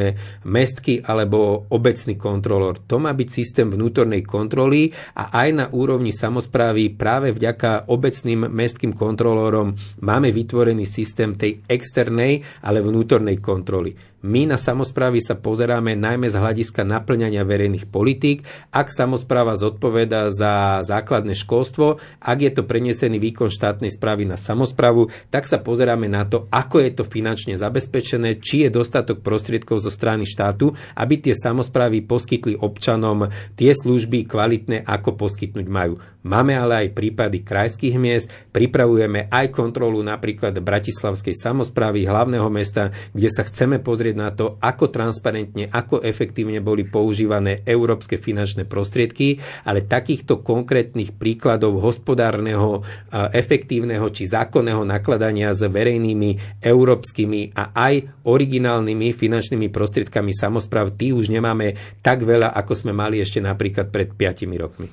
mestský 0.49 1.05
alebo 1.05 1.69
obecný 1.69 2.17
kontrolor. 2.17 2.81
To 2.89 2.97
má 2.97 3.13
byť 3.13 3.29
systém 3.29 3.69
vnútornej 3.69 4.25
kontroly 4.25 4.89
a 5.13 5.29
aj 5.45 5.49
na 5.53 5.65
úrovni 5.69 6.09
samozprávy 6.09 6.97
práve 6.97 7.29
vďaka 7.29 7.85
obecným 7.85 8.49
mestským 8.49 8.97
kontrolorom 8.97 9.77
máme 10.01 10.33
vytvorený 10.33 10.89
systém 10.89 11.37
tej 11.37 11.61
externej, 11.69 12.41
ale 12.65 12.81
vnútornej 12.81 13.37
kontroly. 13.37 13.93
My 14.19 14.43
na 14.43 14.59
samozprávy 14.59 15.23
sa 15.23 15.39
pozeráme 15.39 15.95
najmä 15.95 16.27
z 16.27 16.35
hľadiska 16.35 16.83
naplňania 16.83 17.47
verejných 17.47 17.87
politík. 17.87 18.43
Ak 18.67 18.91
samozpráva 18.91 19.55
zodpoveda 19.55 20.27
za 20.27 20.83
základné 20.83 21.39
školstvo, 21.39 22.03
ak 22.19 22.37
je 22.43 22.51
to 22.51 22.67
prenesený 22.67 23.15
výkon 23.15 23.47
štátnej 23.47 23.87
správy 23.87 24.27
na 24.27 24.35
samozprávu, 24.35 25.07
tak 25.31 25.47
sa 25.47 25.63
pozeráme 25.63 26.11
na 26.11 26.27
to, 26.27 26.51
ako 26.51 26.83
je 26.83 26.91
to 26.99 27.07
finančne 27.07 27.55
zabezpečené, 27.55 28.43
či 28.43 28.67
je 28.67 28.75
dostatok 28.75 29.23
prostriedkov 29.23 29.79
zo 29.79 29.87
strany 29.87 30.27
štátu, 30.27 30.75
aby 30.99 31.15
tie 31.23 31.31
samozprávy 31.31 32.03
poskytli 32.03 32.59
občanom 32.59 33.31
tie 33.55 33.71
služby 33.71 34.27
kvalitné, 34.27 34.83
ako 34.83 35.15
poskytnúť 35.15 35.67
majú. 35.71 35.95
Máme 36.19 36.51
ale 36.51 36.83
aj 36.83 36.99
prípady 36.99 37.47
krajských 37.47 37.95
miest, 37.95 38.27
pripravujeme 38.51 39.31
aj 39.31 39.55
kontrolu 39.55 40.03
napríklad 40.03 40.51
Bratislavskej 40.59 41.31
samozprávy 41.31 42.03
hlavného 42.03 42.51
mesta, 42.51 42.91
kde 43.15 43.31
sa 43.31 43.47
chceme 43.47 43.79
pozrieť 43.79 44.08
pozrieť 44.09 44.17
na 44.17 44.33
to, 44.33 44.57
ako 44.57 44.89
transparentne, 44.89 45.69
ako 45.69 46.01
efektívne 46.01 46.57
boli 46.65 46.89
používané 46.89 47.61
európske 47.61 48.17
finančné 48.17 48.65
prostriedky, 48.65 49.37
ale 49.69 49.85
takýchto 49.85 50.41
konkrétnych 50.41 51.13
príkladov 51.13 51.77
hospodárneho, 51.77 52.81
efektívneho 53.13 54.09
či 54.09 54.25
zákonného 54.25 54.81
nakladania 54.81 55.53
s 55.53 55.61
verejnými 55.61 56.57
európskymi 56.57 57.53
a 57.53 57.69
aj 57.77 58.25
originálnymi 58.25 59.13
finančnými 59.13 59.69
prostriedkami 59.69 60.33
samozpráv, 60.33 60.97
tí 60.97 61.13
už 61.13 61.29
nemáme 61.29 61.77
tak 62.01 62.25
veľa, 62.25 62.49
ako 62.57 62.73
sme 62.73 62.91
mali 62.97 63.21
ešte 63.21 63.37
napríklad 63.37 63.93
pred 63.93 64.09
5 64.17 64.57
rokmi 64.57 64.89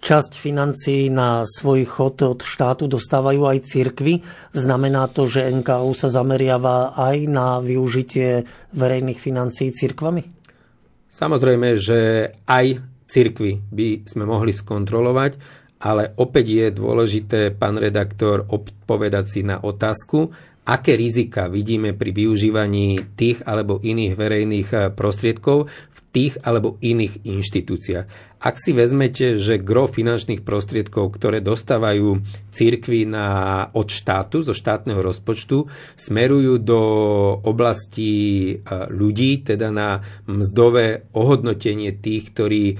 časť 0.00 0.40
financií 0.40 1.12
na 1.12 1.44
svoj 1.44 1.84
chod 1.84 2.24
od 2.24 2.40
štátu 2.40 2.88
dostávajú 2.88 3.44
aj 3.44 3.68
cirkvy. 3.68 4.24
Znamená 4.56 5.12
to, 5.12 5.28
že 5.28 5.52
NKU 5.52 5.92
sa 5.92 6.08
zameriava 6.08 6.96
aj 6.96 7.16
na 7.28 7.60
využitie 7.60 8.48
verejných 8.72 9.20
financií 9.20 9.70
cirkvami? 9.70 10.24
Samozrejme, 11.10 11.76
že 11.76 12.32
aj 12.48 12.80
cirkvy 13.04 13.60
by 13.68 13.88
sme 14.08 14.24
mohli 14.24 14.56
skontrolovať, 14.56 15.36
ale 15.80 16.12
opäť 16.16 16.46
je 16.48 16.66
dôležité, 16.70 17.40
pán 17.56 17.76
redaktor, 17.76 18.46
odpovedať 18.46 19.24
si 19.26 19.40
na 19.42 19.58
otázku, 19.58 20.30
aké 20.64 20.94
rizika 20.94 21.50
vidíme 21.50 21.96
pri 21.96 22.14
využívaní 22.14 23.16
tých 23.16 23.42
alebo 23.42 23.82
iných 23.82 24.14
verejných 24.14 24.68
prostriedkov 24.94 25.66
v 25.66 25.98
tých 26.14 26.38
alebo 26.46 26.78
iných 26.78 27.26
inštitúciách. 27.26 28.29
Ak 28.40 28.56
si 28.56 28.72
vezmete, 28.72 29.36
že 29.36 29.60
gro 29.60 29.84
finančných 29.84 30.40
prostriedkov, 30.40 31.12
ktoré 31.12 31.44
dostávajú 31.44 32.24
církvy 32.48 33.04
na, 33.04 33.68
od 33.76 33.92
štátu, 33.92 34.40
zo 34.40 34.56
štátneho 34.56 35.04
rozpočtu, 35.04 35.68
smerujú 36.00 36.56
do 36.56 36.80
oblasti 37.44 38.12
e, 38.48 38.52
ľudí, 38.88 39.44
teda 39.44 39.68
na 39.68 40.00
mzdové 40.24 41.04
ohodnotenie 41.12 41.92
tých, 41.92 42.32
ktorí 42.32 42.64
e, 42.72 42.76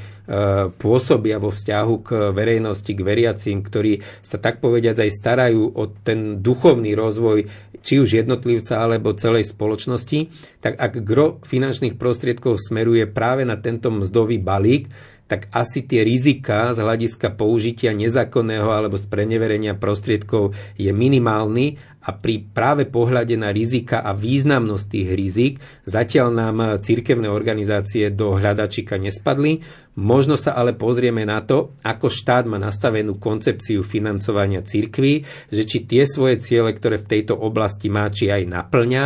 pôsobia 0.81 1.37
vo 1.37 1.53
vzťahu 1.53 1.95
k 2.09 2.09
verejnosti, 2.33 2.93
k 2.97 3.05
veriacim, 3.05 3.61
ktorí 3.61 4.01
sa 4.25 4.41
tak 4.41 4.65
povediať 4.65 5.05
aj 5.05 5.11
starajú 5.13 5.77
o 5.77 5.93
ten 5.93 6.41
duchovný 6.41 6.97
rozvoj 6.97 7.69
či 7.85 8.01
už 8.01 8.25
jednotlivca 8.25 8.81
alebo 8.81 9.17
celej 9.17 9.53
spoločnosti, 9.53 10.33
tak 10.61 10.77
ak 10.77 11.05
gro 11.05 11.41
finančných 11.45 11.97
prostriedkov 11.97 12.61
smeruje 12.61 13.09
práve 13.09 13.45
na 13.45 13.57
tento 13.57 13.89
mzdový 13.89 14.41
balík, 14.41 14.89
tak 15.31 15.47
asi 15.55 15.87
tie 15.87 16.03
rizika 16.03 16.75
z 16.75 16.83
hľadiska 16.83 17.39
použitia 17.39 17.95
nezákonného 17.95 18.67
alebo 18.67 18.99
spreneverenia 18.99 19.79
prostriedkov 19.79 20.59
je 20.75 20.91
minimálny 20.91 21.79
a 22.03 22.11
pri 22.11 22.43
práve 22.51 22.91
pohľade 22.91 23.39
na 23.39 23.55
rizika 23.55 24.03
a 24.03 24.11
významnosť 24.11 24.85
tých 24.91 25.09
rizik 25.15 25.55
zatiaľ 25.87 26.35
nám 26.35 26.57
cirkevné 26.83 27.31
organizácie 27.31 28.11
do 28.11 28.35
hľadačika 28.35 28.99
nespadli. 28.99 29.63
Možno 30.01 30.35
sa 30.35 30.59
ale 30.59 30.75
pozrieme 30.75 31.23
na 31.23 31.45
to, 31.47 31.79
ako 31.87 32.11
štát 32.11 32.51
má 32.51 32.59
nastavenú 32.59 33.21
koncepciu 33.23 33.87
financovania 33.87 34.67
cirkví, 34.67 35.23
že 35.53 35.63
či 35.63 35.87
tie 35.87 36.03
svoje 36.09 36.43
ciele, 36.43 36.75
ktoré 36.75 36.99
v 36.99 37.11
tejto 37.15 37.39
oblasti 37.39 37.87
má, 37.87 38.11
či 38.11 38.35
aj 38.35 38.43
naplňa, 38.51 39.05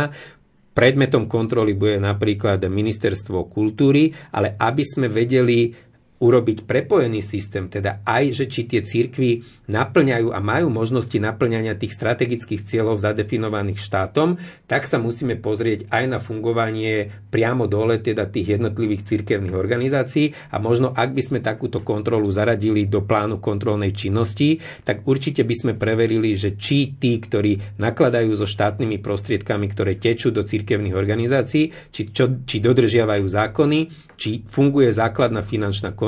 Predmetom 0.75 1.31
kontroly 1.31 1.71
bude 1.71 2.03
napríklad 2.03 2.59
ministerstvo 2.67 3.47
kultúry, 3.47 4.11
ale 4.35 4.59
aby 4.59 4.83
sme 4.83 5.07
vedeli 5.07 5.71
urobiť 6.15 6.63
prepojený 6.63 7.19
systém, 7.19 7.67
teda 7.67 7.99
aj, 8.07 8.23
že 8.31 8.45
či 8.47 8.63
tie 8.63 8.79
církvy 8.79 9.43
naplňajú 9.67 10.31
a 10.31 10.39
majú 10.39 10.71
možnosti 10.71 11.15
naplňania 11.15 11.75
tých 11.75 11.91
strategických 11.91 12.63
cieľov 12.63 13.03
zadefinovaných 13.03 13.83
štátom, 13.83 14.39
tak 14.65 14.87
sa 14.87 14.95
musíme 14.95 15.35
pozrieť 15.35 15.91
aj 15.91 16.03
na 16.07 16.19
fungovanie 16.23 17.11
priamo 17.27 17.67
dole, 17.67 17.99
teda 17.99 18.31
tých 18.31 18.55
jednotlivých 18.55 19.05
církevných 19.05 19.55
organizácií. 19.55 20.31
A 20.55 20.57
možno 20.57 20.95
ak 20.95 21.11
by 21.11 21.21
sme 21.21 21.39
takúto 21.43 21.83
kontrolu 21.83 22.31
zaradili 22.31 22.87
do 22.87 23.03
plánu 23.03 23.43
kontrolnej 23.43 23.91
činnosti, 23.91 24.63
tak 24.87 25.03
určite 25.03 25.43
by 25.43 25.55
sme 25.55 25.73
preverili, 25.75 26.39
že 26.39 26.55
či 26.55 26.95
tí, 26.95 27.19
ktorí 27.19 27.75
nakladajú 27.75 28.31
so 28.39 28.47
štátnymi 28.47 29.03
prostriedkami, 29.03 29.67
ktoré 29.67 29.99
tečú 29.99 30.31
do 30.31 30.47
církevných 30.47 30.95
organizácií, 30.95 31.75
či, 31.91 32.01
čo, 32.15 32.47
či 32.47 32.63
dodržiavajú 32.63 33.25
zákony, 33.27 33.79
či 34.15 34.47
funguje 34.47 34.95
základná 34.95 35.43
finančná 35.43 35.91
kontrola, 35.91 36.05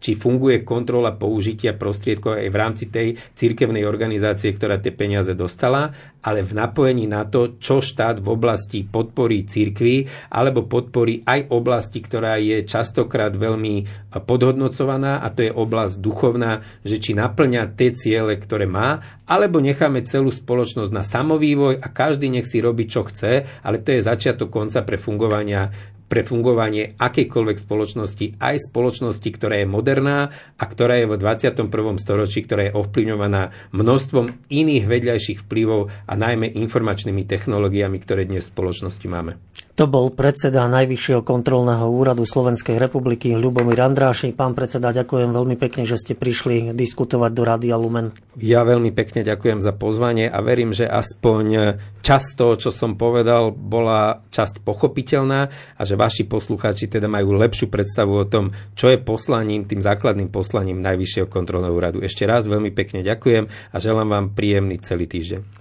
či 0.00 0.16
funguje 0.16 0.64
kontrola 0.66 1.14
použitia 1.14 1.76
prostriedkov 1.76 2.40
aj 2.40 2.48
v 2.50 2.56
rámci 2.56 2.84
tej 2.88 3.14
cirkevnej 3.36 3.84
organizácie, 3.84 4.50
ktorá 4.56 4.80
tie 4.80 4.90
peniaze 4.90 5.36
dostala, 5.36 5.92
ale 6.26 6.42
v 6.42 6.58
napojení 6.58 7.06
na 7.06 7.22
to, 7.22 7.54
čo 7.62 7.78
štát 7.78 8.18
v 8.18 8.28
oblasti 8.34 8.82
podporí 8.82 9.46
cirkvi 9.46 10.10
alebo 10.34 10.66
podporí 10.66 11.22
aj 11.22 11.54
oblasti, 11.54 12.02
ktorá 12.02 12.42
je 12.42 12.66
častokrát 12.66 13.30
veľmi 13.30 14.08
podhodnocovaná 14.26 15.22
a 15.22 15.30
to 15.30 15.46
je 15.46 15.52
oblasť 15.54 16.02
duchovná, 16.02 16.66
že 16.82 16.98
či 16.98 17.14
naplňa 17.14 17.78
tie 17.78 17.94
ciele, 17.94 18.34
ktoré 18.34 18.66
má, 18.66 18.98
alebo 19.30 19.62
necháme 19.62 20.02
celú 20.02 20.34
spoločnosť 20.34 20.90
na 20.90 21.06
samovývoj 21.06 21.78
a 21.78 21.86
každý 21.90 22.26
nech 22.26 22.50
si 22.50 22.58
robí, 22.58 22.90
čo 22.90 23.06
chce, 23.06 23.46
ale 23.62 23.78
to 23.78 23.94
je 23.94 24.02
začiatok 24.02 24.50
konca 24.50 24.82
pre 24.82 24.98
fungovania 24.98 25.70
pre 26.06 26.22
fungovanie 26.22 26.94
akejkoľvek 26.96 27.56
spoločnosti, 27.58 28.26
aj 28.38 28.70
spoločnosti, 28.70 29.26
ktorá 29.26 29.62
je 29.62 29.66
moderná 29.66 30.30
a 30.54 30.64
ktorá 30.64 31.02
je 31.02 31.10
v 31.10 31.18
21. 31.18 31.66
storočí, 31.98 32.46
ktorá 32.46 32.70
je 32.70 32.76
ovplyvňovaná 32.78 33.50
množstvom 33.74 34.48
iných 34.48 34.84
vedľajších 34.86 35.42
vplyvov 35.44 35.90
a 36.06 36.14
najmä 36.14 36.54
informačnými 36.54 37.26
technológiami, 37.26 37.98
ktoré 37.98 38.24
dnes 38.24 38.46
v 38.48 38.54
spoločnosti 38.54 39.06
máme. 39.10 39.34
To 39.76 39.84
bol 39.84 40.08
predseda 40.08 40.64
Najvyššieho 40.72 41.20
kontrolného 41.20 41.84
úradu 41.84 42.24
Slovenskej 42.24 42.80
republiky 42.80 43.36
Ľubomír 43.36 43.84
Andrášik. 43.84 44.32
Pán 44.32 44.56
predseda, 44.56 44.88
ďakujem 44.88 45.36
veľmi 45.36 45.60
pekne, 45.60 45.84
že 45.84 46.00
ste 46.00 46.16
prišli 46.16 46.72
diskutovať 46.72 47.30
do 47.36 47.42
Rádia 47.44 47.76
Lumen. 47.76 48.16
Ja 48.40 48.64
veľmi 48.64 48.96
pekne 48.96 49.20
ďakujem 49.20 49.60
za 49.60 49.76
pozvanie 49.76 50.32
a 50.32 50.40
verím, 50.40 50.72
že 50.72 50.88
aspoň 50.88 51.76
časť 52.00 52.28
toho, 52.40 52.56
čo 52.56 52.72
som 52.72 52.96
povedal, 52.96 53.52
bola 53.52 54.24
časť 54.32 54.64
pochopiteľná 54.64 55.52
a 55.76 55.82
že 55.84 56.00
vaši 56.00 56.24
poslucháči 56.24 56.88
teda 56.88 57.04
majú 57.04 57.36
lepšiu 57.36 57.68
predstavu 57.68 58.16
o 58.16 58.24
tom, 58.24 58.56
čo 58.72 58.88
je 58.88 58.96
poslaním, 58.96 59.68
tým 59.68 59.84
základným 59.84 60.32
poslaním 60.32 60.80
Najvyššieho 60.80 61.28
kontrolného 61.28 61.76
úradu. 61.76 62.00
Ešte 62.00 62.24
raz 62.24 62.48
veľmi 62.48 62.72
pekne 62.72 63.04
ďakujem 63.04 63.44
a 63.44 63.76
želám 63.76 64.08
vám 64.08 64.26
príjemný 64.32 64.80
celý 64.80 65.04
týždeň. 65.04 65.55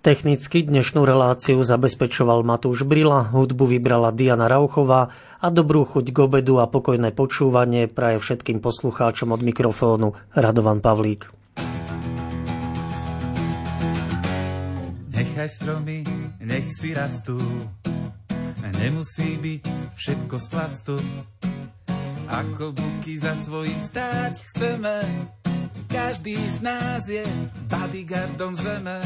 Technicky 0.00 0.64
dnešnú 0.64 1.04
reláciu 1.04 1.60
zabezpečoval 1.60 2.40
Matúš 2.40 2.88
Brila, 2.88 3.20
hudbu 3.20 3.68
vybrala 3.68 4.16
Diana 4.16 4.48
Rauchová 4.48 5.12
a 5.36 5.52
dobrú 5.52 5.84
chuť 5.84 6.08
k 6.08 6.24
obedu 6.24 6.56
a 6.56 6.64
pokojné 6.64 7.12
počúvanie 7.12 7.84
praje 7.84 8.16
všetkým 8.16 8.64
poslucháčom 8.64 9.28
od 9.28 9.44
mikrofónu 9.44 10.16
Radovan 10.32 10.80
Pavlík. 10.80 11.28
Nechaj 15.12 15.50
stromy, 15.52 16.00
nech 16.48 16.64
si 16.72 16.96
rastú, 16.96 17.36
nemusí 18.80 19.36
byť 19.36 19.62
všetko 20.00 20.34
z 20.40 20.46
plastu. 20.48 20.96
Ako 22.32 22.72
buky 22.72 23.20
za 23.20 23.36
svojím 23.36 23.76
stáť 23.76 24.48
chceme, 24.48 25.04
každý 25.92 26.40
z 26.40 26.58
nás 26.64 27.04
je 27.04 27.20
bodyguardom 27.68 28.56
zeme 28.56 28.96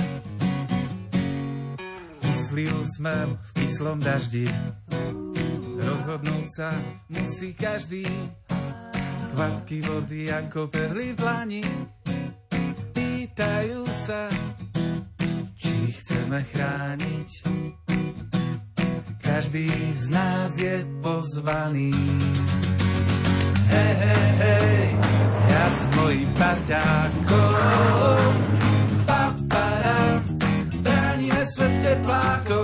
kyslý 2.55 2.71
úsmev 2.71 3.35
v 3.35 3.51
kyslom 3.59 3.99
daždi. 3.99 4.47
Rozhodnúť 5.75 6.47
sa 6.55 6.71
musí 7.11 7.51
každý, 7.51 8.07
kvapky 9.35 9.83
vody 9.83 10.31
ako 10.31 10.71
perly 10.71 11.11
v 11.11 11.17
dlani. 11.19 11.67
Pýtajú 12.95 13.83
sa, 13.91 14.31
či 15.59 15.99
chceme 15.99 16.47
chrániť. 16.47 17.31
Každý 19.19 19.67
z 19.91 20.05
nás 20.15 20.55
je 20.55 20.79
pozvaný. 21.03 21.91
Hej, 23.67 23.95
hej, 23.99 24.31
hej, 24.39 24.95
ja 25.51 25.65
s 25.75 25.81
mojím 25.99 26.31
parťákom 26.39 28.35
svet 31.85 32.01
v 32.01 32.64